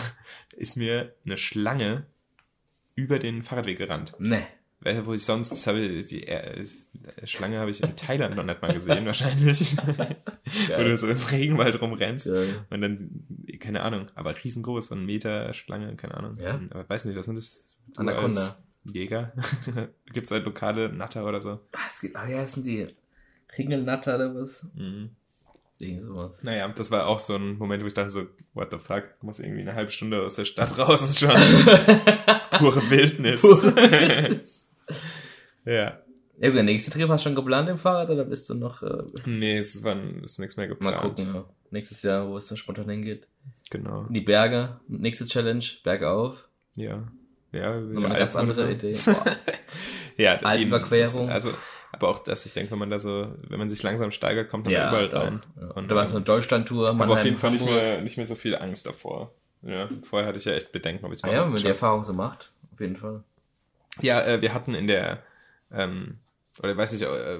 ist 0.55 0.77
mir 0.77 1.13
eine 1.25 1.37
Schlange 1.37 2.05
über 2.95 3.19
den 3.19 3.43
Fahrradweg 3.43 3.77
gerannt. 3.77 4.13
Nee 4.19 4.47
wo 4.83 5.13
ich 5.13 5.23
sonst, 5.23 5.51
das 5.51 5.67
habe 5.67 5.79
ich, 5.79 6.05
die 6.07 6.27
äh, 6.27 6.65
Schlange 7.23 7.59
habe 7.59 7.69
ich 7.69 7.83
in 7.83 7.95
Thailand 7.95 8.35
noch 8.35 8.43
nicht 8.43 8.61
mal 8.61 8.73
gesehen, 8.73 9.05
wahrscheinlich. 9.05 9.77
wo 9.77 10.83
du 10.83 10.97
so 10.97 11.07
im 11.07 11.17
Regenwald 11.17 11.79
rumrennst. 11.81 12.25
Geil. 12.25 12.65
Und 12.69 12.81
dann, 12.81 13.23
keine 13.59 13.83
Ahnung, 13.83 14.07
aber 14.15 14.35
riesengroß, 14.35 14.87
so 14.87 14.95
ein 14.95 15.05
Meter 15.05 15.53
Schlange, 15.53 15.95
keine 15.95 16.15
Ahnung. 16.15 16.37
Ja. 16.39 16.59
Aber 16.71 16.89
weiß 16.89 17.05
nicht, 17.05 17.17
was 17.17 17.27
sind 17.27 17.35
das? 17.35 17.69
Du 17.93 18.01
Anaconda. 18.01 18.57
Jäger? 18.83 19.33
gibt 20.13 20.25
es 20.25 20.31
halt 20.31 20.45
lokale 20.45 20.91
Natter 20.91 21.25
oder 21.25 21.41
so? 21.41 21.59
Was 21.71 22.01
gibt, 22.01 22.15
ah 22.15 22.27
ja, 22.27 22.45
sind 22.45 22.65
die 22.65 22.87
Ringelnatter 23.57 24.15
oder 24.15 24.35
was? 24.35 24.65
Mhm. 24.73 25.11
Irgend 25.77 26.03
sowas. 26.03 26.41
Naja, 26.43 26.67
das 26.69 26.91
war 26.91 27.07
auch 27.07 27.19
so 27.19 27.35
ein 27.35 27.57
Moment, 27.57 27.83
wo 27.83 27.87
ich 27.87 27.93
dachte 27.93 28.11
so, 28.11 28.25
what 28.53 28.71
the 28.71 28.77
fuck, 28.77 29.03
muss 29.21 29.39
irgendwie 29.39 29.61
eine 29.61 29.73
halbe 29.73 29.91
Stunde 29.91 30.21
aus 30.21 30.35
der 30.35 30.45
Stadt 30.45 30.77
raus 30.77 31.01
und 31.01 31.15
schon 31.15 31.29
pure 32.57 32.89
Wildnis. 32.89 33.41
Pure 33.41 33.75
Wildnis. 33.75 34.67
Ja. 35.65 35.99
Ja, 36.39 36.49
der 36.49 36.63
nächste 36.63 36.89
Trip 36.89 37.07
hast 37.07 37.23
du 37.23 37.29
schon 37.29 37.35
geplant 37.35 37.69
im 37.69 37.77
Fahrrad 37.77 38.09
oder 38.09 38.25
bist 38.25 38.49
du 38.49 38.55
noch? 38.55 38.81
Äh, 38.81 39.03
nee, 39.25 39.57
es 39.57 39.83
war, 39.83 39.95
ist 40.23 40.39
nichts 40.39 40.57
mehr 40.57 40.67
geplant. 40.67 40.97
Mal 40.97 41.09
gucken, 41.09 41.35
ja. 41.35 41.45
Nächstes 41.69 42.01
Jahr, 42.01 42.27
wo 42.27 42.37
es 42.37 42.47
dann 42.47 42.57
spontan 42.57 42.89
hingeht. 42.89 43.27
Genau. 43.69 44.07
Die 44.09 44.21
Berge. 44.21 44.79
Nächste 44.87 45.25
Challenge, 45.25 45.63
Bergauf. 45.83 46.49
Ja. 46.75 47.07
Ja, 47.51 47.79
Nochmal 47.79 48.11
eine 48.11 48.19
ganz 48.19 48.35
andere 48.35 48.71
Idee. 48.71 48.97
ja, 50.17 50.35
Alpenüberquerung. 50.37 51.29
Also, 51.29 51.51
aber 51.91 52.07
auch 52.07 52.19
das, 52.23 52.45
ich 52.45 52.53
denke, 52.53 52.71
wenn 52.71 52.79
man 52.79 52.89
da 52.89 52.97
so, 52.97 53.27
wenn 53.47 53.59
man 53.59 53.69
sich 53.69 53.83
langsam 53.83 54.11
steigert, 54.11 54.49
kommt 54.49 54.65
man 54.65 54.73
ja, 54.73 54.89
überall 54.89 55.07
rein. 55.07 55.41
Ja. 55.59 55.67
Und 55.71 55.89
da 55.89 55.95
war 55.95 56.07
so 56.07 56.15
eine 56.15 56.25
Deutschlandtour. 56.25 56.89
Aber 56.89 57.09
auf 57.09 57.25
jeden 57.25 57.37
Fall 57.37 57.51
nicht 57.51 57.65
mehr, 57.65 58.01
nicht 58.01 58.17
mehr 58.17 58.25
so 58.25 58.35
viel 58.35 58.55
Angst 58.55 58.85
davor. 58.85 59.33
Ja, 59.63 59.89
vorher 60.03 60.27
hatte 60.27 60.39
ich 60.39 60.45
ja 60.45 60.53
echt 60.53 60.71
Bedenken, 60.71 61.05
ob 61.05 61.11
ich 61.11 61.19
es 61.19 61.23
ah, 61.23 61.31
ja, 61.31 61.43
wenn 61.43 61.51
man 61.51 61.61
die 61.61 61.67
Erfahrung 61.67 62.03
so 62.03 62.13
macht, 62.13 62.51
auf 62.73 62.79
jeden 62.79 62.95
Fall. 62.95 63.23
Ja, 63.99 64.21
äh, 64.21 64.41
wir 64.41 64.53
hatten 64.53 64.73
in 64.73 64.87
der, 64.87 65.23
ähm, 65.71 66.19
oder 66.61 66.77
weiß 66.77 66.93
ich, 66.93 67.01
äh, 67.01 67.39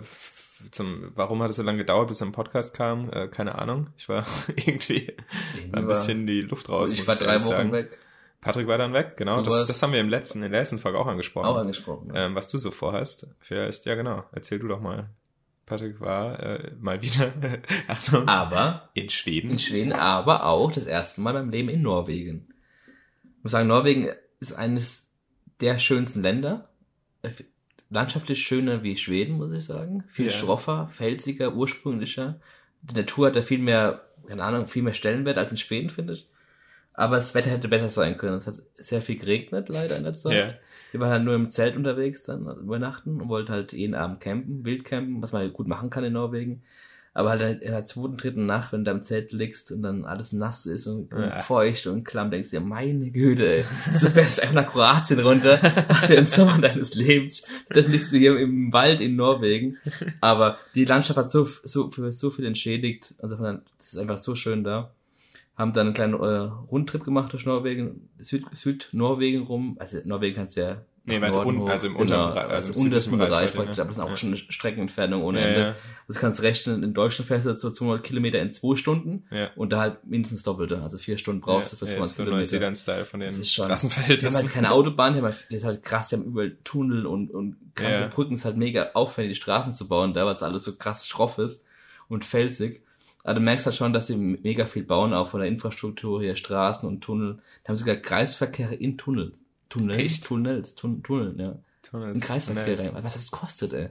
zum, 0.72 1.12
warum 1.16 1.42
hat 1.42 1.50
es 1.50 1.56
so 1.56 1.64
lange 1.64 1.80
gedauert, 1.80 2.08
bis 2.08 2.22
ein 2.22 2.32
Podcast 2.32 2.74
kam? 2.74 3.10
Äh, 3.12 3.28
keine 3.30 3.58
Ahnung. 3.58 3.88
Ich 3.98 4.10
war 4.10 4.26
irgendwie 4.48 5.16
ein 5.72 5.88
bisschen 5.88 6.28
die 6.28 6.42
Luft 6.42 6.70
raus. 6.70 6.92
Ich 6.92 7.08
war 7.08 7.16
drei 7.16 7.40
Wochen 7.42 7.50
sagen. 7.50 7.72
weg. 7.72 7.98
Patrick 8.42 8.68
war 8.68 8.80
dann 8.80 8.94
weg, 8.94 9.18
genau. 9.18 9.44
Das, 9.44 9.66
das 9.66 9.84
haben 9.84 9.94
wir 9.94 10.00
im 10.00 10.10
letzten, 10.10 10.42
in 10.42 10.52
der 10.52 10.62
letzten 10.62 10.80
Folge 10.80 10.98
auch 10.98 11.06
angesprochen. 11.06 11.46
Auch 11.46 11.58
angesprochen. 11.58 12.12
Ja. 12.14 12.26
Ähm, 12.26 12.36
was 12.36 12.48
du 12.48 12.58
so 12.58 12.72
vorhast. 12.72 13.28
Vielleicht, 13.40 13.86
ja 13.86 13.94
genau. 13.94 14.24
Erzähl 14.32 14.58
du 14.58 14.68
doch 14.68 14.82
mal. 14.82 15.10
Patrick 15.68 16.02
war 16.02 16.40
äh, 16.40 16.72
mal 16.80 17.02
wieder 17.02 17.32
Achtung, 17.88 18.28
aber 18.28 18.90
in 18.96 19.10
Schweden. 19.10 19.52
In 19.52 19.60
Schweden, 19.60 19.94
aber 19.94 20.46
auch 20.46 20.72
das 20.72 20.86
erste 20.86 21.22
Mal 21.22 21.34
beim 21.34 21.50
Leben 21.50 21.70
in 21.70 21.84
Norwegen. 21.84 22.48
Ich 23.38 23.44
muss 23.44 23.52
sagen, 23.52 23.68
Norwegen 23.68 24.10
ist 24.40 24.54
eines 24.54 25.08
der 25.62 25.78
schönsten 25.78 26.22
Länder. 26.22 26.70
Landschaftlich 27.90 28.42
schöner 28.42 28.84
wie 28.84 28.98
Schweden, 28.98 29.38
muss 29.38 29.54
ich 29.54 29.66
sagen. 29.66 30.04
Viel 30.08 30.26
ja. 30.26 30.32
schroffer, 30.32 30.90
felsiger, 30.92 31.54
ursprünglicher. 31.54 32.40
Die 32.82 32.96
Natur 32.96 33.28
hat 33.28 33.36
da 33.36 33.42
viel 33.42 33.60
mehr, 33.60 34.02
keine 34.28 34.44
Ahnung, 34.44 34.68
viel 34.68 34.84
mehr 34.84 34.94
Stellenwert 34.94 35.38
als 35.38 35.52
in 35.52 35.58
Schweden, 35.58 35.90
finde 35.90 36.14
ich. 36.14 36.30
Aber 36.94 37.16
das 37.16 37.36
Wetter 37.36 37.50
hätte 37.50 37.68
besser 37.68 37.90
sein 37.90 38.18
können. 38.18 38.36
Es 38.36 38.48
hat 38.48 38.62
sehr 38.76 39.02
viel 39.02 39.18
geregnet, 39.18 39.70
leider 39.70 39.98
in 39.98 40.04
der 40.04 40.14
Zeit. 40.14 40.34
Yeah. 40.34 40.54
Wir 40.92 41.00
waren 41.00 41.12
halt 41.12 41.24
nur 41.24 41.36
im 41.36 41.50
Zelt 41.50 41.76
unterwegs 41.76 42.24
dann 42.24 42.46
übernachten 42.46 43.22
und 43.22 43.30
wollten 43.30 43.52
halt 43.52 43.74
jeden 43.74 43.96
Abend 43.96 44.20
campen, 44.20 44.66
wild 44.66 44.84
campen, 44.84 45.22
was 45.22 45.32
man 45.32 45.44
halt 45.44 45.54
gut 45.54 45.68
machen 45.68 45.90
kann 45.90 46.04
in 46.04 46.14
Norwegen. 46.14 46.64
Aber 47.14 47.32
halt 47.32 47.62
in 47.62 47.72
der 47.72 47.84
zweiten, 47.84 48.16
dritten 48.16 48.46
Nacht, 48.46 48.72
wenn 48.72 48.86
du 48.86 48.92
im 48.92 49.04
Zelt 49.04 49.34
liegst 49.34 49.72
und 49.72 49.82
dann 49.82 50.06
alles 50.06 50.32
nass 50.32 50.66
ist 50.66 50.88
und, 50.88 51.14
und 51.14 51.22
ja. 51.22 51.42
feucht 51.42 51.88
und 51.88 52.06
klamm, 52.06 52.32
denkst 52.32 52.52
du 52.52 52.60
dir, 52.60 52.66
meine 52.66 53.12
Güte, 53.12 53.58
ey, 53.58 53.66
so 53.94 54.08
fährst 54.08 54.38
du 54.38 54.44
einfach 54.44 54.56
nach 54.56 54.68
Kroatien 54.72 55.20
runter, 55.20 55.60
hast 55.90 56.10
ja 56.10 56.16
den 56.16 56.26
Sommer 56.26 56.60
deines 56.60 56.96
Lebens. 56.96 57.44
Das 57.70 57.88
liegst 57.88 58.14
du 58.14 58.18
hier 58.18 58.40
im 58.40 58.72
Wald 58.72 59.02
in 59.02 59.18
Norwegen. 59.18 59.78
Aber 60.22 60.58
die 60.74 60.86
Landschaft 60.86 61.18
hat 61.18 61.30
so, 61.30 61.46
so, 61.64 61.92
für 61.92 62.14
so 62.14 62.30
viel 62.30 62.46
entschädigt. 62.46 63.14
Also, 63.20 63.36
das 63.36 63.94
ist 63.94 63.98
einfach 63.98 64.18
so 64.18 64.36
schön 64.36 64.64
da 64.64 64.92
haben 65.62 65.74
dann 65.74 65.88
einen 65.88 65.94
kleinen 65.94 66.14
äh, 66.16 66.50
Rundtrip 66.72 67.04
gemacht 67.04 67.34
durch 67.34 67.46
Norwegen, 67.46 68.10
Süd, 68.20 68.46
Südnorwegen 68.52 69.44
rum. 69.44 69.78
Also 69.80 70.00
Norwegen 70.04 70.36
kannst 70.36 70.58
du 70.58 70.62
ja 70.62 70.82
Nee, 71.04 71.20
weiter 71.20 71.44
unten, 71.44 71.68
also 71.68 71.88
im 71.88 71.96
unteren 71.96 72.20
genau, 72.20 72.34
Bereich, 72.34 72.52
also 72.52 72.74
im 72.74 72.86
untersten 72.86 73.18
Bereich, 73.18 73.30
Bereich 73.32 73.52
praktisch, 73.54 73.80
aber 73.80 73.88
das 73.88 73.98
ist 73.98 74.04
auch 74.04 74.10
ja. 74.12 74.18
schon 74.18 74.30
eine 74.30 74.38
Streckenentfernung 74.38 75.24
ohne 75.24 75.42
ja, 75.42 75.48
Ende. 75.48 75.62
Ja. 75.62 75.76
Das 76.08 76.18
kannst 76.18 76.38
du 76.38 76.44
rechnen, 76.44 76.84
in 76.84 76.94
Deutschland 76.94 77.28
fährst 77.28 77.48
du 77.48 77.54
so 77.56 77.72
200 77.72 78.04
Kilometer 78.04 78.40
in 78.40 78.52
zwei 78.52 78.76
Stunden 78.76 79.26
ja. 79.32 79.50
und 79.56 79.72
da 79.72 79.80
halt 79.80 80.06
mindestens 80.06 80.44
doppelte, 80.44 80.80
also 80.80 81.00
vier 81.00 81.18
Stunden 81.18 81.42
brauchst 81.42 81.74
du 81.74 81.78
für 81.78 81.88
200 81.88 82.18
ja, 82.18 82.24
Kilometer. 82.24 82.60
Das 82.60 82.72
ist 82.74 82.82
Style 82.82 83.06
von 83.06 83.20
den 83.20 83.44
Straßenverhältnissen. 83.44 84.20
Die 84.20 84.26
haben 84.28 84.44
halt 84.44 84.54
keine 84.54 84.72
Autobahn, 84.72 85.14
die 85.14 85.18
haben 85.20 85.26
halt, 85.26 85.48
das 85.50 85.58
ist 85.58 85.66
halt 85.66 85.82
krass, 85.82 86.10
die 86.10 86.18
haben 86.18 86.24
überall 86.24 86.56
Tunnel 86.64 87.08
und, 87.08 87.32
und 87.32 87.56
kranke. 87.74 88.10
Brücken, 88.14 88.36
ist 88.36 88.46
halt 88.46 88.58
mega 88.58 88.92
aufwendig, 88.94 89.40
die 89.40 89.42
Straßen 89.42 89.74
zu 89.74 89.88
bauen, 89.88 90.14
da 90.14 90.28
weil 90.28 90.36
es 90.36 90.44
alles 90.44 90.64
so 90.64 90.76
krass 90.76 91.08
schroff 91.08 91.40
ist 91.40 91.64
und 92.10 92.26
felsig. 92.26 92.84
Aber 93.24 93.36
du 93.36 93.42
merkst 93.42 93.66
halt 93.66 93.76
schon, 93.76 93.94
dass 93.94 94.08
sie 94.08 94.18
mega 94.18 94.66
viel 94.66 94.84
bauen, 94.84 95.14
auch 95.14 95.30
von 95.30 95.40
der 95.40 95.50
Infrastruktur 95.50 96.22
hier, 96.22 96.36
Straßen 96.36 96.88
und 96.88 97.02
Tunnel. 97.02 97.40
Die 97.64 97.68
haben 97.68 97.76
sogar 97.76 97.96
Kreisverkehre 97.96 98.76
in 98.76 98.98
Tunnels. 98.98 99.40
Tunnels? 99.72 100.00
Echt? 100.00 100.24
Tunnels, 100.26 100.76
Tun 100.76 101.02
Tunnel, 101.02 101.36
ja. 101.40 101.60
Tunnels. 101.82 102.16
In 102.16 102.22
Kreisverkehr 102.22 102.80
rein. 102.80 103.04
Was 103.04 103.14
das 103.14 103.32
kostet, 103.32 103.74
ey. 103.74 103.90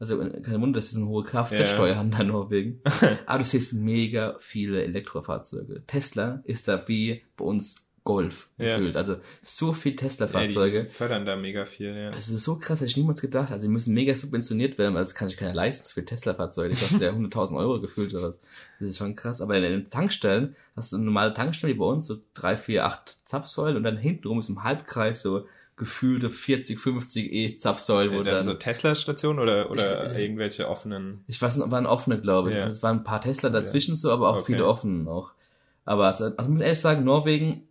Also 0.00 0.18
kein 0.18 0.60
Wunder, 0.62 0.78
dass 0.78 0.90
sie 0.90 0.96
eine 0.96 1.08
hohe 1.08 1.24
Kfz-Steuer 1.24 1.88
yeah. 1.88 1.96
haben 1.96 2.10
da 2.10 2.20
in 2.20 2.28
Norwegen. 2.28 2.80
Aber 3.26 3.38
du 3.38 3.44
siehst 3.44 3.74
mega 3.74 4.36
viele 4.38 4.82
Elektrofahrzeuge. 4.82 5.82
Tesla 5.86 6.40
ist 6.44 6.68
da 6.68 6.88
wie 6.88 7.22
bei 7.36 7.44
uns 7.44 7.86
Golf 8.04 8.48
ja. 8.56 8.76
gefühlt. 8.76 8.96
Also 8.96 9.16
so 9.42 9.72
viel 9.72 9.94
Tesla-Fahrzeuge. 9.94 10.76
Ja, 10.78 10.82
die 10.84 10.88
fördern 10.88 11.26
da 11.26 11.36
mega 11.36 11.66
viel, 11.66 11.94
ja. 11.94 12.10
Das 12.10 12.28
ist 12.28 12.44
so 12.44 12.56
krass, 12.56 12.80
hätte 12.80 12.90
ich 12.90 12.96
niemals 12.96 13.20
gedacht. 13.20 13.50
Also 13.50 13.66
die 13.66 13.72
müssen 13.72 13.92
mega 13.92 14.16
subventioniert 14.16 14.78
werden, 14.78 14.94
weil 14.94 15.02
das 15.02 15.14
kann 15.14 15.28
sich 15.28 15.36
keiner 15.36 15.54
leisten 15.54 15.92
für 15.92 16.04
Tesla-Fahrzeuge. 16.04 16.74
Die 16.74 16.80
kosten 16.80 17.02
ja 17.02 17.10
100.000 17.12 17.56
Euro 17.58 17.80
gefühlt 17.80 18.14
oder 18.14 18.28
was. 18.28 18.40
Das 18.78 18.88
ist 18.88 18.98
schon 18.98 19.16
krass. 19.16 19.40
Aber 19.40 19.56
in 19.56 19.62
den 19.62 19.90
Tankstellen 19.90 20.56
hast 20.74 20.92
du 20.92 20.96
eine 20.96 21.04
normale 21.04 21.34
Tankstelle 21.34 21.74
wie 21.74 21.78
bei 21.78 21.84
uns, 21.84 22.06
so 22.06 22.16
drei, 22.32 22.56
vier, 22.56 22.86
acht 22.86 23.18
Zapfsäulen 23.26 23.76
und 23.76 23.82
dann 23.82 23.98
hintenrum 23.98 24.40
ist 24.40 24.48
im 24.48 24.64
Halbkreis 24.64 25.22
so 25.22 25.46
gefühlte 25.76 26.30
40, 26.30 26.78
50 26.78 27.32
E-Zapfsäulen. 27.32 28.12
Ja, 28.12 28.22
dann 28.22 28.42
so 28.42 28.54
Tesla-Stationen 28.54 29.38
oder, 29.38 29.70
oder 29.70 30.12
ich, 30.12 30.18
irgendwelche 30.18 30.68
offenen? 30.68 31.24
Ich 31.26 31.40
weiß 31.40 31.56
nicht, 31.56 31.70
waren 31.70 31.86
offene, 31.86 32.20
glaube 32.20 32.50
ich. 32.50 32.56
Ja. 32.56 32.68
Es 32.68 32.82
waren 32.82 32.98
ein 32.98 33.04
paar 33.04 33.22
Tesla 33.22 33.48
dazwischen 33.48 33.96
so, 33.96 34.10
aber 34.10 34.28
auch 34.28 34.36
okay. 34.36 34.52
viele 34.52 34.66
offene 34.66 35.10
auch. 35.10 35.32
Aber 35.86 36.06
also, 36.06 36.26
also 36.36 36.50
muss 36.50 36.60
ehrlich 36.60 36.80
sagen, 36.80 37.04
Norwegen 37.04 37.66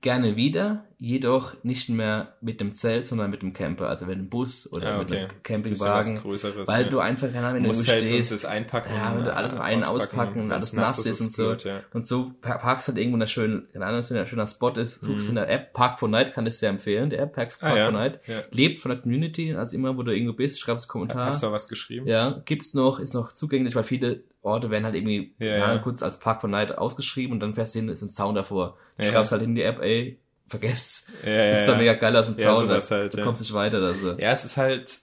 gerne 0.00 0.36
wieder, 0.36 0.86
jedoch 0.98 1.62
nicht 1.62 1.90
mehr 1.90 2.36
mit 2.40 2.60
dem 2.60 2.74
Zelt, 2.74 3.06
sondern 3.06 3.30
mit 3.30 3.42
dem 3.42 3.52
Camper, 3.52 3.88
also 3.88 4.06
mit 4.06 4.16
dem 4.16 4.30
Bus 4.30 4.70
oder 4.72 4.84
ja, 4.84 5.00
okay. 5.00 5.04
mit 5.04 5.18
einem 5.18 5.42
Campingwagen, 5.42 6.24
weil 6.24 6.84
ja. 6.84 6.88
du 6.88 6.98
einfach 7.00 7.30
keine 7.30 7.48
Ahnung, 7.48 7.64
wenn 7.64 7.70
du 7.70 7.86
halt 7.86 8.06
stehst, 8.06 8.32
das 8.32 8.46
einpacken, 8.46 8.94
ja, 8.94 9.14
wenn 9.14 9.24
du 9.24 9.34
alles 9.34 9.52
auf 9.52 9.60
einen 9.60 9.84
auspacken 9.84 10.40
und 10.40 10.52
alles 10.52 10.72
nass 10.72 11.04
ist 11.04 11.20
und 11.20 11.32
so, 11.32 11.50
gut, 11.50 11.64
ja. 11.64 11.82
und 11.92 12.06
so 12.06 12.32
parkst 12.40 12.88
halt 12.88 12.96
irgendwo 12.96 13.16
in 13.16 13.22
einer 13.22 13.26
schönen, 13.26 13.68
keine 13.72 13.84
Ahnung, 13.84 14.02
wenn 14.08 14.16
ein 14.16 14.26
schöner 14.26 14.46
Spot 14.46 14.70
ist, 14.70 15.02
suchst 15.02 15.26
mhm. 15.26 15.30
in 15.30 15.34
der 15.34 15.50
App, 15.50 15.74
Park 15.74 16.00
for 16.00 16.08
Night 16.08 16.32
kann 16.32 16.46
ich 16.46 16.56
sehr 16.56 16.70
empfehlen, 16.70 17.10
der 17.10 17.20
App 17.20 17.34
Park, 17.34 17.52
ah, 17.60 17.66
Park 17.66 17.78
ah, 17.78 17.84
for 17.84 17.92
Night, 17.92 18.20
lebt 18.52 18.80
von 18.80 18.90
der 18.90 18.98
Community, 18.98 19.54
also 19.54 19.76
immer, 19.76 19.98
wo 19.98 20.02
du 20.02 20.12
irgendwo 20.12 20.32
bist, 20.32 20.60
schreibst 20.60 20.86
einen 20.86 20.90
Kommentar. 20.90 21.26
Hast 21.26 21.42
du 21.42 21.52
was 21.52 21.68
geschrieben? 21.68 22.06
Ja, 22.06 22.40
gibt's 22.46 22.72
noch, 22.72 23.00
ist 23.00 23.12
noch 23.12 23.32
zugänglich, 23.32 23.74
weil 23.74 23.84
viele 23.84 24.22
Orte 24.40 24.70
werden 24.70 24.84
halt 24.84 24.94
irgendwie 24.94 25.34
ja, 25.38 25.76
kurz 25.78 26.02
als 26.02 26.18
Park 26.18 26.40
for 26.40 26.48
Night 26.48 26.78
ausgeschrieben 26.78 27.34
und 27.34 27.40
dann 27.40 27.54
fährst 27.54 27.74
du 27.74 27.80
hin, 27.80 27.88
ist 27.90 28.00
ein 28.00 28.08
Sound 28.08 28.38
davor. 28.38 28.78
Du 28.96 29.04
schreibst 29.04 29.32
halt 29.32 29.42
in 29.42 29.54
die 29.54 29.62
App, 29.62 29.82
ey, 29.82 30.18
vergesst. 30.46 31.08
Ja, 31.24 31.32
ja, 31.32 31.52
ist 31.58 31.64
zwar 31.64 31.74
ja. 31.74 31.80
mega 31.80 31.94
geil 31.94 32.16
aus 32.16 32.26
dem 32.26 32.38
Zaun, 32.38 32.68
ja, 32.68 32.80
halt, 32.80 33.14
du 33.14 33.22
kommst 33.22 33.42
nicht 33.42 33.52
weiter. 33.52 33.78
Also. 33.78 34.12
Ja, 34.12 34.30
es 34.30 34.44
ist 34.44 34.56
halt, 34.56 34.98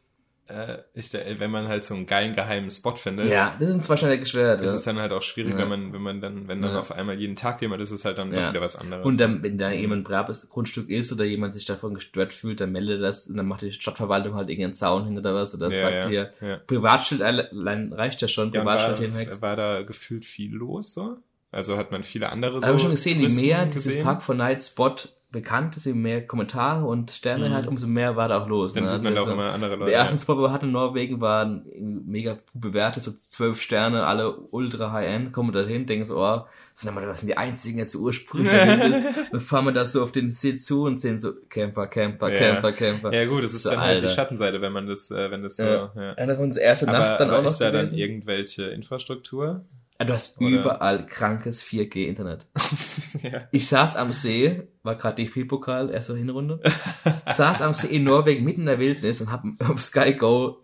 äh, 0.47 0.79
ich, 0.93 1.11
wenn 1.13 1.51
man 1.51 1.67
halt 1.67 1.83
so 1.83 1.93
einen 1.93 2.05
geilen 2.05 2.35
geheimen 2.35 2.69
Spot 2.69 2.95
findet. 2.95 3.29
Ja, 3.29 3.55
das 3.59 3.69
ist 3.69 3.89
wahrscheinlich 3.89 4.27
schwer. 4.27 4.57
Das 4.57 4.71
ja. 4.71 4.75
ist 4.75 4.85
dann 4.85 4.99
halt 4.99 5.11
auch 5.13 5.21
schwierig, 5.21 5.57
wenn 5.57 5.69
man, 5.69 5.93
wenn 5.93 6.01
man 6.01 6.21
dann, 6.21 6.47
wenn 6.47 6.61
dann 6.61 6.75
auf 6.75 6.91
einmal 6.91 7.17
jeden 7.17 7.35
Tag 7.35 7.61
jemand 7.61 7.81
ist, 7.81 7.91
ist 7.91 8.05
halt 8.05 8.17
dann 8.17 8.33
ja. 8.33 8.49
wieder 8.49 8.61
was 8.61 8.75
anderes. 8.75 9.05
Und 9.05 9.19
dann, 9.19 9.41
wenn 9.41 9.57
da 9.57 9.71
jemand 9.71 10.01
ein 10.01 10.03
braves 10.03 10.49
Grundstück 10.49 10.89
ist 10.89 11.11
oder 11.11 11.23
jemand 11.23 11.53
sich 11.53 11.65
davon 11.65 11.93
gestört 11.93 12.33
fühlt, 12.33 12.59
dann 12.59 12.71
meldet 12.71 13.01
das 13.01 13.27
und 13.27 13.37
dann 13.37 13.47
macht 13.47 13.61
die 13.61 13.71
Stadtverwaltung 13.71 14.35
halt 14.35 14.49
irgendeinen 14.49 14.73
Zaun 14.73 15.05
hin 15.05 15.17
oder 15.17 15.33
was 15.33 15.55
oder 15.55 15.71
sagt 15.71 16.09
hier, 16.09 16.33
Privatschild 16.67 17.21
allein 17.21 17.93
reicht 17.93 18.21
ja 18.21 18.27
schon, 18.27 18.51
Privatschild 18.51 18.99
war, 18.99 19.05
hinweg. 19.05 19.41
War 19.41 19.55
da 19.55 19.81
gefühlt 19.81 20.25
viel 20.25 20.53
los, 20.53 20.93
so? 20.93 21.17
Also 21.51 21.77
hat 21.77 21.91
man 21.91 22.03
viele 22.03 22.29
andere 22.29 22.59
so. 22.59 22.65
Habe 22.65 22.77
ich 22.77 22.81
schon 22.81 22.91
gesehen, 22.91 23.21
je 23.21 23.41
mehr 23.41 23.65
dieses 23.67 24.03
Park 24.03 24.23
for 24.23 24.33
Night 24.33 24.61
Spot 24.61 24.95
bekannt 25.33 25.75
ist, 25.75 25.85
je 25.85 25.93
mehr 25.93 26.25
Kommentare 26.25 26.85
und 26.85 27.11
Sterne 27.11 27.49
mhm. 27.49 27.53
hat, 27.53 27.67
umso 27.67 27.87
mehr 27.87 28.15
war 28.15 28.29
da 28.29 28.41
auch 28.41 28.47
los. 28.47 28.75
Dann 28.75 28.83
ne? 28.83 28.89
sieht 28.89 29.01
man 29.01 29.17
also, 29.17 29.29
auch 29.29 29.33
immer 29.33 29.51
andere 29.51 29.75
Leute. 29.75 29.91
Der 29.91 29.99
erste 29.99 30.17
Spot, 30.19 30.37
wo 30.37 30.43
wir 30.43 30.53
hatten 30.53 30.67
in 30.67 30.71
Norwegen, 30.71 31.19
waren 31.19 31.65
mega 32.05 32.37
bewertet, 32.53 33.03
so 33.03 33.11
zwölf 33.19 33.59
Sterne, 33.59 34.05
alle 34.05 34.37
ultra 34.51 34.91
high-end, 34.93 35.33
kommen 35.33 35.51
da 35.51 35.63
hin, 35.63 35.87
denken 35.87 36.05
so, 36.05 36.23
oh, 36.23 36.43
sind 36.75 36.93
wir, 36.93 37.07
was 37.07 37.19
sind 37.19 37.27
die 37.27 37.37
einzigen 37.37 37.79
jetzt 37.79 37.95
ursprünglich 37.95 38.51
Dann 39.31 39.39
fahren 39.39 39.65
wir 39.65 39.71
da 39.71 39.85
so 39.85 40.03
auf 40.03 40.11
den 40.11 40.29
See 40.29 40.55
zu 40.55 40.83
und 40.83 41.01
sehen 41.01 41.19
so 41.19 41.33
Camper, 41.49 41.87
Camper, 41.87 42.31
ja. 42.31 42.37
Camper, 42.37 42.71
Camper. 42.71 43.13
Ja 43.13 43.25
gut, 43.25 43.43
das 43.43 43.53
ist 43.53 43.63
so, 43.63 43.71
dann 43.71 43.79
Alter. 43.79 44.01
halt 44.01 44.11
die 44.11 44.15
Schattenseite, 44.15 44.61
wenn 44.61 44.71
man 44.71 44.87
das, 44.87 45.09
äh, 45.11 45.31
wenn 45.31 45.43
das 45.43 45.57
so, 45.57 45.63
ja. 45.63 45.91
ja. 45.95 46.13
Einer 46.13 46.35
von 46.35 46.45
uns 46.45 46.57
erste 46.57 46.87
aber, 46.87 46.99
Nacht 46.99 47.19
dann 47.19 47.29
aber 47.29 47.39
auch 47.39 47.43
noch. 47.43 47.51
Ist 47.51 47.59
da 47.59 47.71
dann 47.71 47.93
irgendwelche 47.93 48.65
Infrastruktur? 48.65 49.65
Du 49.99 50.11
hast 50.11 50.39
Oder? 50.41 50.49
überall 50.49 51.05
krankes 51.05 51.63
4G-Internet. 51.63 52.47
ja. 53.21 53.47
Ich 53.51 53.67
saß 53.67 53.95
am 53.95 54.11
See, 54.11 54.63
war 54.81 54.95
gerade 54.95 55.23
DFB-Pokal, 55.23 55.91
erste 55.91 56.15
Hinrunde, 56.15 56.59
saß 57.25 57.61
am 57.61 57.73
See 57.73 57.87
in 57.87 58.03
Norwegen 58.03 58.43
mitten 58.43 58.61
in 58.61 58.65
der 58.65 58.79
Wildnis 58.79 59.21
und 59.21 59.31
hab 59.31 59.43
auf 59.61 59.81
Sky 59.81 60.13
Go 60.13 60.63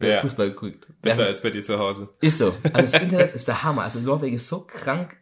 ja. 0.00 0.20
Fußball 0.20 0.50
geguckt. 0.50 0.86
Besser 1.00 1.26
als 1.26 1.40
bei 1.40 1.50
dir 1.50 1.62
zu 1.62 1.78
Hause. 1.78 2.10
Ist 2.20 2.38
so. 2.38 2.54
Also 2.72 2.92
das 2.92 2.94
Internet 3.02 3.32
ist 3.32 3.48
der 3.48 3.62
Hammer. 3.62 3.82
Also 3.82 4.00
Norwegen 4.00 4.36
ist 4.36 4.48
so 4.48 4.60
krank 4.60 5.16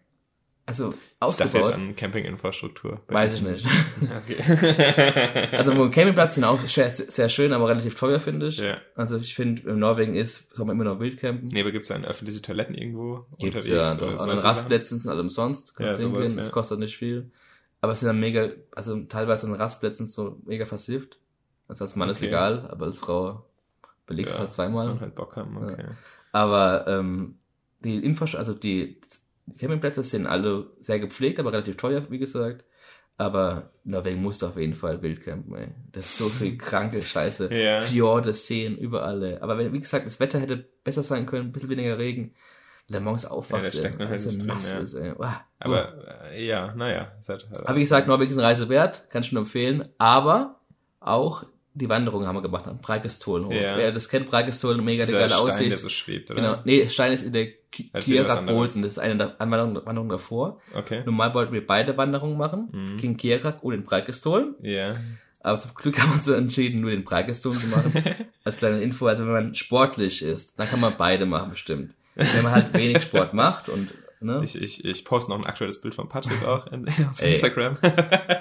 also 0.67 0.91
Ich 0.91 0.97
dachte 1.19 1.43
jetzt 1.45 1.57
ausgebaut. 1.57 1.73
an 1.75 1.97
Campinginfrastruktur. 1.97 3.01
Weiß 3.09 3.37
ich 3.37 3.43
nicht. 3.43 3.67
Okay. 4.03 5.49
Also 5.53 5.77
wo 5.77 5.89
Campingplatz 5.91 6.35
sind 6.37 6.45
auch 6.45 6.61
sehr, 6.61 6.91
sehr 6.91 7.29
schön, 7.29 7.53
aber 7.53 7.69
relativ 7.69 7.95
teuer, 7.95 8.21
finde 8.21 8.49
ich. 8.49 8.59
ja. 8.59 8.79
Also 8.95 9.19
ich 9.19 9.35
finde, 9.35 9.71
in 9.71 9.79
Norwegen 9.79 10.15
ist, 10.15 10.55
soll 10.55 10.67
man 10.67 10.77
immer 10.77 10.85
noch 10.85 11.01
wild 11.01 11.19
campen. 11.21 11.47
Nee, 11.53 11.61
aber 11.61 11.73
gibt's 11.73 11.89
dann 11.89 12.05
öffentliche 12.05 12.43
Toiletten 12.43 12.75
irgendwo 12.75 13.27
Gibt's 13.39 13.67
unterwegs? 13.67 13.69
ja 13.69 13.95
doch. 13.95 14.13
An 14.13 14.19
Sachen? 14.19 14.39
Rastplätzen 14.39 14.99
sind 14.99 15.11
alle 15.11 15.21
umsonst. 15.21 15.75
Kannst 15.77 16.01
Ja, 16.01 16.07
hingehen, 16.07 16.25
sowas, 16.25 16.37
das 16.37 16.47
ja. 16.47 16.53
kostet 16.53 16.79
nicht 16.79 16.97
viel. 16.97 17.31
Aber 17.81 17.93
es 17.93 18.01
sind 18.01 18.07
dann 18.07 18.21
mega, 18.21 18.49
also 18.73 18.99
teilweise 19.05 19.47
an 19.47 19.55
Rastplätzen 19.55 20.07
so 20.07 20.39
mega 20.47 20.65
versifft. 20.67 21.19
Also 21.69 21.85
als 21.85 21.97
Mann 21.97 22.09
ist 22.09 22.19
Okay. 22.19 22.29
egal, 22.29 22.67
aber 22.71 22.87
als 22.87 22.99
Frau 22.99 23.45
belegst 24.07 24.33
du 24.33 24.37
Ja, 24.37 24.41
halt 24.41 24.49
Muss 24.49 24.55
zweimal. 24.55 24.87
man 24.87 25.01
halt 25.01 25.15
Bock 25.15 25.37
haben, 25.37 25.57
okay. 25.57 25.85
Aber 26.33 26.87
ähm, 26.89 27.39
die 27.81 27.97
Infrastruktur, 28.05 28.39
also 28.41 28.55
die 28.55 28.99
Campingplätze 29.59 30.03
sind 30.03 30.27
alle 30.27 30.71
sehr 30.81 30.99
gepflegt, 30.99 31.39
aber 31.39 31.53
relativ 31.53 31.77
teuer, 31.77 32.05
wie 32.11 32.19
gesagt. 32.19 32.65
Aber 33.17 33.71
Norwegen 33.85 34.21
muss 34.23 34.43
auf 34.43 34.57
jeden 34.57 34.75
Fall 34.75 35.01
wild 35.03 35.21
campen, 35.23 35.55
ey. 35.55 35.69
Das 35.93 36.07
ist 36.07 36.19
so 36.19 36.29
viel 36.29 36.59
kranke 36.59 37.01
Scheiße. 37.03 37.53
Ja. 37.55 37.81
Fjorde, 37.81 38.35
Seen, 38.35 38.77
überall. 38.77 39.23
ey. 39.23 39.39
Aber 39.39 39.57
wenn, 39.57 39.73
wie 39.73 39.79
gesagt, 39.81 40.07
das 40.07 40.19
Wetter 40.19 40.41
hätte 40.41 40.67
besser 40.83 41.03
sein 41.05 41.27
können, 41.27 41.47
ein 41.49 41.53
bisschen 41.53 41.69
weniger 41.71 41.99
Regen. 41.99 42.35
Du 42.89 43.01
morgens 43.01 43.25
aufwachst, 43.25 43.75
Ja, 43.75 43.89
da 43.91 44.09
halt 44.09 44.21
ja. 44.21 44.79
ist, 44.81 44.95
ey. 44.95 45.13
Uah. 45.13 45.41
Aber 45.59 46.31
äh, 46.33 46.45
ja, 46.45 46.75
naja. 46.75 47.13
halt 47.29 47.47
Aber 47.65 47.77
wie 47.77 47.81
gesagt, 47.81 48.09
Norwegen 48.09 48.31
ist 48.31 48.37
eine 48.37 48.47
Reise 48.47 48.69
wert, 48.69 49.09
kann 49.09 49.23
ich 49.23 49.33
nur 49.33 49.43
empfehlen. 49.43 49.89
Aber 49.97 50.61
auch 51.01 51.47
die 51.75 51.89
Wanderung 51.89 52.27
haben 52.27 52.37
wir 52.37 52.43
gemacht, 52.43 52.67
am 52.67 52.79
Breikestolen 52.79 53.47
hoch. 53.47 53.53
Ja. 53.53 53.77
Wer 53.77 53.91
das 53.93 54.09
kennt, 54.09 54.31
Breikestolen, 54.31 54.85
mega 54.85 55.05
dieser 55.05 55.19
geile 55.27 55.53
Stein, 55.53 55.69
der 55.71 55.79
so 55.79 55.89
schwebt, 55.89 56.31
oder? 56.31 56.41
Genau. 56.41 56.57
Nee, 56.65 56.89
Stein 56.89 57.13
ist 57.13 57.23
in 57.23 57.33
der 57.33 57.49
Ki- 57.71 57.91
Das 57.93 58.07
ist 58.09 58.99
eine 58.99 59.17
der 59.17 59.35
Wanderung, 59.39 59.85
Wanderung 59.85 60.09
davor. 60.09 60.61
Okay. 60.75 61.03
Normal 61.05 61.35
wollten 61.35 61.53
wir 61.53 61.67
beide 61.67 61.97
Wanderungen 61.97 62.39
machen. 62.39 62.69
Mhm. 62.73 62.97
King 62.99 63.17
Kierak 63.17 63.63
und 63.63 63.73
den 63.73 63.83
Breikestolen. 63.85 64.55
Ja. 64.63 64.97
Aber 65.41 65.59
zum 65.59 65.75
Glück 65.75 66.01
haben 66.01 66.11
wir 66.11 66.15
uns 66.15 66.29
entschieden, 66.29 66.81
nur 66.81 66.91
den 66.91 67.05
Breikestolen 67.05 67.59
zu 67.59 67.69
machen. 67.69 67.93
Als 68.45 68.57
kleine 68.59 68.81
Info, 68.81 69.07
also 69.07 69.25
wenn 69.27 69.33
man 69.33 69.55
sportlich 69.55 70.23
ist, 70.23 70.59
dann 70.59 70.69
kann 70.69 70.81
man 70.81 70.95
beide 70.97 71.27
machen 71.27 71.51
bestimmt. 71.51 71.93
Wenn 72.15 72.43
man 72.45 72.53
halt 72.53 72.73
wenig 72.75 73.03
Sport 73.03 73.35
macht 73.35 73.69
und 73.69 73.93
ne, 74.21 74.41
Ich, 74.45 74.55
ich, 74.55 74.85
ich 74.85 75.05
poste 75.05 75.33
noch 75.33 75.39
ein 75.39 75.45
aktuelles 75.45 75.81
Bild 75.81 75.95
von 75.95 76.09
Patrick 76.09 76.47
auch 76.47 76.67
in, 76.69 76.87
auf 77.11 77.21
Ey. 77.21 77.33
Instagram. 77.33 77.77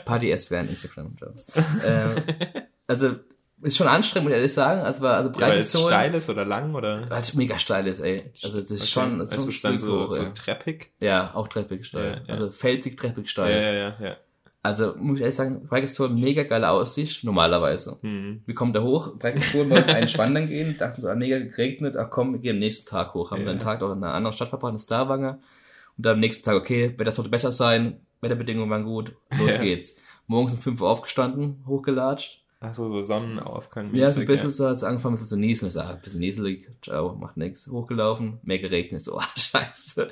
Party 0.05 0.29
S 0.31 0.51
wäre 0.51 0.61
ein 0.61 0.69
Instagram. 0.69 1.15
äh, 1.83 2.61
also 2.87 3.15
ist 3.61 3.77
schon 3.77 3.87
anstrengend, 3.87 4.25
muss 4.25 4.31
ich 4.31 4.37
ehrlich 4.37 4.53
sagen. 4.53 4.81
Also 4.81 5.01
war 5.03 5.15
also 5.17 5.29
Ja, 5.31 5.39
weil 5.47 5.57
es 5.57 5.69
steil 5.71 6.13
ist 6.15 6.29
oder 6.29 6.43
lang 6.43 6.75
oder? 6.75 7.09
weil 7.09 7.21
es 7.21 7.33
mega 7.33 7.57
steil 7.59 7.87
ist, 7.87 8.01
ey. 8.01 8.31
Also 8.43 8.59
das 8.59 8.71
ist 8.71 8.81
Okay. 8.81 8.89
schon, 8.89 9.19
das 9.19 9.29
ist 9.31 9.35
es 9.37 9.41
schon 9.43 9.49
ist 9.49 9.63
dann 9.63 9.77
so, 9.77 10.07
hoch, 10.07 10.11
so 10.11 10.25
treppig. 10.35 10.91
Ja, 10.99 11.31
auch 11.33 11.47
treppig 11.47 11.85
steil. 11.85 12.21
Ja, 12.23 12.27
ja. 12.27 12.33
Also 12.33 12.51
felsig, 12.51 12.97
treppig 12.97 13.25
Ja, 13.25 13.29
steil. 13.29 13.61
ja, 13.61 13.71
ja, 13.71 13.95
ja. 14.09 14.17
Also 14.65 14.93
muss 14.97 15.17
ich 15.17 15.21
ehrlich 15.23 15.35
sagen, 15.35 15.67
Breikestolen 15.67 16.15
mega 16.19 16.43
geile 16.43 16.69
Aussicht, 16.69 17.23
normalerweise. 17.25 17.97
Hm. 18.01 18.43
Wir 18.45 18.55
kommen 18.55 18.71
da 18.73 18.81
hoch, 18.81 19.17
Breikestolen 19.17 19.69
wollten 19.69 19.89
einen 19.89 20.17
Wandern 20.17 20.47
gehen, 20.47 20.77
dachten 20.77 21.01
so, 21.01 21.09
ah, 21.09 21.15
mega 21.15 21.37
geregnet, 21.39 21.95
ach 21.97 22.09
komm, 22.09 22.31
wir 22.33 22.39
gehen 22.39 22.55
am 22.55 22.59
nächsten 22.59 22.89
Tag 22.89 23.13
hoch. 23.13 23.31
Haben 23.31 23.39
Ja. 23.41 23.45
dann 23.47 23.51
einen 23.55 23.59
Tag 23.59 23.81
auch 23.81 23.91
in 23.91 24.03
einer 24.03 24.13
anderen 24.13 24.33
Stadt 24.33 24.47
verbracht, 24.49 24.73
in 24.73 24.79
Stavanger. 24.79 25.39
Und 25.97 26.05
dann 26.05 26.13
am 26.13 26.19
nächsten 26.21 26.43
Tag, 26.45 26.55
okay, 26.55 26.93
Wetter 26.97 27.11
sollte 27.11 27.29
besser 27.29 27.51
sein, 27.51 27.99
Wetterbedingungen 28.21 28.69
waren 28.69 28.83
gut, 28.85 29.13
los 29.37 29.51
Ja. 29.55 29.61
geht's. 29.61 29.95
Morgens 30.27 30.53
um 30.53 30.59
5 30.61 30.79
Uhr 30.81 30.89
aufgestanden, 30.89 31.63
hochgelatscht. 31.67 32.42
Ach 32.65 32.73
so, 32.73 32.87
so 32.89 32.99
Sonnenaufgang. 32.99 33.93
Ja, 33.93 34.09
so 34.09 34.21
ein 34.21 34.25
bisschen 34.27 34.49
so 34.49 34.65
hat 34.67 34.77
es 34.77 34.83
angefangen, 34.85 35.17
zu 35.17 35.37
nieseln. 35.37 35.67
Ich 35.67 35.73
sag, 35.73 35.89
ein 35.95 35.99
bisschen 36.01 36.21
nieselig, 36.21 36.69
ciao, 36.81 37.13
macht 37.13 37.35
nix. 37.35 37.67
Hochgelaufen, 37.67 38.39
mehr 38.43 38.59
geregnet, 38.59 39.01
so, 39.01 39.17
ah, 39.19 39.25
scheiße. 39.35 40.09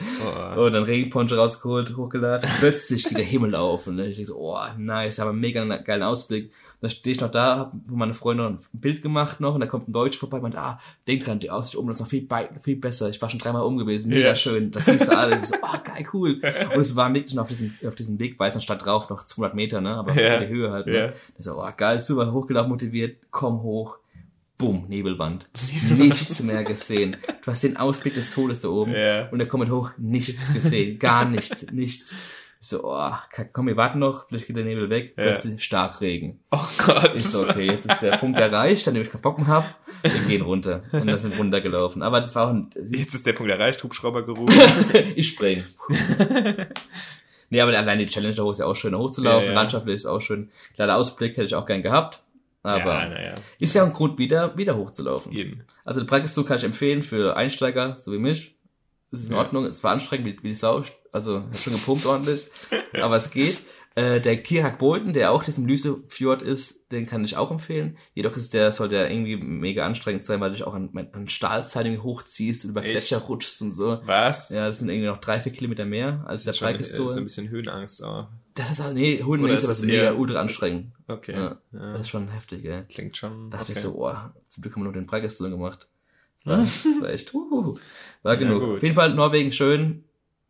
Oh, 0.58 0.62
Und 0.66 0.74
dann 0.74 0.84
Regenponcho 0.84 1.36
rausgeholt, 1.36 1.95
hochgeladen. 1.95 2.49
Plötzlich 2.60 3.06
geht 3.06 3.18
der 3.18 3.26
Himmel 3.26 3.56
auf. 3.56 3.88
Und 3.88 3.99
ich 3.99 4.16
denke 4.16 4.28
so, 4.28 4.38
oh, 4.38 4.58
nice, 4.78 5.20
haben 5.20 5.30
einen 5.30 5.39
mega 5.39 5.64
geilen 5.78 6.04
Ausblick. 6.04 6.52
Und 6.82 6.86
dann 6.89 6.97
stehe 6.97 7.16
ich 7.16 7.22
noch 7.22 7.30
da, 7.30 7.58
hab 7.60 7.74
mit 7.76 7.91
meiner 7.91 8.16
Freundin 8.16 8.45
ein 8.47 8.60
Bild 8.74 9.04
gemacht 9.04 9.39
noch 9.39 9.54
und 9.54 9.62
da 9.62 9.68
kommt 9.68 9.88
ein 9.88 9.93
Deutsch 9.93 10.18
vorbei 10.18 10.38
und 10.38 10.43
meint, 10.43 10.58
ah, 10.58 10.80
denk 11.08 11.24
dran, 11.24 11.39
die 11.39 11.52
Aussicht 11.52 11.78
oben 11.78 11.91
ist 11.91 11.99
noch 11.99 12.08
viel, 12.08 12.28
viel 12.64 12.76
besser. 12.76 13.08
Ich 13.10 13.22
war 13.22 13.30
schon 13.30 13.39
dreimal 13.39 13.62
oben 13.62 13.78
gewesen, 13.78 14.10
mega 14.10 14.30
Ja. 14.30 14.36
schön. 14.36 14.72
Das 14.72 14.86
siehst 14.88 15.08
du 15.08 15.16
alle. 15.16 15.38
Ich 15.38 15.45
so, 15.45 15.56
oh, 15.62 15.78
geil, 15.86 16.08
cool. 16.12 16.41
Und 16.74 16.82
es 16.82 16.95
war 16.95 17.14
wirklich 17.14 17.36
noch 17.36 17.43
auf 17.43 17.49
diesem, 17.49 17.76
auf 17.86 17.93
diesem 17.93 18.18
Weg, 18.18 18.39
weiß 18.39 18.62
statt 18.64 18.84
drauf, 18.84 19.12
noch 19.12 19.24
200 19.24 19.54
Meter, 19.54 19.80
ne, 19.80 19.95
aber 19.95 20.20
Ja. 20.20 20.38
in 20.38 20.47
die 20.47 20.56
Höhe 20.56 20.72
halt, 20.72 20.88
ne. 20.88 20.97
Ja. 20.97 21.10
Ich 21.38 21.45
so, 21.45 21.54
oh, 21.62 21.70
geil, 21.78 22.02
super, 22.02 22.34
hochgelaufen, 22.42 22.70
motiviert, 22.70 23.18
komm 23.32 23.62
hoch. 23.62 23.98
Bumm, 24.58 24.86
Nebelwand. 24.89 25.50
Nichts 25.98 26.42
mehr 26.44 26.64
gesehen. 26.64 27.18
Du 27.44 27.50
hast 27.50 27.64
den 27.64 27.78
Ausblick 27.78 28.14
des 28.14 28.30
Todes 28.30 28.60
da 28.60 28.68
oben. 28.70 28.94
Ja. 28.94 29.28
Und 29.30 29.39
er 29.39 29.48
kommt 29.48 29.72
hoch, 29.72 29.92
nichts 29.98 30.54
gesehen, 30.54 31.00
gar 31.00 31.26
nichts, 31.26 31.66
nichts. 31.72 32.14
Ich 32.62 32.68
so, 32.68 32.84
oh, 32.84 33.12
komm, 33.54 33.66
wir 33.66 33.76
warten 33.76 33.98
noch, 33.98 34.28
vielleicht 34.28 34.46
geht 34.46 34.56
der 34.56 34.64
Nebel 34.64 34.92
weg, 34.92 35.16
Ja. 35.18 35.24
plötzlich 35.24 35.64
Starkregen. 35.64 36.42
Oh 36.52 36.60
Gott. 36.78 37.14
Ich 37.16 37.24
so, 37.24 37.42
okay, 37.42 37.66
jetzt 37.66 37.88
ist 37.88 38.02
der 38.04 38.18
Punkt 38.18 38.38
erreicht, 38.39 38.88
an 38.88 38.94
dem 38.94 39.02
ich 39.02 39.10
keinen 39.10 39.24
Bock 39.24 39.39
mehr 39.39 39.48
hab. 39.48 39.80
Wir 40.04 40.12
gehen 40.28 40.44
runter. 40.44 40.84
Und 40.92 41.08
dann 41.08 41.18
sind 41.18 41.39
runtergelaufen. 41.39 42.04
Aber 42.04 42.22
das 42.22 42.36
war 42.36 42.46
auch 42.46 42.54
ein, 42.54 42.70
Jetzt 42.86 43.16
ist 43.16 43.26
der 43.26 43.34
Punkt 43.34 43.52
erreicht, 43.52 43.84
Hubschrauber 43.84 44.24
gerufen. 44.24 44.54
ich 45.16 45.30
spring. 45.30 45.64
nee, 47.50 47.62
aber 47.62 47.76
allein 47.76 47.98
die 47.98 48.06
Challenge 48.06 48.36
da 48.36 48.44
hoch 48.44 48.52
ist 48.52 48.60
ja 48.60 48.68
auch 48.68 48.76
schön, 48.76 48.96
hochzulaufen. 48.96 49.48
Ja. 49.48 49.54
Landschaftlich 49.54 49.96
ist 49.96 50.06
auch 50.06 50.22
schön. 50.22 50.52
Kleiner 50.76 50.98
Ausblick 50.98 51.32
hätte 51.38 51.46
ich 51.46 51.56
auch 51.56 51.66
gern 51.66 51.82
gehabt. 51.82 52.22
Aber 52.64 53.03
ja, 53.03 53.09
naja. 53.09 53.34
ist 53.59 53.74
ja 53.74 53.84
ein 53.84 53.93
Grund, 53.93 54.20
wieder, 54.20 54.55
wieder 54.57 54.78
hochzulaufen. 54.78 55.32
Jeden. 55.32 55.64
Also 55.84 56.01
den 56.01 56.07
Breakfast 56.07 56.45
kann 56.45 56.57
ich 56.57 56.64
empfehlen 56.64 57.01
für 57.03 57.36
Einsteiger, 57.36 57.97
so 57.97 58.12
wie 58.12 58.20
mich. 58.20 58.55
Es 59.12 59.22
ist 59.22 59.26
in 59.28 59.34
Ja. 59.34 59.39
Ordnung, 59.39 59.66
es 59.66 59.84
war 59.84 59.91
anstrengend 59.91 60.28
wie, 60.28 60.43
wie 60.43 60.49
die 60.49 60.55
Sau, 60.55 60.84
also 61.12 61.43
hat 61.43 61.57
schon 61.57 61.74
gepumpt 61.74 62.05
ordentlich, 62.05 62.47
aber 63.01 63.16
es 63.18 63.32
geht. 63.32 63.62
Äh, 63.93 64.22
der 64.22 64.41
Kirak 64.41 64.78
Bolton, 64.78 65.12
der 65.12 65.34
auch 65.34 65.43
diesem 65.43 65.66
Lysefjord 65.66 66.41
ist, 66.41 66.76
den 66.93 67.05
kann 67.07 67.26
ich 67.26 67.36
auch 67.36 67.51
empfehlen. 67.51 67.97
Jedoch 68.14 68.38
ist 68.38 68.53
der, 68.53 68.72
soll 68.72 68.88
der 68.88 69.12
irgendwie 69.12 69.36
mega 69.36 69.86
anstrengend 69.86 70.24
sein, 70.24 70.39
weil 70.39 70.51
du 70.51 70.55
dich 70.55 70.64
auch 70.66 70.74
an, 70.74 71.09
an 71.12 71.28
Stahlzeilen 71.28 72.01
hochziehst 72.01 72.64
und 72.64 72.72
über 72.72 72.84
Echt? 72.84 72.91
Gletscher 72.91 73.18
rutschst 73.18 73.62
und 73.62 73.74
so. 73.74 73.99
Was? 74.05 74.49
Ja, 74.49 74.68
das 74.68 74.80
sind 74.80 74.88
irgendwie 74.88 75.07
noch 75.07 75.18
drei, 75.18 75.41
vier 75.41 75.51
Kilometer 75.51 75.86
mehr 75.86 76.24
als 76.26 76.45
der 76.45 76.53
Schon, 76.53 76.70
äh, 76.70 76.84
so 76.86 77.07
ein 77.09 77.24
bisschen 77.24 77.49
Höhenangst 77.49 78.01
auch. 78.01 78.30
Das 78.56 78.70
ist 78.72 78.82
auch, 78.82 78.91
nee, 78.93 79.24
holen 79.24 79.41
wir 79.41 79.45
Oder 79.45 79.54
nicht, 79.54 79.64
ist 79.64 79.70
es 79.70 79.80
das 79.80 79.86
mega 79.88 80.12
ultra 80.14 80.39
anstrengend. 80.41 80.91
Okay. 81.08 81.34
Ja. 81.34 81.58
Ja. 81.72 81.93
Das 81.93 82.02
ist 82.02 82.10
schon 82.10 82.28
heftig, 82.28 82.66
ey. 82.66 82.84
Klingt 82.89 83.16
schon. 83.18 83.49
Da 83.49 83.58
dachte 83.58 83.72
okay. 83.72 83.80
ich 83.80 83.84
so, 83.86 83.95
oh, 83.95 84.14
zum 84.47 84.62
Glück 84.62 84.76
haben 84.76 84.82
wir 84.82 84.86
nur 84.86 84.93
den 84.93 85.06
Breakfast 85.06 85.39
gemacht. 85.39 85.88
Das 86.43 86.45
war, 86.45 86.58
das 86.84 87.02
war 87.02 87.10
echt, 87.10 87.34
uh, 87.34 87.78
war 88.24 88.34
Ja, 88.34 88.39
genug. 88.39 88.62
gut. 88.62 88.78
Auf 88.78 88.84
jeden 88.84 88.95
Fall 88.95 89.14
Norwegen 89.14 89.52
schön 89.52 90.04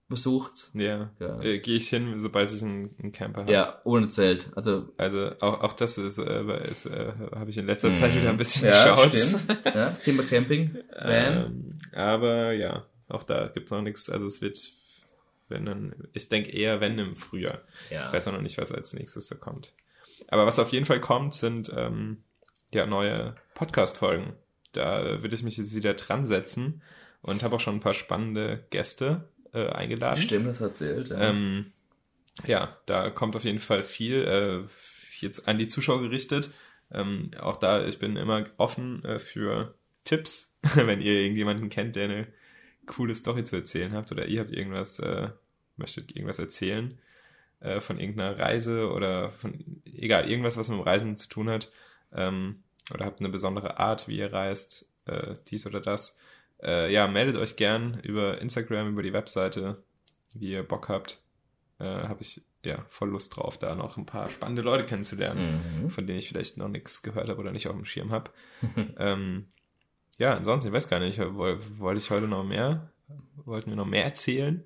besucht. 0.08 0.70
Ja. 0.74 1.10
Ja. 1.20 1.40
Äh, 1.42 1.60
Gehe 1.60 1.78
ich 1.78 1.88
hin, 1.90 2.20
sobald 2.20 2.52
ich 2.52 2.62
einen, 2.62 2.90
einen 3.02 3.12
Camper 3.14 3.42
habe. 3.42 3.52
Ja, 3.54 3.80
ohne 3.86 4.10
Zelt. 4.10 4.50
Also, 4.56 4.90
Also 4.98 5.32
auch, 5.40 5.62
auch 5.62 5.74
das 5.74 5.98
ist, 5.98 6.18
äh, 6.18 6.70
ist 6.70 6.86
äh, 6.86 7.14
habe 7.34 7.50
ich 7.50 7.58
in 7.58 7.66
letzter 7.66 7.94
Zeit 7.94 8.14
wieder 8.16 8.30
ein 8.30 8.38
bisschen 8.38 8.64
Mhm. 8.68 8.74
ja, 8.74 8.96
geschaut. 8.96 9.14
Ja, 9.66 9.72
das 9.74 10.02
Thema 10.02 10.24
Camping, 10.24 10.76
Van. 11.02 11.10
Ähm, 11.10 11.74
aber 11.94 12.52
ja, 12.52 12.86
auch 13.08 13.24
da 13.24 13.48
gibt's 13.48 13.72
noch 13.72 13.82
nichts. 13.82 14.10
Also 14.10 14.26
es 14.26 14.42
wird, 14.42 14.58
wenn 15.52 15.66
dann, 15.66 15.94
ich 16.14 16.30
denke 16.30 16.52
eher 16.52 16.82
wenn 16.82 16.98
im 16.98 17.16
Frühjahr. 17.16 17.62
Ich 17.86 17.92
ja. 17.92 18.12
weiß 18.12 18.28
auch 18.28 18.34
noch 18.34 18.42
nicht, 18.42 18.58
was 18.58 18.72
als 18.72 18.94
nächstes 18.94 19.28
da 19.28 19.36
kommt. 19.36 19.74
Aber 20.28 20.46
was 20.46 20.60
auf 20.60 20.72
jeden 20.72 20.86
Fall 20.86 21.00
kommt, 21.00 21.34
sind 21.36 21.72
ähm, 21.76 22.24
ja 22.74 22.86
neue 22.86 23.36
Podcast-Folgen. 23.54 24.34
Da 24.72 25.22
würde 25.22 25.36
ich 25.36 25.44
mich 25.44 25.58
jetzt 25.58 25.76
wieder 25.76 25.94
dran 25.94 26.26
setzen 26.26 26.82
und 27.22 27.44
habe 27.44 27.56
auch 27.56 27.60
schon 27.60 27.76
ein 27.76 27.82
paar 27.82 27.94
spannende 27.94 28.66
Gäste 28.70 29.30
äh, 29.54 29.68
eingeladen. 29.68 30.22
Stimmt, 30.22 30.48
das 30.48 30.62
erzählt. 30.62 31.10
Ja. 31.10 31.30
Ähm, 31.30 31.74
ja, 32.46 32.78
da 32.86 33.10
kommt 33.10 33.36
auf 33.36 33.44
jeden 33.44 33.60
Fall 33.60 33.84
viel 33.84 34.24
äh, 34.24 34.68
jetzt 35.20 35.48
an 35.48 35.58
die 35.58 35.68
Zuschauer 35.68 36.02
gerichtet. 36.02 36.50
Ähm, 36.92 37.32
auch 37.40 37.58
da, 37.58 37.86
ich 37.86 38.00
bin 38.00 38.16
immer 38.16 38.46
offen 38.58 39.04
äh, 39.06 39.20
für 39.20 39.76
Tipps, 40.04 40.52
wenn 40.76 41.02
ihr 41.02 41.14
irgendjemanden 41.14 41.70
kennt, 41.70 41.96
der 41.96 42.06
eine 42.06 42.28
coole 42.86 43.16
Story 43.16 43.44
zu 43.44 43.56
erzählen 43.56 43.94
habt 43.94 44.12
oder 44.12 44.26
ihr 44.26 44.42
habt 44.42 44.52
irgendwas, 44.52 45.00
äh, 45.00 45.30
möchtet 45.78 46.16
irgendwas 46.16 46.40
erzählen 46.40 47.00
äh, 47.60 47.80
von 47.82 48.00
irgendeiner 48.00 48.38
Reise 48.38 48.92
oder 48.92 49.32
von, 49.32 49.82
egal, 49.86 50.30
irgendwas, 50.30 50.58
was 50.58 50.70
mit 50.70 50.80
dem 50.80 50.84
Reisen 50.84 51.18
zu 51.18 51.30
tun 51.30 51.50
hat 51.50 51.72
ähm, 52.14 52.64
oder 52.94 53.06
habt 53.06 53.20
eine 53.20 53.30
besondere 53.30 53.80
Art, 53.80 54.08
wie 54.08 54.18
ihr 54.18 54.32
reist, 54.34 54.86
äh, 55.06 55.36
dies 55.48 55.66
oder 55.66 55.80
das. 55.80 56.18
Äh, 56.62 56.92
ja, 56.94 57.08
meldet 57.08 57.38
euch 57.38 57.56
gern 57.56 58.00
über 58.02 58.40
Instagram, 58.42 58.90
über 58.90 59.02
die 59.04 59.14
Webseite, 59.14 59.82
wie 60.34 60.52
ihr 60.52 60.64
Bock 60.64 60.90
habt. 60.90 61.22
Äh, 61.80 61.86
Habe 61.86 62.22
ich 62.22 62.42
ja 62.64 62.86
voll 62.90 63.10
Lust 63.10 63.36
drauf, 63.36 63.58
da 63.58 63.74
noch 63.76 63.98
ein 63.98 64.06
paar 64.06 64.30
spannende 64.30 64.62
Leute 64.62 64.86
kennenzulernen, 64.86 65.64
Mhm. 65.84 65.90
von 65.90 66.06
denen 66.06 66.20
ich 66.20 66.28
vielleicht 66.28 66.58
noch 66.58 66.68
nichts 66.68 67.02
gehört 67.02 67.30
habe 67.30 67.40
oder 67.40 67.52
nicht 67.52 67.68
auf 67.68 67.76
dem 67.76 67.86
Schirm 67.86 68.12
habe. 68.12 68.30
ähm, 69.00 69.48
ja, 70.20 70.34
ansonsten, 70.36 70.68
ich 70.70 70.74
weiß 70.76 70.88
gar 70.90 71.00
nicht, 71.00 71.18
woll- 71.20 71.60
wollte 71.80 72.00
ich 72.00 72.12
heute 72.12 72.28
noch 72.28 72.44
mehr? 72.44 72.92
Wollten 73.46 73.72
wir 73.72 73.76
noch 73.78 73.88
mehr 73.88 74.04
erzählen? 74.06 74.64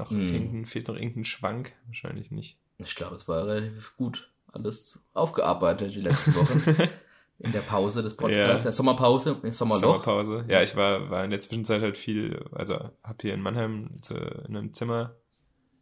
Noch 0.00 0.10
Hm. 0.10 0.32
irgendein, 0.32 0.66
fehlt 0.66 0.88
noch 0.88 0.96
irgendein 0.96 1.26
Schwank? 1.26 1.72
Wahrscheinlich 1.86 2.30
nicht. 2.30 2.58
Ich 2.78 2.94
glaube, 2.94 3.14
es 3.14 3.28
war 3.28 3.46
relativ 3.46 3.94
gut 3.96 4.30
alles 4.50 4.98
aufgearbeitet 5.12 5.94
die 5.94 6.00
letzten 6.00 6.34
Wochen. 6.34 6.88
In 7.38 7.52
der 7.52 7.60
Pause 7.60 8.02
des 8.02 8.16
Podcasts, 8.16 8.64
Ja. 8.64 8.68
der 8.70 8.72
Sommerpause, 8.72 9.38
im 9.42 9.50
Sommerloch. 9.52 10.02
Sommerpause. 10.04 10.44
Ja, 10.48 10.62
ich 10.62 10.76
war, 10.76 11.08
war 11.08 11.24
in 11.24 11.30
der 11.30 11.40
Zwischenzeit 11.40 11.80
halt 11.80 11.96
viel, 11.96 12.44
also 12.52 12.74
habe 13.02 13.16
hier 13.22 13.32
in 13.32 13.40
Mannheim 13.40 13.98
zu, 14.02 14.14
in 14.14 14.56
einem 14.56 14.74
Zimmer 14.74 15.16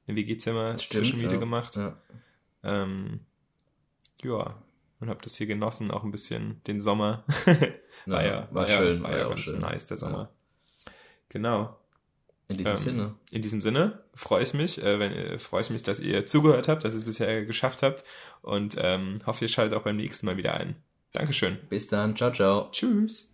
im 0.06 0.14
WG-Zimmer 0.14 0.76
Zwischenmiete 0.76 1.34
ja. 1.34 1.40
gemacht. 1.40 1.74
Ja. 1.74 1.96
Ähm, 2.62 3.26
ja, 4.22 4.62
und 5.00 5.08
habe 5.08 5.20
das 5.20 5.34
hier 5.34 5.48
genossen, 5.48 5.90
auch 5.90 6.04
ein 6.04 6.12
bisschen 6.12 6.62
den 6.68 6.80
Sommer. 6.80 7.24
war 8.06 8.24
ja, 8.24 8.46
war, 8.52 8.68
ja, 8.68 8.76
schön, 8.76 9.02
war 9.02 9.10
war 9.10 9.18
ja 9.18 9.26
auch 9.26 9.30
ganz 9.30 9.40
schön. 9.40 9.60
nice, 9.60 9.86
der 9.86 9.98
Sommer. 9.98 10.30
Genau. 11.28 11.76
In 12.48 12.56
diesem 12.56 12.72
Ähm, 12.72 12.78
Sinne. 12.78 13.14
In 13.30 13.42
diesem 13.42 13.60
Sinne 13.60 14.00
freue 14.14 14.42
ich 14.42 14.54
mich, 14.54 14.82
äh, 14.82 14.98
wenn, 14.98 15.12
äh, 15.12 15.38
freue 15.38 15.60
ich 15.60 15.70
mich, 15.70 15.82
dass 15.82 16.00
ihr 16.00 16.24
zugehört 16.24 16.66
habt, 16.66 16.82
dass 16.84 16.94
ihr 16.94 16.98
es 16.98 17.04
bisher 17.04 17.44
geschafft 17.44 17.82
habt 17.82 18.04
und 18.40 18.76
ähm, 18.78 19.20
hoffe, 19.26 19.44
ihr 19.44 19.48
schaltet 19.48 19.76
auch 19.76 19.82
beim 19.82 19.96
nächsten 19.96 20.24
Mal 20.26 20.38
wieder 20.38 20.54
ein. 20.54 20.76
Dankeschön. 21.12 21.58
Bis 21.68 21.88
dann. 21.88 22.16
Ciao, 22.16 22.32
ciao. 22.32 22.68
Tschüss. 22.72 23.30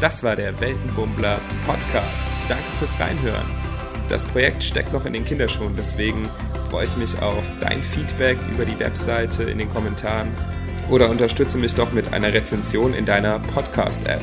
Das 0.00 0.22
war 0.22 0.36
der 0.36 0.58
Weltenbummler 0.60 1.40
Podcast. 1.66 2.22
Danke 2.48 2.70
fürs 2.78 2.98
Reinhören. 3.00 3.46
Das 4.08 4.24
Projekt 4.24 4.62
steckt 4.62 4.92
noch 4.92 5.04
in 5.04 5.12
den 5.12 5.24
Kinderschuhen, 5.24 5.74
deswegen 5.76 6.28
freue 6.70 6.86
ich 6.86 6.96
mich 6.96 7.20
auf 7.20 7.44
dein 7.60 7.82
Feedback 7.82 8.38
über 8.52 8.64
die 8.64 8.78
Webseite 8.78 9.42
in 9.42 9.58
den 9.58 9.68
Kommentaren 9.68 10.30
oder 10.88 11.10
unterstütze 11.10 11.58
mich 11.58 11.74
doch 11.74 11.92
mit 11.92 12.12
einer 12.12 12.32
Rezension 12.32 12.94
in 12.94 13.04
deiner 13.04 13.38
Podcast-App. 13.40 14.22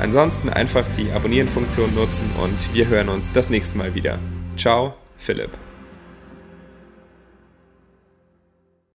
Ansonsten 0.00 0.48
einfach 0.48 0.84
die 0.96 1.10
Abonnieren-Funktion 1.10 1.94
nutzen 1.94 2.30
und 2.42 2.74
wir 2.74 2.88
hören 2.88 3.08
uns 3.08 3.32
das 3.32 3.50
nächste 3.50 3.78
Mal 3.78 3.94
wieder. 3.94 4.18
Ciao, 4.56 4.94
Philipp. 5.16 5.50